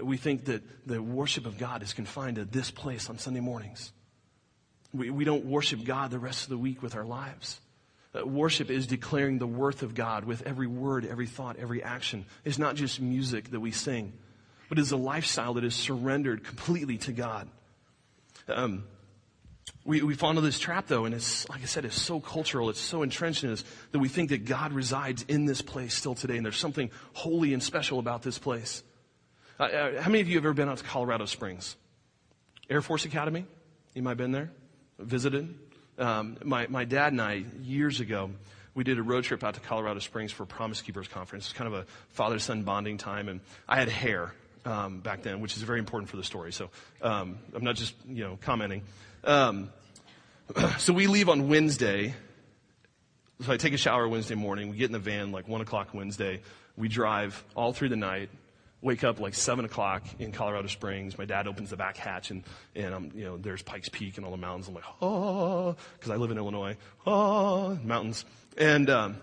We 0.00 0.16
think 0.16 0.46
that 0.46 0.62
the 0.86 1.02
worship 1.02 1.44
of 1.44 1.58
God 1.58 1.82
is 1.82 1.92
confined 1.92 2.36
to 2.36 2.44
this 2.46 2.70
place 2.70 3.10
on 3.10 3.18
Sunday 3.18 3.40
mornings. 3.40 3.92
We, 4.94 5.10
we 5.10 5.24
don't 5.24 5.44
worship 5.44 5.84
God 5.84 6.10
the 6.10 6.18
rest 6.18 6.44
of 6.44 6.48
the 6.48 6.58
week 6.58 6.82
with 6.82 6.96
our 6.96 7.04
lives. 7.04 7.60
Uh, 8.16 8.26
worship 8.26 8.70
is 8.70 8.86
declaring 8.86 9.38
the 9.38 9.46
worth 9.46 9.82
of 9.82 9.94
God 9.94 10.24
with 10.24 10.42
every 10.42 10.66
word, 10.66 11.04
every 11.04 11.26
thought, 11.26 11.56
every 11.56 11.82
action. 11.82 12.24
It's 12.44 12.58
not 12.58 12.76
just 12.76 13.00
music 13.00 13.50
that 13.50 13.60
we 13.60 13.72
sing, 13.72 14.12
but 14.68 14.78
it's 14.78 14.92
a 14.92 14.96
lifestyle 14.96 15.54
that 15.54 15.64
is 15.64 15.74
surrendered 15.74 16.44
completely 16.44 16.98
to 16.98 17.12
God. 17.12 17.48
Um, 18.48 18.84
we, 19.84 20.02
we 20.02 20.14
fall 20.14 20.30
into 20.30 20.42
this 20.42 20.58
trap 20.58 20.86
though, 20.86 21.04
and 21.04 21.14
it's, 21.14 21.48
like 21.48 21.62
I 21.62 21.66
said, 21.66 21.84
it's 21.84 22.00
so 22.00 22.20
cultural, 22.20 22.70
it's 22.70 22.80
so 22.80 23.02
entrenched 23.02 23.44
in 23.44 23.50
us 23.50 23.64
that 23.92 23.98
we 23.98 24.08
think 24.08 24.30
that 24.30 24.44
God 24.44 24.72
resides 24.72 25.24
in 25.28 25.44
this 25.46 25.62
place 25.62 25.94
still 25.94 26.14
today, 26.14 26.36
and 26.36 26.44
there's 26.44 26.58
something 26.58 26.90
holy 27.12 27.52
and 27.52 27.62
special 27.62 27.98
about 27.98 28.22
this 28.22 28.38
place. 28.38 28.82
Uh, 29.58 29.64
uh, 29.64 30.02
how 30.02 30.10
many 30.10 30.20
of 30.20 30.28
you 30.28 30.36
have 30.36 30.44
ever 30.44 30.54
been 30.54 30.68
out 30.68 30.78
to 30.78 30.84
Colorado 30.84 31.24
Springs? 31.26 31.76
Air 32.68 32.82
Force 32.82 33.04
Academy? 33.04 33.46
You 33.94 34.02
might 34.02 34.10
have 34.10 34.18
been 34.18 34.32
there? 34.32 34.50
Visited? 34.98 35.54
Um, 35.98 36.36
my, 36.44 36.66
my 36.68 36.84
dad 36.84 37.12
and 37.12 37.22
I, 37.22 37.44
years 37.62 38.00
ago, 38.00 38.30
we 38.74 38.84
did 38.84 38.98
a 38.98 39.02
road 39.02 39.24
trip 39.24 39.42
out 39.42 39.54
to 39.54 39.60
Colorado 39.60 40.00
Springs 40.00 40.32
for 40.32 40.42
a 40.42 40.46
Promise 40.46 40.82
Keepers 40.82 41.08
conference. 41.08 41.46
It's 41.46 41.54
kind 41.54 41.72
of 41.72 41.80
a 41.80 41.86
father 42.10 42.38
son 42.38 42.62
bonding 42.62 42.98
time, 42.98 43.28
and 43.28 43.40
I 43.66 43.76
had 43.76 43.88
hair 43.88 44.32
um, 44.66 45.00
back 45.00 45.22
then, 45.22 45.40
which 45.40 45.56
is 45.56 45.62
very 45.62 45.78
important 45.78 46.10
for 46.10 46.16
the 46.16 46.24
story. 46.24 46.52
So 46.52 46.68
um, 47.00 47.38
I'm 47.54 47.64
not 47.64 47.76
just 47.76 47.94
you 48.06 48.24
know 48.24 48.38
commenting. 48.42 48.82
Um, 49.24 49.70
so 50.78 50.92
we 50.92 51.06
leave 51.06 51.28
on 51.28 51.48
Wednesday. 51.48 52.14
So 53.42 53.52
I 53.52 53.56
take 53.56 53.72
a 53.72 53.78
shower 53.78 54.08
Wednesday 54.08 54.34
morning. 54.34 54.70
We 54.70 54.76
get 54.76 54.86
in 54.86 54.92
the 54.92 54.98
van 54.98 55.32
like 55.32 55.48
one 55.48 55.60
o'clock 55.60 55.94
Wednesday. 55.94 56.40
We 56.76 56.88
drive 56.88 57.42
all 57.54 57.72
through 57.72 57.90
the 57.90 57.96
night. 57.96 58.28
Wake 58.86 59.02
up 59.02 59.18
like 59.18 59.34
seven 59.34 59.64
o'clock 59.64 60.04
in 60.20 60.30
Colorado 60.30 60.68
Springs. 60.68 61.18
My 61.18 61.24
dad 61.24 61.48
opens 61.48 61.70
the 61.70 61.76
back 61.76 61.96
hatch 61.96 62.30
and 62.30 62.44
and 62.76 62.94
I'm 62.94 63.10
you 63.16 63.24
know 63.24 63.36
there's 63.36 63.60
Pikes 63.60 63.88
Peak 63.88 64.16
and 64.16 64.24
all 64.24 64.30
the 64.30 64.36
mountains. 64.36 64.68
I'm 64.68 64.74
like 64.74 64.84
oh 65.02 65.74
because 65.98 66.12
I 66.12 66.16
live 66.16 66.30
in 66.30 66.38
Illinois. 66.38 66.76
Oh 67.04 67.76
mountains 67.82 68.24
and 68.56 68.88
um, 68.88 69.16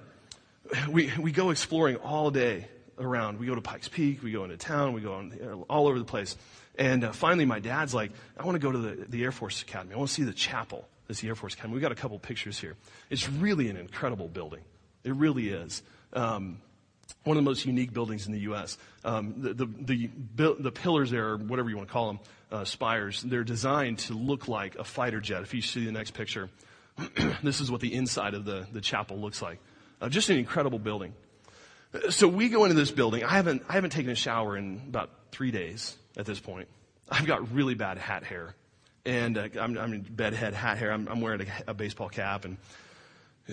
we 0.90 1.12
we 1.18 1.32
go 1.32 1.50
exploring 1.50 1.96
all 1.96 2.30
day 2.30 2.68
around. 3.00 3.40
We 3.40 3.46
go 3.46 3.56
to 3.56 3.62
Pikes 3.62 3.88
Peak. 3.88 4.22
We 4.22 4.34
go 4.34 4.44
into 4.44 4.58
town. 4.58 4.92
We 4.92 5.00
go 5.00 5.14
on, 5.14 5.64
all 5.70 5.88
over 5.88 5.98
the 5.98 6.06
place. 6.06 6.36
And 6.78 7.06
uh, 7.06 7.12
finally, 7.14 7.46
my 7.46 7.60
dad's 7.60 7.94
like, 7.94 8.12
I 8.38 8.46
want 8.46 8.56
to 8.56 8.60
go 8.60 8.72
to 8.72 8.78
the, 8.78 9.06
the 9.08 9.24
Air 9.24 9.32
Force 9.32 9.62
Academy. 9.62 9.94
I 9.94 9.98
want 9.98 10.10
to 10.10 10.14
see 10.14 10.24
the 10.24 10.34
chapel. 10.34 10.88
This 11.08 11.22
the 11.22 11.28
Air 11.30 11.36
Force 11.36 11.54
Academy. 11.54 11.74
We've 11.74 11.82
got 11.82 11.92
a 11.92 11.96
couple 11.96 12.18
pictures 12.20 12.60
here. 12.60 12.76
It's 13.10 13.30
really 13.30 13.70
an 13.70 13.78
incredible 13.78 14.28
building. 14.28 14.62
It 15.04 15.14
really 15.14 15.50
is. 15.50 15.84
Um, 16.14 16.60
one 17.24 17.38
of 17.38 17.44
the 17.44 17.50
most 17.50 17.66
unique 17.66 17.94
buildings 17.94 18.28
in 18.28 18.34
the 18.34 18.42
U.S. 18.42 18.78
Um, 19.04 19.36
the, 19.38 19.54
the, 19.54 20.10
the, 20.36 20.56
the, 20.60 20.72
pillars 20.72 21.10
there, 21.10 21.30
or 21.30 21.38
whatever 21.38 21.70
you 21.70 21.78
want 21.78 21.88
to 21.88 21.94
call 21.94 22.08
them, 22.08 22.20
uh, 22.52 22.66
spires, 22.66 23.22
they're 23.22 23.44
designed 23.44 24.00
to 24.00 24.14
look 24.14 24.48
like 24.48 24.76
a 24.76 24.84
fighter 24.84 25.22
jet. 25.22 25.42
If 25.42 25.54
you 25.54 25.62
see 25.62 25.86
the 25.86 25.92
next 25.92 26.12
picture, 26.12 26.50
this 27.44 27.62
is 27.62 27.72
what 27.72 27.82
the 27.82 27.94
inside 27.94 28.34
of 28.34 28.46
the, 28.46 28.68
the 28.72 28.82
chapel 28.82 29.18
looks 29.18 29.42
like. 29.42 29.60
Uh, 30.02 30.10
just 30.10 30.30
an 30.30 30.38
incredible 30.38 30.80
building. 30.80 31.14
So 32.10 32.28
we 32.28 32.50
go 32.50 32.66
into 32.66 32.76
this 32.76 32.92
building. 32.92 33.24
I 33.24 33.30
haven't, 33.30 33.64
I 33.70 33.74
haven't 33.74 33.92
taken 33.92 34.12
a 34.12 34.16
shower 34.16 34.58
in 34.58 34.82
about 34.88 35.10
three 35.32 35.52
days 35.52 35.96
at 36.18 36.26
this 36.26 36.40
point. 36.40 36.68
I've 37.10 37.26
got 37.26 37.54
really 37.54 37.76
bad 37.76 37.98
hat 37.98 38.24
hair. 38.24 38.56
And 39.06 39.38
uh, 39.38 39.48
I'm, 39.60 39.78
I'm 39.78 39.94
in 39.94 40.02
bedhead 40.02 40.54
hat 40.54 40.78
hair. 40.78 40.92
I'm, 40.92 41.08
I'm 41.08 41.22
wearing 41.22 41.42
a, 41.42 41.72
a, 41.72 41.74
baseball 41.74 42.10
cap. 42.10 42.46
And 42.46 42.58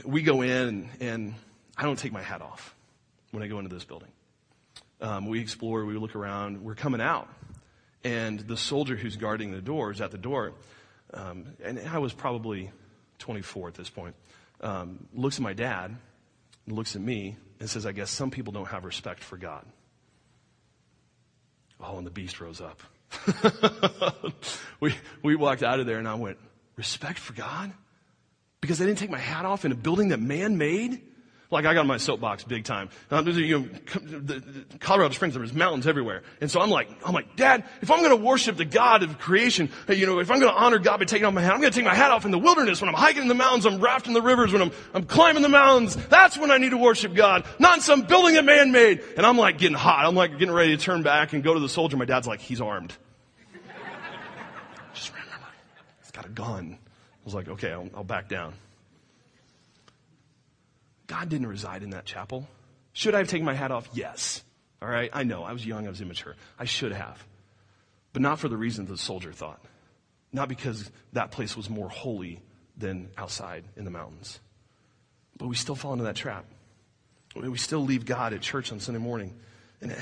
we 0.04 0.22
go 0.22 0.42
in, 0.42 0.50
and, 0.50 0.88
and, 1.00 1.34
I 1.76 1.84
don't 1.84 1.98
take 1.98 2.12
my 2.12 2.22
hat 2.22 2.42
off 2.42 2.74
when 3.30 3.42
I 3.42 3.46
go 3.46 3.58
into 3.58 3.74
this 3.74 3.84
building. 3.84 4.08
Um, 5.00 5.26
we 5.26 5.40
explore, 5.40 5.84
we 5.84 5.96
look 5.96 6.14
around. 6.14 6.62
We're 6.62 6.74
coming 6.74 7.00
out. 7.00 7.28
And 8.04 8.40
the 8.40 8.56
soldier 8.56 8.96
who's 8.96 9.16
guarding 9.16 9.52
the 9.52 9.60
door 9.60 9.90
is 9.90 10.00
at 10.00 10.10
the 10.10 10.18
door. 10.18 10.52
Um, 11.12 11.46
and 11.62 11.80
I 11.88 11.98
was 11.98 12.12
probably 12.12 12.70
24 13.18 13.68
at 13.68 13.74
this 13.74 13.90
point. 13.90 14.14
Um, 14.60 15.06
looks 15.14 15.36
at 15.36 15.42
my 15.42 15.54
dad, 15.54 15.96
looks 16.66 16.96
at 16.96 17.02
me, 17.02 17.36
and 17.58 17.68
says, 17.68 17.86
I 17.86 17.92
guess 17.92 18.10
some 18.10 18.30
people 18.30 18.52
don't 18.52 18.68
have 18.68 18.84
respect 18.84 19.22
for 19.22 19.36
God. 19.36 19.64
Oh, 21.80 21.96
and 21.96 22.06
the 22.06 22.10
beast 22.10 22.40
rose 22.40 22.60
up. 22.60 22.82
we, 24.80 24.94
we 25.22 25.34
walked 25.34 25.62
out 25.62 25.80
of 25.80 25.86
there 25.86 25.98
and 25.98 26.06
I 26.06 26.14
went, 26.14 26.38
respect 26.76 27.18
for 27.18 27.32
God? 27.32 27.72
Because 28.60 28.80
I 28.80 28.84
didn't 28.84 28.98
take 28.98 29.10
my 29.10 29.18
hat 29.18 29.46
off 29.46 29.64
in 29.64 29.72
a 29.72 29.76
building 29.76 30.08
that 30.08 30.20
man 30.20 30.58
made? 30.58 31.00
Like 31.50 31.64
I 31.64 31.74
got 31.74 31.80
on 31.80 31.88
my 31.88 31.96
soapbox 31.96 32.44
big 32.44 32.62
time. 32.62 32.90
Um, 33.10 33.26
you 33.26 33.60
know, 33.60 33.68
Colorado 34.78 35.12
Springs, 35.12 35.34
there's 35.34 35.52
mountains 35.52 35.88
everywhere. 35.88 36.22
And 36.40 36.48
so 36.48 36.60
I'm 36.60 36.70
like, 36.70 36.88
I'm 37.04 37.12
like, 37.12 37.34
Dad, 37.34 37.64
if 37.82 37.90
I'm 37.90 37.98
going 37.98 38.16
to 38.16 38.24
worship 38.24 38.56
the 38.56 38.64
God 38.64 39.02
of 39.02 39.18
creation, 39.18 39.68
you 39.88 40.06
know, 40.06 40.20
if 40.20 40.30
I'm 40.30 40.38
going 40.38 40.52
to 40.52 40.56
honor 40.56 40.78
God 40.78 40.98
by 40.98 41.06
taking 41.06 41.26
off 41.26 41.34
my 41.34 41.42
hat, 41.42 41.52
I'm 41.52 41.60
going 41.60 41.72
to 41.72 41.76
take 41.76 41.84
my 41.84 41.94
hat 41.94 42.12
off 42.12 42.24
in 42.24 42.30
the 42.30 42.38
wilderness 42.38 42.80
when 42.80 42.88
I'm 42.88 42.94
hiking 42.94 43.22
in 43.22 43.28
the 43.28 43.34
mountains, 43.34 43.66
I'm 43.66 43.80
rafting 43.80 44.14
the 44.14 44.22
rivers, 44.22 44.52
when 44.52 44.62
I'm, 44.62 44.70
I'm 44.94 45.04
climbing 45.04 45.42
the 45.42 45.48
mountains. 45.48 45.96
That's 46.06 46.38
when 46.38 46.52
I 46.52 46.58
need 46.58 46.70
to 46.70 46.78
worship 46.78 47.14
God, 47.14 47.44
not 47.58 47.78
in 47.78 47.82
some 47.82 48.02
building 48.02 48.34
that 48.34 48.44
man 48.44 48.70
made. 48.70 49.02
And 49.16 49.26
I'm 49.26 49.36
like 49.36 49.58
getting 49.58 49.76
hot. 49.76 50.06
I'm 50.06 50.14
like 50.14 50.38
getting 50.38 50.54
ready 50.54 50.76
to 50.76 50.82
turn 50.82 51.02
back 51.02 51.32
and 51.32 51.42
go 51.42 51.52
to 51.54 51.60
the 51.60 51.68
soldier. 51.68 51.96
My 51.96 52.04
dad's 52.04 52.28
like, 52.28 52.40
he's 52.40 52.60
armed. 52.60 52.92
Just 54.94 55.10
remember, 55.10 55.46
he's 56.00 56.12
got 56.12 56.26
a 56.26 56.30
gun. 56.30 56.78
I 56.80 57.24
was 57.24 57.34
like, 57.34 57.48
okay, 57.48 57.72
I'll, 57.72 57.90
I'll 57.96 58.04
back 58.04 58.28
down. 58.28 58.54
God 61.10 61.28
didn't 61.28 61.48
reside 61.48 61.82
in 61.82 61.90
that 61.90 62.04
chapel. 62.04 62.48
Should 62.92 63.16
I 63.16 63.18
have 63.18 63.26
taken 63.26 63.44
my 63.44 63.54
hat 63.54 63.72
off? 63.72 63.88
Yes. 63.92 64.44
All 64.80 64.88
right. 64.88 65.10
I 65.12 65.24
know. 65.24 65.42
I 65.42 65.52
was 65.52 65.66
young. 65.66 65.86
I 65.86 65.90
was 65.90 66.00
immature. 66.00 66.36
I 66.56 66.66
should 66.66 66.92
have. 66.92 67.22
But 68.12 68.22
not 68.22 68.38
for 68.38 68.48
the 68.48 68.56
reasons 68.56 68.88
the 68.88 68.96
soldier 68.96 69.32
thought. 69.32 69.60
Not 70.32 70.48
because 70.48 70.88
that 71.12 71.32
place 71.32 71.56
was 71.56 71.68
more 71.68 71.88
holy 71.88 72.40
than 72.76 73.10
outside 73.18 73.64
in 73.76 73.84
the 73.84 73.90
mountains. 73.90 74.38
But 75.36 75.48
we 75.48 75.56
still 75.56 75.74
fall 75.74 75.94
into 75.94 76.04
that 76.04 76.14
trap. 76.14 76.44
We 77.34 77.58
still 77.58 77.84
leave 77.84 78.06
God 78.06 78.32
at 78.32 78.40
church 78.40 78.70
on 78.70 78.78
Sunday 78.78 79.00
morning. 79.00 79.34
And 79.80 79.96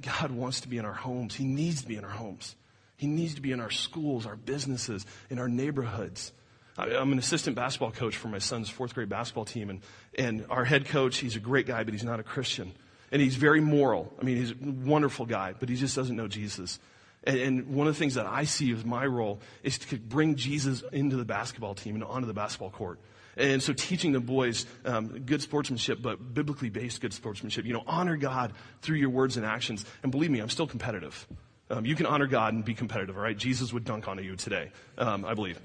God 0.00 0.30
wants 0.30 0.62
to 0.62 0.68
be 0.68 0.78
in 0.78 0.86
our 0.86 0.94
homes. 0.94 1.34
He 1.34 1.44
needs 1.44 1.82
to 1.82 1.88
be 1.88 1.96
in 1.96 2.04
our 2.04 2.10
homes. 2.10 2.56
He 2.96 3.06
needs 3.06 3.34
to 3.34 3.42
be 3.42 3.52
in 3.52 3.60
our 3.60 3.70
schools, 3.70 4.24
our 4.24 4.36
businesses, 4.36 5.04
in 5.28 5.38
our 5.38 5.48
neighborhoods. 5.48 6.32
I'm 6.76 7.12
an 7.12 7.18
assistant 7.18 7.56
basketball 7.56 7.92
coach 7.92 8.16
for 8.16 8.28
my 8.28 8.38
son's 8.38 8.68
fourth 8.68 8.94
grade 8.94 9.08
basketball 9.08 9.44
team, 9.44 9.70
and, 9.70 9.80
and 10.18 10.44
our 10.50 10.64
head 10.64 10.86
coach, 10.86 11.18
he's 11.18 11.36
a 11.36 11.40
great 11.40 11.66
guy, 11.66 11.84
but 11.84 11.94
he's 11.94 12.04
not 12.04 12.18
a 12.18 12.24
Christian. 12.24 12.72
And 13.12 13.22
he's 13.22 13.36
very 13.36 13.60
moral. 13.60 14.12
I 14.20 14.24
mean, 14.24 14.38
he's 14.38 14.50
a 14.50 14.56
wonderful 14.60 15.24
guy, 15.26 15.54
but 15.58 15.68
he 15.68 15.76
just 15.76 15.94
doesn't 15.94 16.16
know 16.16 16.26
Jesus. 16.26 16.80
And, 17.22 17.38
and 17.38 17.74
one 17.74 17.86
of 17.86 17.94
the 17.94 17.98
things 17.98 18.14
that 18.14 18.26
I 18.26 18.44
see 18.44 18.72
as 18.72 18.84
my 18.84 19.06
role 19.06 19.40
is 19.62 19.78
to 19.78 19.98
bring 19.98 20.34
Jesus 20.34 20.82
into 20.92 21.16
the 21.16 21.24
basketball 21.24 21.74
team 21.74 21.94
and 21.94 22.02
onto 22.02 22.26
the 22.26 22.34
basketball 22.34 22.70
court. 22.70 22.98
And 23.36 23.62
so 23.62 23.72
teaching 23.72 24.12
the 24.12 24.20
boys 24.20 24.66
um, 24.84 25.20
good 25.20 25.42
sportsmanship, 25.42 26.02
but 26.02 26.34
biblically 26.34 26.70
based 26.70 27.00
good 27.00 27.12
sportsmanship. 27.12 27.64
You 27.66 27.72
know, 27.72 27.84
honor 27.86 28.16
God 28.16 28.52
through 28.82 28.96
your 28.96 29.10
words 29.10 29.36
and 29.36 29.46
actions. 29.46 29.84
And 30.02 30.10
believe 30.10 30.30
me, 30.30 30.40
I'm 30.40 30.50
still 30.50 30.66
competitive. 30.66 31.26
Um, 31.70 31.86
you 31.86 31.94
can 31.94 32.06
honor 32.06 32.26
God 32.26 32.52
and 32.54 32.64
be 32.64 32.74
competitive, 32.74 33.16
all 33.16 33.22
right? 33.22 33.36
Jesus 33.36 33.72
would 33.72 33.84
dunk 33.84 34.06
on 34.08 34.22
you 34.22 34.36
today, 34.36 34.70
um, 34.98 35.24
I 35.24 35.34
believe 35.34 35.60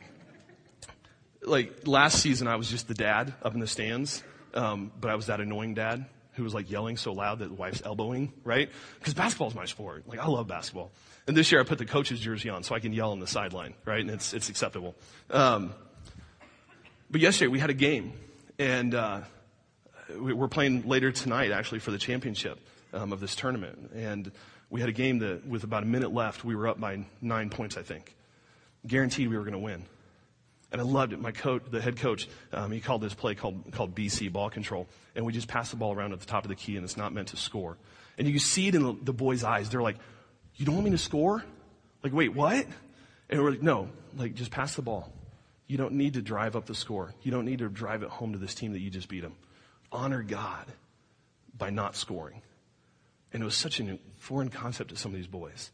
like 1.41 1.87
last 1.87 2.21
season, 2.21 2.47
I 2.47 2.55
was 2.55 2.69
just 2.69 2.87
the 2.87 2.93
dad 2.93 3.33
up 3.41 3.53
in 3.53 3.59
the 3.59 3.67
stands, 3.67 4.23
um, 4.53 4.91
but 4.99 5.09
I 5.11 5.15
was 5.15 5.27
that 5.27 5.39
annoying 5.39 5.73
dad 5.73 6.05
who 6.33 6.43
was 6.43 6.53
like 6.53 6.71
yelling 6.71 6.97
so 6.97 7.11
loud 7.11 7.39
that 7.39 7.49
the 7.49 7.53
wife's 7.53 7.81
elbowing, 7.83 8.31
right? 8.43 8.69
Because 8.97 9.13
basketball 9.13 9.49
is 9.49 9.55
my 9.55 9.65
sport. 9.65 10.07
Like 10.07 10.19
I 10.19 10.27
love 10.27 10.47
basketball. 10.47 10.91
And 11.27 11.35
this 11.35 11.51
year 11.51 11.61
I 11.61 11.63
put 11.63 11.77
the 11.77 11.85
coach's 11.85 12.19
jersey 12.19 12.49
on 12.49 12.63
so 12.63 12.75
I 12.75 12.79
can 12.79 12.93
yell 12.93 13.11
on 13.11 13.19
the 13.19 13.27
sideline, 13.27 13.73
right? 13.85 13.99
And 13.99 14.09
it's 14.09 14.33
it's 14.33 14.49
acceptable. 14.49 14.95
Um, 15.29 15.73
but 17.11 17.21
yesterday 17.21 17.47
we 17.47 17.59
had 17.59 17.69
a 17.69 17.75
game, 17.75 18.13
and 18.57 18.95
uh, 18.95 19.21
we're 20.17 20.47
playing 20.47 20.87
later 20.87 21.11
tonight 21.11 21.51
actually 21.51 21.79
for 21.79 21.91
the 21.91 21.97
championship 21.97 22.59
um, 22.93 23.11
of 23.11 23.19
this 23.19 23.35
tournament. 23.35 23.91
And 23.93 24.31
we 24.69 24.79
had 24.79 24.89
a 24.89 24.93
game 24.93 25.19
that 25.19 25.45
with 25.45 25.63
about 25.63 25.83
a 25.83 25.87
minute 25.87 26.13
left, 26.13 26.43
we 26.43 26.55
were 26.55 26.67
up 26.67 26.79
by 26.79 27.05
nine 27.21 27.49
points, 27.49 27.77
I 27.77 27.81
think. 27.81 28.15
Guaranteed 28.87 29.29
we 29.29 29.37
were 29.37 29.43
going 29.43 29.53
to 29.53 29.59
win. 29.59 29.83
And 30.71 30.79
I 30.79 30.83
loved 30.83 31.13
it. 31.13 31.19
My 31.19 31.31
coach, 31.31 31.63
the 31.69 31.81
head 31.81 31.97
coach, 31.97 32.27
um, 32.53 32.71
he 32.71 32.79
called 32.79 33.01
this 33.01 33.13
play 33.13 33.33
called, 33.33 33.71
called 33.71 33.95
BC, 33.95 34.31
ball 34.31 34.49
control. 34.49 34.87
And 35.15 35.25
we 35.25 35.33
just 35.33 35.47
pass 35.47 35.71
the 35.71 35.77
ball 35.77 35.93
around 35.93 36.13
at 36.13 36.19
the 36.19 36.27
top 36.27 36.45
of 36.45 36.49
the 36.49 36.55
key 36.55 36.75
and 36.75 36.83
it's 36.83 36.97
not 36.97 37.11
meant 37.11 37.29
to 37.29 37.37
score. 37.37 37.77
And 38.17 38.27
you 38.27 38.37
see 38.37 38.67
it 38.67 38.75
in 38.75 38.83
the, 38.83 38.95
the 39.01 39.13
boys' 39.13 39.43
eyes. 39.43 39.69
They're 39.69 39.81
like, 39.81 39.97
you 40.55 40.65
don't 40.65 40.75
want 40.75 40.85
me 40.85 40.91
to 40.91 40.97
score? 40.97 41.43
Like, 42.03 42.13
wait, 42.13 42.35
what? 42.35 42.67
And 43.29 43.41
we're 43.41 43.51
like, 43.51 43.61
no, 43.61 43.89
like 44.15 44.35
just 44.35 44.51
pass 44.51 44.75
the 44.75 44.81
ball. 44.81 45.11
You 45.67 45.77
don't 45.77 45.93
need 45.93 46.15
to 46.15 46.21
drive 46.21 46.55
up 46.55 46.65
the 46.65 46.75
score. 46.75 47.13
You 47.21 47.31
don't 47.31 47.45
need 47.45 47.59
to 47.59 47.69
drive 47.69 48.03
it 48.03 48.09
home 48.09 48.33
to 48.33 48.39
this 48.39 48.53
team 48.53 48.73
that 48.73 48.79
you 48.79 48.89
just 48.89 49.07
beat 49.07 49.21
them. 49.21 49.35
Honor 49.91 50.23
God 50.23 50.65
by 51.57 51.69
not 51.69 51.95
scoring. 51.95 52.41
And 53.31 53.41
it 53.41 53.45
was 53.45 53.55
such 53.55 53.79
a 53.79 53.99
foreign 54.17 54.49
concept 54.49 54.89
to 54.89 54.95
some 54.95 55.11
of 55.11 55.17
these 55.17 55.27
boys. 55.27 55.71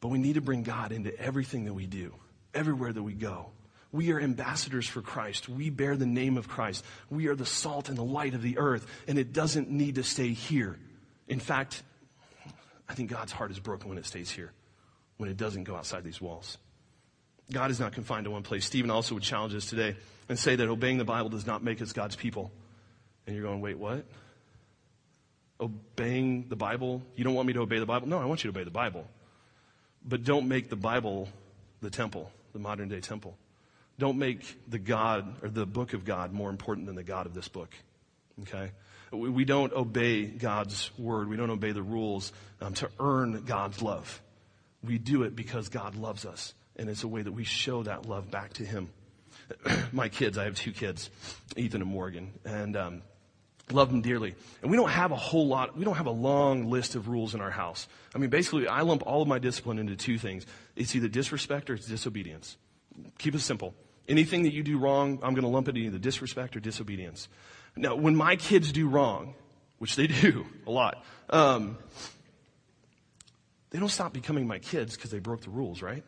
But 0.00 0.08
we 0.08 0.18
need 0.18 0.34
to 0.34 0.40
bring 0.40 0.62
God 0.62 0.92
into 0.92 1.16
everything 1.18 1.64
that 1.64 1.74
we 1.74 1.86
do, 1.86 2.14
everywhere 2.54 2.92
that 2.92 3.02
we 3.02 3.14
go. 3.14 3.50
We 3.92 4.10
are 4.12 4.18
ambassadors 4.18 4.88
for 4.88 5.02
Christ. 5.02 5.48
We 5.48 5.68
bear 5.68 5.96
the 5.96 6.06
name 6.06 6.38
of 6.38 6.48
Christ. 6.48 6.82
We 7.10 7.28
are 7.28 7.34
the 7.34 7.46
salt 7.46 7.90
and 7.90 7.98
the 7.98 8.02
light 8.02 8.34
of 8.34 8.40
the 8.40 8.56
earth, 8.56 8.86
and 9.06 9.18
it 9.18 9.34
doesn't 9.34 9.70
need 9.70 9.96
to 9.96 10.02
stay 10.02 10.28
here. 10.28 10.78
In 11.28 11.40
fact, 11.40 11.82
I 12.88 12.94
think 12.94 13.10
God's 13.10 13.32
heart 13.32 13.50
is 13.50 13.58
broken 13.58 13.90
when 13.90 13.98
it 13.98 14.06
stays 14.06 14.30
here, 14.30 14.52
when 15.18 15.28
it 15.28 15.36
doesn't 15.36 15.64
go 15.64 15.76
outside 15.76 16.04
these 16.04 16.20
walls. 16.20 16.56
God 17.50 17.70
is 17.70 17.78
not 17.78 17.92
confined 17.92 18.24
to 18.24 18.30
one 18.30 18.42
place. 18.42 18.64
Stephen 18.64 18.90
also 18.90 19.14
would 19.14 19.22
challenge 19.22 19.54
us 19.54 19.66
today 19.66 19.94
and 20.28 20.38
say 20.38 20.56
that 20.56 20.68
obeying 20.68 20.96
the 20.96 21.04
Bible 21.04 21.28
does 21.28 21.46
not 21.46 21.62
make 21.62 21.82
us 21.82 21.92
God's 21.92 22.16
people. 22.16 22.50
And 23.26 23.36
you're 23.36 23.44
going, 23.44 23.60
wait, 23.60 23.78
what? 23.78 24.06
Obeying 25.60 26.46
the 26.48 26.56
Bible? 26.56 27.02
You 27.14 27.24
don't 27.24 27.34
want 27.34 27.46
me 27.46 27.52
to 27.52 27.60
obey 27.60 27.78
the 27.78 27.86
Bible? 27.86 28.08
No, 28.08 28.18
I 28.18 28.24
want 28.24 28.42
you 28.42 28.50
to 28.50 28.58
obey 28.58 28.64
the 28.64 28.70
Bible. 28.70 29.06
But 30.04 30.24
don't 30.24 30.48
make 30.48 30.70
the 30.70 30.76
Bible 30.76 31.28
the 31.82 31.90
temple, 31.90 32.30
the 32.52 32.58
modern 32.58 32.88
day 32.88 33.00
temple. 33.00 33.36
Don't 34.02 34.18
make 34.18 34.58
the 34.68 34.80
God 34.80 35.44
or 35.44 35.48
the 35.48 35.64
book 35.64 35.92
of 35.92 36.04
God 36.04 36.32
more 36.32 36.50
important 36.50 36.88
than 36.88 36.96
the 36.96 37.04
God 37.04 37.26
of 37.26 37.34
this 37.34 37.46
book. 37.46 37.72
Okay? 38.40 38.72
We, 39.12 39.44
don't 39.44 39.72
obey 39.72 40.24
God's 40.24 40.90
word. 40.98 41.28
We 41.28 41.36
don't 41.36 41.50
obey 41.50 41.70
the 41.70 41.84
rules 41.84 42.32
um, 42.60 42.74
to 42.74 42.90
earn 42.98 43.44
God's 43.44 43.80
love. 43.80 44.20
We 44.82 44.98
do 44.98 45.22
it 45.22 45.36
because 45.36 45.68
God 45.68 45.94
loves 45.94 46.26
us. 46.26 46.52
And 46.74 46.90
it's 46.90 47.04
a 47.04 47.06
way 47.06 47.22
that 47.22 47.30
we 47.30 47.44
show 47.44 47.84
that 47.84 48.08
love 48.08 48.28
back 48.28 48.54
to 48.54 48.64
Him. 48.64 48.90
my 49.92 50.08
kids, 50.08 50.36
I 50.36 50.46
have 50.46 50.56
two 50.56 50.72
kids, 50.72 51.08
Ethan 51.56 51.80
and 51.80 51.88
Morgan, 51.88 52.32
and 52.44 52.76
um, 52.76 53.02
love 53.70 53.88
them 53.88 54.02
dearly. 54.02 54.34
And 54.62 54.70
we 54.72 54.76
don't 54.76 54.90
have 54.90 55.12
a 55.12 55.16
whole 55.16 55.46
lot, 55.46 55.76
we 55.76 55.84
don't 55.84 55.96
have 55.96 56.06
a 56.06 56.10
long 56.10 56.68
list 56.68 56.96
of 56.96 57.06
rules 57.06 57.36
in 57.36 57.40
our 57.40 57.52
house. 57.52 57.86
I 58.16 58.18
mean, 58.18 58.30
basically, 58.30 58.66
I 58.66 58.80
lump 58.80 59.04
all 59.06 59.22
of 59.22 59.28
my 59.28 59.38
discipline 59.38 59.78
into 59.78 59.94
two 59.94 60.18
things 60.18 60.44
it's 60.74 60.96
either 60.96 61.06
disrespect 61.06 61.70
or 61.70 61.74
it's 61.74 61.86
disobedience. 61.86 62.56
Keep 63.18 63.36
it 63.36 63.42
simple. 63.42 63.74
Anything 64.08 64.42
that 64.44 64.52
you 64.52 64.62
do 64.62 64.78
wrong, 64.78 65.20
I'm 65.22 65.34
going 65.34 65.44
to 65.44 65.48
lump 65.48 65.68
it 65.68 65.76
into 65.76 65.98
disrespect 65.98 66.56
or 66.56 66.60
disobedience. 66.60 67.28
Now, 67.76 67.94
when 67.94 68.16
my 68.16 68.36
kids 68.36 68.72
do 68.72 68.88
wrong, 68.88 69.34
which 69.78 69.96
they 69.96 70.06
do 70.22 70.46
a 70.66 70.70
lot, 70.70 71.02
um, 71.30 71.78
they 73.70 73.78
don't 73.78 73.88
stop 73.88 74.12
becoming 74.12 74.46
my 74.46 74.58
kids 74.58 74.96
because 74.96 75.10
they 75.10 75.18
broke 75.18 75.42
the 75.42 75.50
rules, 75.50 75.82
right? 75.82 76.04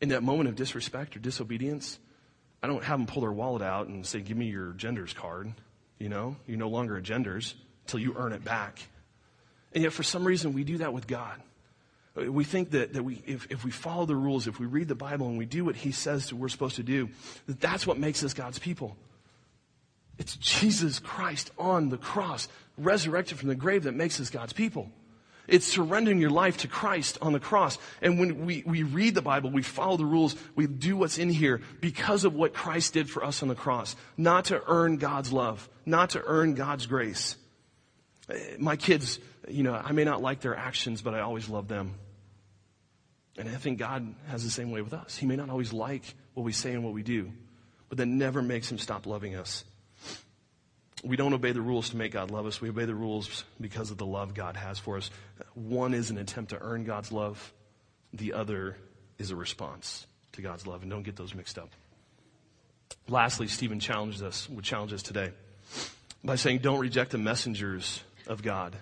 In 0.00 0.10
that 0.10 0.22
moment 0.22 0.48
of 0.48 0.54
disrespect 0.54 1.16
or 1.16 1.18
disobedience, 1.18 1.98
I 2.62 2.66
don't 2.66 2.82
have 2.82 2.98
them 2.98 3.06
pull 3.06 3.22
their 3.22 3.32
wallet 3.32 3.62
out 3.62 3.88
and 3.88 4.06
say, 4.06 4.20
Give 4.20 4.36
me 4.36 4.46
your 4.46 4.72
genders 4.72 5.12
card. 5.12 5.52
You 5.98 6.08
know, 6.08 6.36
you're 6.46 6.58
no 6.58 6.68
longer 6.68 6.96
a 6.96 7.02
genders 7.02 7.54
until 7.84 8.00
you 8.00 8.14
earn 8.16 8.32
it 8.32 8.44
back. 8.44 8.78
And 9.72 9.82
yet, 9.82 9.92
for 9.92 10.02
some 10.02 10.24
reason, 10.24 10.54
we 10.54 10.64
do 10.64 10.78
that 10.78 10.92
with 10.92 11.06
God. 11.06 11.40
We 12.26 12.44
think 12.44 12.70
that, 12.70 12.94
that 12.94 13.02
we, 13.02 13.22
if, 13.26 13.46
if 13.50 13.64
we 13.64 13.70
follow 13.70 14.06
the 14.06 14.16
rules, 14.16 14.46
if 14.46 14.58
we 14.58 14.66
read 14.66 14.88
the 14.88 14.94
Bible 14.94 15.28
and 15.28 15.38
we 15.38 15.46
do 15.46 15.64
what 15.64 15.76
He 15.76 15.92
says 15.92 16.32
we're 16.32 16.48
supposed 16.48 16.76
to 16.76 16.82
do, 16.82 17.10
that 17.46 17.60
that's 17.60 17.86
what 17.86 17.98
makes 17.98 18.24
us 18.24 18.34
God's 18.34 18.58
people. 18.58 18.96
It's 20.18 20.36
Jesus 20.36 20.98
Christ 20.98 21.50
on 21.58 21.90
the 21.90 21.96
cross, 21.96 22.48
resurrected 22.76 23.38
from 23.38 23.48
the 23.48 23.54
grave, 23.54 23.84
that 23.84 23.94
makes 23.94 24.20
us 24.20 24.30
God's 24.30 24.52
people. 24.52 24.90
It's 25.46 25.66
surrendering 25.66 26.20
your 26.20 26.30
life 26.30 26.58
to 26.58 26.68
Christ 26.68 27.16
on 27.22 27.32
the 27.32 27.40
cross. 27.40 27.78
And 28.02 28.20
when 28.20 28.44
we, 28.44 28.62
we 28.66 28.82
read 28.82 29.14
the 29.14 29.22
Bible, 29.22 29.50
we 29.50 29.62
follow 29.62 29.96
the 29.96 30.04
rules, 30.04 30.36
we 30.54 30.66
do 30.66 30.96
what's 30.96 31.16
in 31.16 31.30
here 31.30 31.62
because 31.80 32.24
of 32.24 32.34
what 32.34 32.52
Christ 32.52 32.92
did 32.92 33.08
for 33.08 33.24
us 33.24 33.42
on 33.42 33.48
the 33.48 33.54
cross. 33.54 33.96
Not 34.18 34.46
to 34.46 34.62
earn 34.66 34.98
God's 34.98 35.32
love, 35.32 35.66
not 35.86 36.10
to 36.10 36.22
earn 36.24 36.54
God's 36.54 36.84
grace. 36.84 37.36
My 38.58 38.76
kids, 38.76 39.20
you 39.48 39.62
know, 39.62 39.72
I 39.72 39.92
may 39.92 40.04
not 40.04 40.20
like 40.20 40.40
their 40.40 40.54
actions, 40.54 41.00
but 41.00 41.14
I 41.14 41.20
always 41.20 41.48
love 41.48 41.66
them. 41.66 41.94
And 43.38 43.48
I 43.48 43.54
think 43.54 43.78
God 43.78 44.14
has 44.26 44.42
the 44.42 44.50
same 44.50 44.72
way 44.72 44.82
with 44.82 44.92
us. 44.92 45.16
He 45.16 45.24
may 45.24 45.36
not 45.36 45.48
always 45.48 45.72
like 45.72 46.02
what 46.34 46.42
we 46.42 46.52
say 46.52 46.72
and 46.72 46.82
what 46.82 46.92
we 46.92 47.04
do, 47.04 47.32
but 47.88 47.98
that 47.98 48.06
never 48.06 48.42
makes 48.42 48.70
him 48.70 48.78
stop 48.78 49.06
loving 49.06 49.36
us. 49.36 49.64
We 51.04 51.16
don't 51.16 51.32
obey 51.32 51.52
the 51.52 51.62
rules 51.62 51.90
to 51.90 51.96
make 51.96 52.12
God 52.12 52.32
love 52.32 52.46
us. 52.46 52.60
We 52.60 52.68
obey 52.68 52.84
the 52.84 52.94
rules 52.94 53.44
because 53.60 53.92
of 53.92 53.98
the 53.98 54.06
love 54.06 54.34
God 54.34 54.56
has 54.56 54.80
for 54.80 54.96
us. 54.96 55.10
One 55.54 55.94
is 55.94 56.10
an 56.10 56.18
attempt 56.18 56.50
to 56.50 56.60
earn 56.60 56.82
God's 56.82 57.12
love. 57.12 57.52
The 58.12 58.32
other 58.32 58.76
is 59.18 59.30
a 59.30 59.36
response 59.36 60.06
to 60.32 60.42
God's 60.42 60.66
love. 60.66 60.82
And 60.82 60.90
don't 60.90 61.04
get 61.04 61.14
those 61.14 61.34
mixed 61.34 61.56
up. 61.56 61.70
Lastly, 63.08 63.46
Stephen 63.46 63.78
challenged 63.78 64.20
us, 64.22 64.48
would 64.50 64.64
challenge 64.64 64.92
us 64.92 65.04
today 65.04 65.30
by 66.24 66.34
saying, 66.34 66.58
don't 66.58 66.80
reject 66.80 67.12
the 67.12 67.18
messengers 67.18 68.02
of 68.26 68.42
God. 68.42 68.74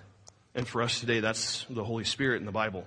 And 0.54 0.66
for 0.66 0.80
us 0.80 1.00
today, 1.00 1.20
that's 1.20 1.66
the 1.68 1.84
Holy 1.84 2.04
Spirit 2.04 2.40
in 2.40 2.46
the 2.46 2.52
Bible. 2.52 2.86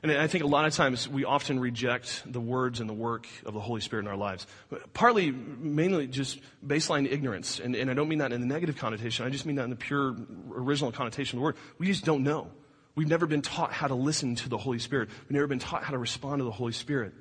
And 0.00 0.12
I 0.12 0.28
think 0.28 0.44
a 0.44 0.46
lot 0.46 0.64
of 0.64 0.74
times 0.74 1.08
we 1.08 1.24
often 1.24 1.58
reject 1.58 2.22
the 2.24 2.40
words 2.40 2.78
and 2.78 2.88
the 2.88 2.94
work 2.94 3.26
of 3.44 3.52
the 3.52 3.60
Holy 3.60 3.80
Spirit 3.80 4.04
in 4.04 4.08
our 4.08 4.16
lives. 4.16 4.46
Partly, 4.92 5.32
mainly 5.32 6.06
just 6.06 6.38
baseline 6.64 7.10
ignorance. 7.10 7.58
And, 7.58 7.74
and 7.74 7.90
I 7.90 7.94
don't 7.94 8.08
mean 8.08 8.20
that 8.20 8.32
in 8.32 8.40
the 8.40 8.46
negative 8.46 8.76
connotation. 8.76 9.26
I 9.26 9.30
just 9.30 9.44
mean 9.44 9.56
that 9.56 9.64
in 9.64 9.70
the 9.70 9.76
pure 9.76 10.14
original 10.52 10.92
connotation 10.92 11.38
of 11.38 11.40
the 11.40 11.44
word. 11.44 11.56
We 11.78 11.88
just 11.88 12.04
don't 12.04 12.22
know. 12.22 12.52
We've 12.94 13.08
never 13.08 13.26
been 13.26 13.42
taught 13.42 13.72
how 13.72 13.88
to 13.88 13.94
listen 13.96 14.36
to 14.36 14.48
the 14.48 14.58
Holy 14.58 14.78
Spirit. 14.78 15.08
We've 15.24 15.32
never 15.32 15.48
been 15.48 15.58
taught 15.58 15.82
how 15.82 15.92
to 15.92 15.98
respond 15.98 16.40
to 16.40 16.44
the 16.44 16.52
Holy 16.52 16.72
Spirit. 16.72 17.12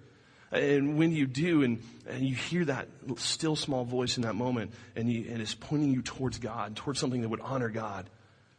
And 0.51 0.97
when 0.97 1.11
you 1.11 1.25
do, 1.25 1.63
and, 1.63 1.83
and 2.07 2.23
you 2.23 2.35
hear 2.35 2.65
that 2.65 2.87
still 3.17 3.55
small 3.55 3.85
voice 3.85 4.17
in 4.17 4.23
that 4.23 4.35
moment, 4.35 4.71
and, 4.95 5.11
you, 5.11 5.29
and 5.29 5.41
it's 5.41 5.55
pointing 5.55 5.91
you 5.91 6.01
towards 6.03 6.37
God, 6.37 6.75
towards 6.75 6.99
something 6.99 7.21
that 7.21 7.29
would 7.29 7.41
honor 7.41 7.69
God, 7.69 8.09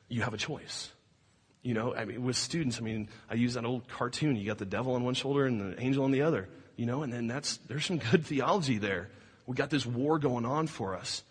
you 0.09 0.23
have 0.23 0.35
a 0.35 0.39
choice. 0.39 0.91
You 1.63 1.75
know, 1.75 1.95
I 1.95 2.05
mean, 2.05 2.23
with 2.23 2.37
students, 2.37 2.79
I 2.79 2.83
mean, 2.83 3.09
I 3.29 3.35
use 3.35 3.55
that 3.55 3.65
old 3.65 3.89
cartoon. 3.89 4.37
You 4.37 4.47
got 4.47 4.59
the 4.59 4.67
devil 4.67 4.95
on 4.95 5.05
one 5.05 5.15
shoulder 5.15 5.47
and 5.47 5.61
the 5.61 5.81
angel 5.81 6.05
on 6.05 6.13
the 6.13 6.23
other, 6.23 6.49
you 6.77 6.87
know, 6.87 7.03
and 7.03 7.13
then 7.13 7.27
that's, 7.27 7.57
there's 7.69 7.85
some 7.85 7.99
good 7.99 8.25
theology 8.27 8.79
there. 8.79 9.11
We 9.47 9.57
got 9.57 9.71
this 9.71 9.85
war 9.85 10.19
going 10.19 10.47
on 10.47 10.67
for 10.67 10.97
us. 10.97 11.23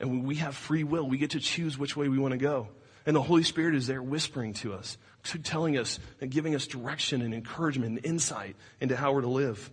And 0.00 0.24
we 0.24 0.36
have 0.36 0.56
free 0.56 0.84
will, 0.84 1.08
we 1.08 1.18
get 1.18 1.30
to 1.30 1.40
choose 1.40 1.78
which 1.78 1.96
way 1.96 2.08
we 2.08 2.18
want 2.18 2.32
to 2.32 2.38
go. 2.38 2.68
And 3.06 3.14
the 3.14 3.22
Holy 3.22 3.42
Spirit 3.42 3.74
is 3.74 3.86
there 3.86 4.02
whispering 4.02 4.54
to 4.54 4.72
us, 4.72 4.96
telling 5.42 5.76
us 5.78 5.98
and 6.20 6.30
giving 6.30 6.54
us 6.54 6.66
direction 6.66 7.22
and 7.22 7.34
encouragement 7.34 7.96
and 7.96 8.06
insight 8.06 8.56
into 8.80 8.96
how 8.96 9.12
we're 9.12 9.20
to 9.20 9.28
live. 9.28 9.70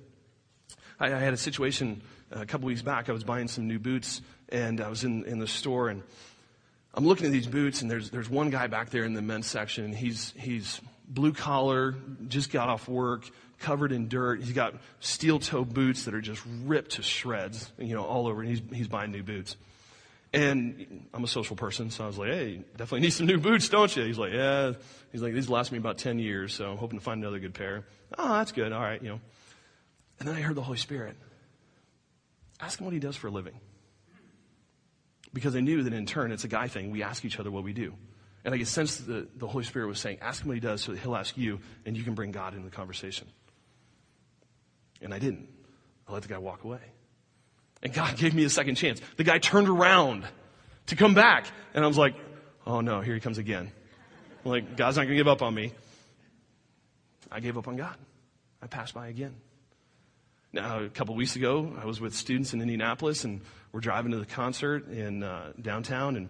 I, 1.00 1.08
I 1.08 1.20
had 1.20 1.34
a 1.34 1.38
situation 1.38 2.02
a 2.30 2.46
couple 2.46 2.68
weeks 2.68 2.82
back. 2.82 3.10
I 3.10 3.14
was 3.14 3.24
buying 3.24 3.48
some 3.48 3.68
new 3.68 3.80
boots 3.80 4.22
and 4.50 4.82
I 4.82 4.90
was 4.90 5.04
in, 5.04 5.26
in 5.26 5.40
the 5.40 5.48
store 5.48 5.90
and 5.90 6.04
I'm 6.94 7.06
looking 7.06 7.28
at 7.28 7.32
these 7.32 7.48
boots, 7.48 7.82
and 7.82 7.90
there's, 7.90 8.10
there's 8.10 8.30
one 8.30 8.50
guy 8.50 8.68
back 8.68 8.90
there 8.90 9.06
in 9.06 9.14
the 9.14 9.22
men's 9.22 9.48
section, 9.48 9.86
and 9.86 9.96
he's, 9.96 10.34
he's 10.38 10.82
blue 11.08 11.32
collar, 11.32 11.96
just 12.28 12.52
got 12.52 12.68
off 12.68 12.88
work, 12.88 13.30
covered 13.60 13.94
in 13.94 14.10
dirt. 14.10 14.42
He's 14.42 14.52
got 14.52 14.76
steel 15.00 15.40
toe 15.40 15.64
boots 15.64 16.06
that 16.06 16.14
are 16.14 16.22
just 16.22 16.42
ripped 16.64 16.94
to 16.94 17.04
shreds, 17.04 17.72
you 17.78 17.96
know, 17.96 18.04
all 18.04 18.28
over, 18.28 18.42
and 18.42 18.50
he's, 18.50 18.62
he's 18.74 18.88
buying 18.90 19.12
new 19.12 19.24
boots. 19.24 19.56
And 20.34 21.08
I'm 21.14 21.24
a 21.24 21.28
social 21.28 21.56
person, 21.56 21.92
so 21.92 22.04
I 22.04 22.08
was 22.08 22.18
like, 22.18 22.30
hey, 22.30 22.64
definitely 22.72 23.02
need 23.02 23.12
some 23.12 23.26
new 23.26 23.38
boots, 23.38 23.70
don't 23.70 23.94
you? 23.96 24.04
He's 24.04 24.18
like, 24.18 24.34
yeah. 24.34 24.74
He's 25.12 25.22
like, 25.22 25.34
these 25.34 25.50
last 25.50 25.72
me 25.72 25.78
about 25.78 25.98
10 25.98 26.20
years, 26.20 26.54
so 26.54 26.72
I'm 26.72 26.78
hoping 26.78 27.00
to 27.00 27.04
find 27.04 27.22
another 27.22 27.40
good 27.40 27.54
pair. 27.54 27.86
Oh, 28.18 28.34
that's 28.34 28.52
good. 28.52 28.74
All 28.74 28.82
right, 28.82 29.02
you 29.02 29.10
know. 29.10 29.20
And 30.20 30.28
then 30.28 30.36
I 30.36 30.42
heard 30.42 30.56
the 30.56 30.62
Holy 30.62 30.78
Spirit. 30.78 31.16
Ask 32.60 32.80
him 32.80 32.86
what 32.86 32.94
he 32.94 33.00
does 33.00 33.16
for 33.16 33.28
a 33.28 33.32
living 33.32 33.56
because 35.34 35.56
I 35.56 35.60
knew 35.62 35.84
that 35.84 35.94
in 35.94 36.06
turn 36.06 36.32
it's 36.32 36.44
a 36.44 36.50
guy 36.50 36.68
thing. 36.68 36.92
We 36.92 37.04
ask 37.04 37.24
each 37.26 37.40
other 37.40 37.52
what 37.52 37.64
we 37.64 37.74
do. 37.74 37.94
And 38.44 38.54
I 38.54 38.58
get 38.58 38.68
sense 38.68 38.98
the, 38.98 39.28
the 39.36 39.48
Holy 39.48 39.64
Spirit 39.64 39.88
was 39.88 40.00
saying, 40.00 40.18
ask 40.22 40.42
him 40.42 40.48
what 40.48 40.56
he 40.56 40.60
does 40.60 40.82
so 40.82 40.92
that 40.92 41.00
he'll 41.00 41.16
ask 41.16 41.38
you 41.38 41.60
and 41.86 41.96
you 41.96 42.04
can 42.04 42.16
bring 42.16 42.32
God 42.32 42.54
into 42.54 42.66
the 42.66 42.76
conversation. 42.76 43.28
And 45.02 45.14
I 45.14 45.20
didn't. 45.20 45.48
I 46.08 46.14
let 46.14 46.24
the 46.24 46.28
guy 46.28 46.40
walk 46.40 46.64
away. 46.64 46.82
And 47.84 47.94
God 47.94 48.18
gave 48.18 48.34
me 48.34 48.44
a 48.44 48.50
second 48.50 48.76
chance. 48.76 49.00
The 49.18 49.24
guy 49.24 49.38
turned 49.38 49.70
around 49.70 50.26
to 50.88 50.96
come 50.96 51.14
back. 51.14 51.48
And 51.74 51.84
I 51.84 51.88
was 51.88 51.98
like, 51.98 52.16
oh 52.66 52.82
no, 52.82 53.02
here 53.02 53.14
he 53.14 53.20
comes 53.20 53.38
again. 53.38 53.72
I'm 54.44 54.52
like, 54.52 54.76
God's 54.76 54.98
not 54.98 55.04
going 55.04 55.18
to 55.18 55.18
give 55.18 55.28
up 55.28 55.42
on 55.42 55.54
me. 55.54 55.72
I 57.32 57.40
gave 57.40 57.58
up 57.58 57.68
on 57.68 57.78
God. 57.78 57.96
I 58.62 58.68
passed 58.68 58.94
by 58.94 59.08
again. 59.08 59.36
Now, 60.54 60.84
a 60.84 60.90
couple 60.90 61.16
weeks 61.16 61.38
ago, 61.38 61.78
I 61.82 61.86
was 61.86 62.02
with 62.02 62.14
students 62.14 62.54
in 62.54 62.60
Indianapolis, 62.60 63.24
and 63.24 63.40
we're 63.72 63.80
driving 63.80 64.12
to 64.12 64.18
the 64.18 64.26
concert 64.26 64.90
in 64.90 65.24
uh, 65.24 65.54
downtown, 65.62 66.18
and 66.18 66.28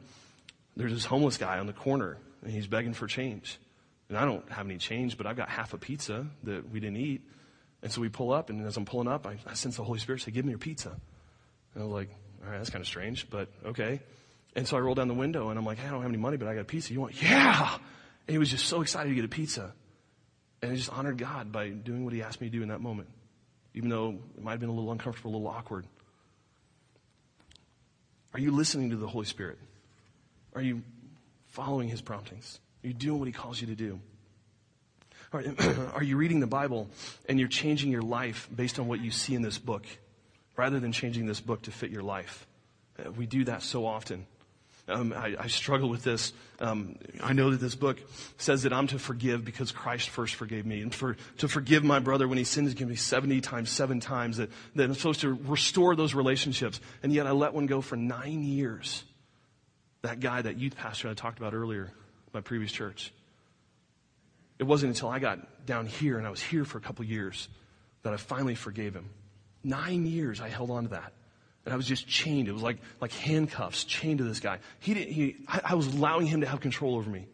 there's 0.78 0.94
this 0.94 1.06
homeless 1.06 1.38
guy 1.38 1.58
on 1.58 1.66
the 1.66 1.74
corner, 1.74 2.20
and 2.44 2.52
he's 2.52 2.68
begging 2.68 2.94
for 2.94 3.08
change. 3.08 3.58
And 4.10 4.18
I 4.20 4.26
don't 4.26 4.48
have 4.52 4.68
any 4.68 4.78
change, 4.78 5.18
but 5.18 5.26
I've 5.26 5.38
got 5.38 5.50
half 5.50 5.74
a 5.74 5.80
pizza 5.80 6.28
that 6.44 6.70
we 6.70 6.80
didn't 6.80 6.98
eat. 6.98 7.22
And 7.82 7.92
so 7.92 8.00
we 8.00 8.10
pull 8.10 8.32
up, 8.32 8.52
and 8.52 8.64
as 8.64 8.78
I'm 8.78 8.86
pulling 8.86 9.08
up, 9.08 9.26
I, 9.26 9.38
I 9.48 9.56
sense 9.56 9.78
the 9.78 9.84
Holy 9.84 9.98
Spirit 9.98 10.22
say, 10.22 10.30
Give 10.30 10.46
me 10.46 10.52
your 10.52 10.60
pizza. 10.60 10.90
And 11.74 11.84
I 11.84 11.86
was 11.88 11.92
like, 11.92 12.10
All 12.44 12.52
right, 12.52 12.60
that's 12.60 12.70
kind 12.70 12.82
of 12.84 12.88
strange, 12.88 13.28
but 13.28 13.50
okay. 13.66 14.02
And 14.56 14.68
so 14.68 14.78
I 14.78 14.82
roll 14.82 14.94
down 14.94 15.08
the 15.08 15.16
window, 15.16 15.50
and 15.50 15.58
I'm 15.58 15.66
like, 15.66 15.80
hey, 15.80 15.88
I 15.88 15.92
don't 15.92 16.02
have 16.02 16.12
any 16.12 16.20
money, 16.20 16.38
but 16.38 16.48
I 16.48 16.54
got 16.54 16.62
a 16.62 16.66
pizza. 16.66 16.94
You 16.94 17.02
want? 17.02 17.20
Yeah! 17.24 17.78
And 18.28 18.36
he 18.36 18.38
was 18.38 18.52
just 18.52 18.68
so 18.68 18.82
excited 18.82 19.10
to 19.10 19.16
get 19.16 19.26
a 19.26 19.30
pizza. 19.30 19.74
And 20.62 20.74
I 20.74 20.76
just 20.76 20.92
honored 20.92 21.18
God 21.18 21.52
by 21.52 21.70
doing 21.70 22.04
what 22.04 22.14
he 22.14 22.22
asked 22.22 22.40
me 22.40 22.50
to 22.50 22.56
do 22.56 22.62
in 22.62 22.70
that 22.70 22.82
moment 22.82 23.08
even 23.74 23.90
though 23.90 24.20
it 24.38 24.44
might 24.44 24.52
have 24.52 24.60
been 24.60 24.70
a 24.70 24.74
little 24.74 24.92
uncomfortable, 24.92 25.32
a 25.32 25.34
little 25.38 25.48
awkward. 25.48 25.86
Are 28.34 28.40
you 28.40 28.52
listening 28.52 28.92
to 28.92 28.96
the 28.96 29.08
Holy 29.08 29.26
Spirit? 29.26 29.58
Are 30.56 30.62
you 30.62 30.84
following 31.48 31.90
his 31.90 32.02
promptings? 32.02 32.60
Are 32.84 32.88
you 32.88 32.94
doing 32.94 33.20
what 33.20 33.28
he 33.28 33.32
calls 33.34 33.60
you 33.62 33.68
to 33.68 33.76
do? 33.76 34.00
Are 35.94 36.04
you 36.04 36.18
reading 36.18 36.42
the 36.42 36.48
Bible 36.48 36.90
and 37.28 37.40
you're 37.40 37.48
changing 37.48 37.90
your 37.90 38.02
life 38.02 38.50
based 38.54 38.80
on 38.80 38.88
what 38.88 39.00
you 39.00 39.12
see 39.12 39.34
in 39.34 39.42
this 39.42 39.58
book 39.58 39.86
rather 40.58 40.80
than 40.80 40.92
changing 40.92 41.26
this 41.26 41.40
book 41.40 41.62
to 41.64 41.72
fit 41.72 41.90
your 41.90 42.04
life? 42.04 42.48
Uh, 43.00 43.12
we 43.12 43.26
do 43.26 43.46
that 43.46 43.64
so 43.64 43.86
often. 43.86 44.26
Um, 44.92 45.14
I, 45.14 45.36
I, 45.40 45.48
struggle 45.48 45.90
with 45.90 46.04
this. 46.04 46.34
Um, 46.60 46.98
I 47.24 47.34
know 47.34 47.52
that 47.52 47.60
this 47.62 47.76
book 47.76 48.00
says 48.38 48.64
that 48.64 48.74
I'm 48.74 48.88
to 48.88 49.00
forgive 49.00 49.46
because 49.46 49.72
Christ 49.72 50.10
first 50.10 50.36
forgave 50.36 50.66
me. 50.66 50.82
And 50.82 50.94
for, 50.94 51.16
to 51.38 51.48
forgive 51.48 51.84
my 51.84 52.00
brother 52.00 52.28
when 52.28 52.38
he 52.38 52.44
sins 52.44 52.72
against 52.72 52.90
me 52.90 52.96
70 52.96 53.42
times, 53.42 53.70
seven 53.70 54.00
times, 54.00 54.38
that, 54.38 54.50
that 54.76 54.84
I'm 54.84 54.94
supposed 54.94 55.22
to 55.22 55.34
restore 55.34 55.96
those 55.96 56.14
relationships. 56.14 56.80
And 57.02 57.14
yet 57.14 57.26
I 57.26 57.32
let 57.32 57.54
one 57.54 57.66
go 57.66 57.82
for 57.82 57.96
nine 57.96 58.44
years. 58.44 59.04
That 60.02 60.20
guy, 60.20 60.42
that 60.42 60.58
youth 60.58 60.76
pastor 60.76 61.10
I 61.10 61.14
talked 61.14 61.40
about 61.40 61.54
earlier, 61.54 61.92
my 62.34 62.42
previous 62.42 62.72
church. 62.72 63.14
It 64.60 64.66
wasn't 64.66 64.94
until 64.96 65.10
I 65.10 65.20
got 65.20 65.66
down 65.66 65.86
here 65.86 66.18
and 66.18 66.28
I 66.28 66.30
was 66.30 66.42
here 66.42 66.66
for 66.66 66.78
a 66.78 66.82
couple 66.82 67.06
years 67.06 67.50
that 68.04 68.14
I 68.14 68.18
finally 68.18 68.56
forgave 68.56 68.94
him. 68.94 69.10
Nine 69.64 70.06
years 70.06 70.42
I 70.42 70.50
held 70.50 70.70
on 70.72 70.84
to 70.84 70.90
that. 70.90 71.14
And 71.66 71.74
I 71.74 71.78
was 71.78 71.86
just 71.86 72.08
chained. 72.08 72.48
It 72.48 72.54
was 72.54 72.64
like, 72.64 72.78
like 73.00 73.12
handcuffs 73.12 73.84
chained 73.84 74.18
to 74.18 74.24
this 74.24 74.40
guy. 74.40 74.60
He 74.80 74.94
didn't, 74.94 75.14
he, 75.14 75.36
I, 75.48 75.62
I 75.64 75.76
was 75.76 75.88
allowing 75.88 76.26
him 76.26 76.42
to 76.42 76.48
have 76.48 76.60
control 76.60 76.96
over 76.96 77.10
me. 77.10 77.28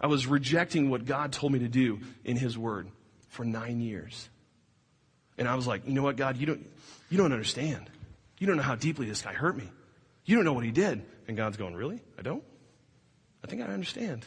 I 0.00 0.08
was 0.08 0.26
rejecting 0.26 0.90
what 0.90 1.06
God 1.06 1.32
told 1.32 1.52
me 1.52 1.60
to 1.60 1.68
do 1.68 2.00
in 2.24 2.36
His 2.36 2.58
Word 2.58 2.88
for 3.28 3.44
nine 3.44 3.80
years. 3.80 4.28
And 5.38 5.48
I 5.48 5.54
was 5.54 5.66
like, 5.66 5.86
you 5.86 5.94
know 5.94 6.02
what, 6.02 6.16
God, 6.16 6.36
you 6.36 6.46
don't, 6.46 6.66
you 7.10 7.18
don't 7.18 7.32
understand. 7.32 7.88
You 8.38 8.46
don't 8.46 8.56
know 8.56 8.62
how 8.62 8.74
deeply 8.74 9.06
this 9.06 9.22
guy 9.22 9.32
hurt 9.32 9.56
me. 9.56 9.68
You 10.24 10.36
don't 10.36 10.44
know 10.44 10.52
what 10.52 10.64
he 10.64 10.70
did. 10.70 11.04
And 11.28 11.36
God's 11.36 11.56
going, 11.56 11.74
really? 11.74 12.00
I 12.18 12.22
don't? 12.22 12.42
I 13.42 13.46
think 13.46 13.62
I 13.62 13.66
understand. 13.66 14.26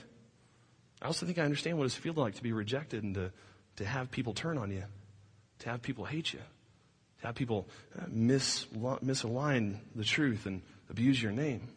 I 1.01 1.05
also 1.05 1.25
think 1.25 1.37
I 1.37 1.43
understand 1.43 1.77
what 1.77 1.85
it 1.85 1.91
feels 1.91 2.17
like 2.17 2.35
to 2.35 2.43
be 2.43 2.51
rejected 2.51 3.03
and 3.03 3.15
to, 3.15 3.31
to 3.77 3.85
have 3.85 4.11
people 4.11 4.33
turn 4.33 4.57
on 4.57 4.71
you, 4.71 4.83
to 5.59 5.69
have 5.69 5.81
people 5.81 6.05
hate 6.05 6.33
you, 6.33 6.39
to 7.21 7.27
have 7.27 7.35
people 7.35 7.67
uh, 7.97 8.05
mis, 8.09 8.65
misalign 8.73 9.77
the 9.95 10.03
truth 10.03 10.45
and 10.45 10.61
abuse 10.89 11.21
your 11.21 11.31
name, 11.31 11.67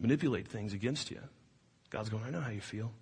manipulate 0.00 0.48
things 0.48 0.72
against 0.72 1.10
you. 1.10 1.20
God's 1.90 2.08
going, 2.08 2.24
I 2.24 2.30
know 2.30 2.40
how 2.40 2.50
you 2.50 2.60
feel. 2.60 2.92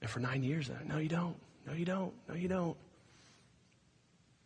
And 0.00 0.10
for 0.10 0.20
nine 0.20 0.42
years, 0.42 0.70
no, 0.86 0.98
you 0.98 1.08
don't. 1.08 1.36
No, 1.66 1.72
you 1.72 1.84
don't. 1.84 2.12
No, 2.28 2.34
you 2.34 2.48
don't. 2.48 2.76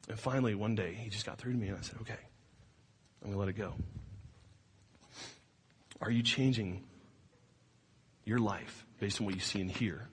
And 0.09 0.19
finally, 0.19 0.55
one 0.55 0.75
day, 0.75 0.95
he 0.95 1.11
just 1.11 1.27
got 1.27 1.39
through 1.39 1.53
to 1.53 1.59
me, 1.59 1.69
and 1.69 1.77
I 1.77 1.81
said, 1.83 1.97
okay, 2.03 2.15
I'm 3.23 3.33
going 3.33 3.33
to 3.33 3.39
let 3.39 3.49
it 3.49 3.59
go. 3.59 3.75
Are 6.01 6.11
you 6.11 6.23
changing 6.23 6.85
your 8.25 8.39
life 8.39 8.87
based 9.01 9.21
on 9.21 9.27
what 9.27 9.35
you 9.35 9.41
see 9.41 9.61
and 9.61 9.71
hear? 9.71 10.09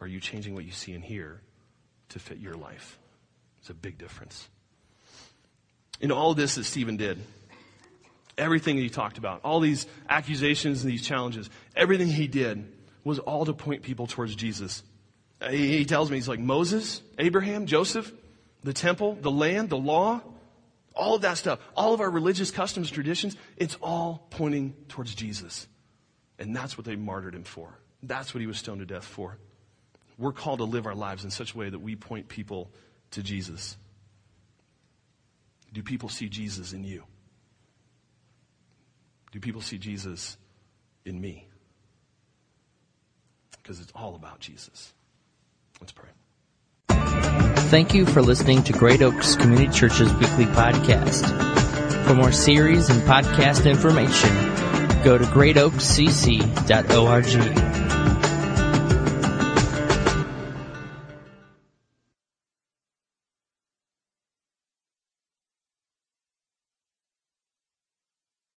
Are 0.00 0.06
you 0.06 0.20
changing 0.20 0.54
what 0.54 0.64
you 0.64 0.72
see 0.72 0.92
and 0.92 1.04
hear 1.04 1.40
to 2.10 2.18
fit 2.18 2.38
your 2.38 2.54
life? 2.54 2.98
It's 3.60 3.70
a 3.70 3.74
big 3.74 3.98
difference. 3.98 4.48
In 6.00 6.12
all 6.12 6.34
this 6.34 6.56
that 6.56 6.64
Stephen 6.64 6.96
did, 6.96 7.18
everything 8.36 8.76
he 8.76 8.90
talked 8.90 9.18
about, 9.18 9.40
all 9.44 9.60
these 9.60 9.86
accusations 10.08 10.82
and 10.82 10.92
these 10.92 11.02
challenges, 11.02 11.48
everything 11.74 12.08
he 12.08 12.26
did 12.26 12.72
was 13.04 13.18
all 13.18 13.44
to 13.46 13.52
point 13.52 13.82
people 13.82 14.06
towards 14.06 14.34
Jesus. 14.34 14.82
Uh, 15.40 15.50
he 15.50 15.84
tells 15.84 16.10
me, 16.10 16.16
he's 16.16 16.28
like 16.28 16.40
Moses, 16.40 17.02
Abraham, 17.18 17.66
Joseph, 17.66 18.12
the 18.62 18.72
temple, 18.72 19.16
the 19.20 19.30
land, 19.30 19.68
the 19.70 19.76
law, 19.76 20.20
all 20.94 21.14
of 21.14 21.22
that 21.22 21.36
stuff, 21.36 21.60
all 21.76 21.94
of 21.94 22.00
our 22.00 22.10
religious 22.10 22.50
customs, 22.50 22.90
traditions, 22.90 23.36
it's 23.56 23.76
all 23.82 24.26
pointing 24.30 24.74
towards 24.88 25.14
Jesus. 25.14 25.66
And 26.38 26.54
that's 26.56 26.76
what 26.76 26.84
they 26.84 26.96
martyred 26.96 27.34
him 27.34 27.44
for. 27.44 27.78
That's 28.02 28.34
what 28.34 28.40
he 28.40 28.46
was 28.46 28.58
stoned 28.58 28.80
to 28.80 28.86
death 28.86 29.04
for. 29.04 29.38
We're 30.18 30.32
called 30.32 30.58
to 30.58 30.64
live 30.64 30.86
our 30.86 30.94
lives 30.94 31.24
in 31.24 31.30
such 31.30 31.54
a 31.54 31.58
way 31.58 31.68
that 31.68 31.78
we 31.78 31.96
point 31.96 32.28
people 32.28 32.70
to 33.12 33.22
Jesus. 33.22 33.76
Do 35.76 35.82
people 35.82 36.08
see 36.08 36.30
Jesus 36.30 36.72
in 36.72 36.84
you? 36.84 37.04
Do 39.30 39.40
people 39.40 39.60
see 39.60 39.76
Jesus 39.76 40.38
in 41.04 41.20
me? 41.20 41.48
Because 43.62 43.80
it's 43.80 43.92
all 43.94 44.14
about 44.14 44.40
Jesus. 44.40 44.94
Let's 45.78 45.92
pray. 45.92 46.08
Thank 47.68 47.92
you 47.92 48.06
for 48.06 48.22
listening 48.22 48.62
to 48.62 48.72
Great 48.72 49.02
Oaks 49.02 49.36
Community 49.36 49.70
Church's 49.70 50.10
weekly 50.14 50.46
podcast. 50.46 51.26
For 52.06 52.14
more 52.14 52.32
series 52.32 52.88
and 52.88 53.02
podcast 53.02 53.70
information, 53.70 54.34
go 55.04 55.18
to 55.18 55.24
greatoakscc.org. 55.24 57.85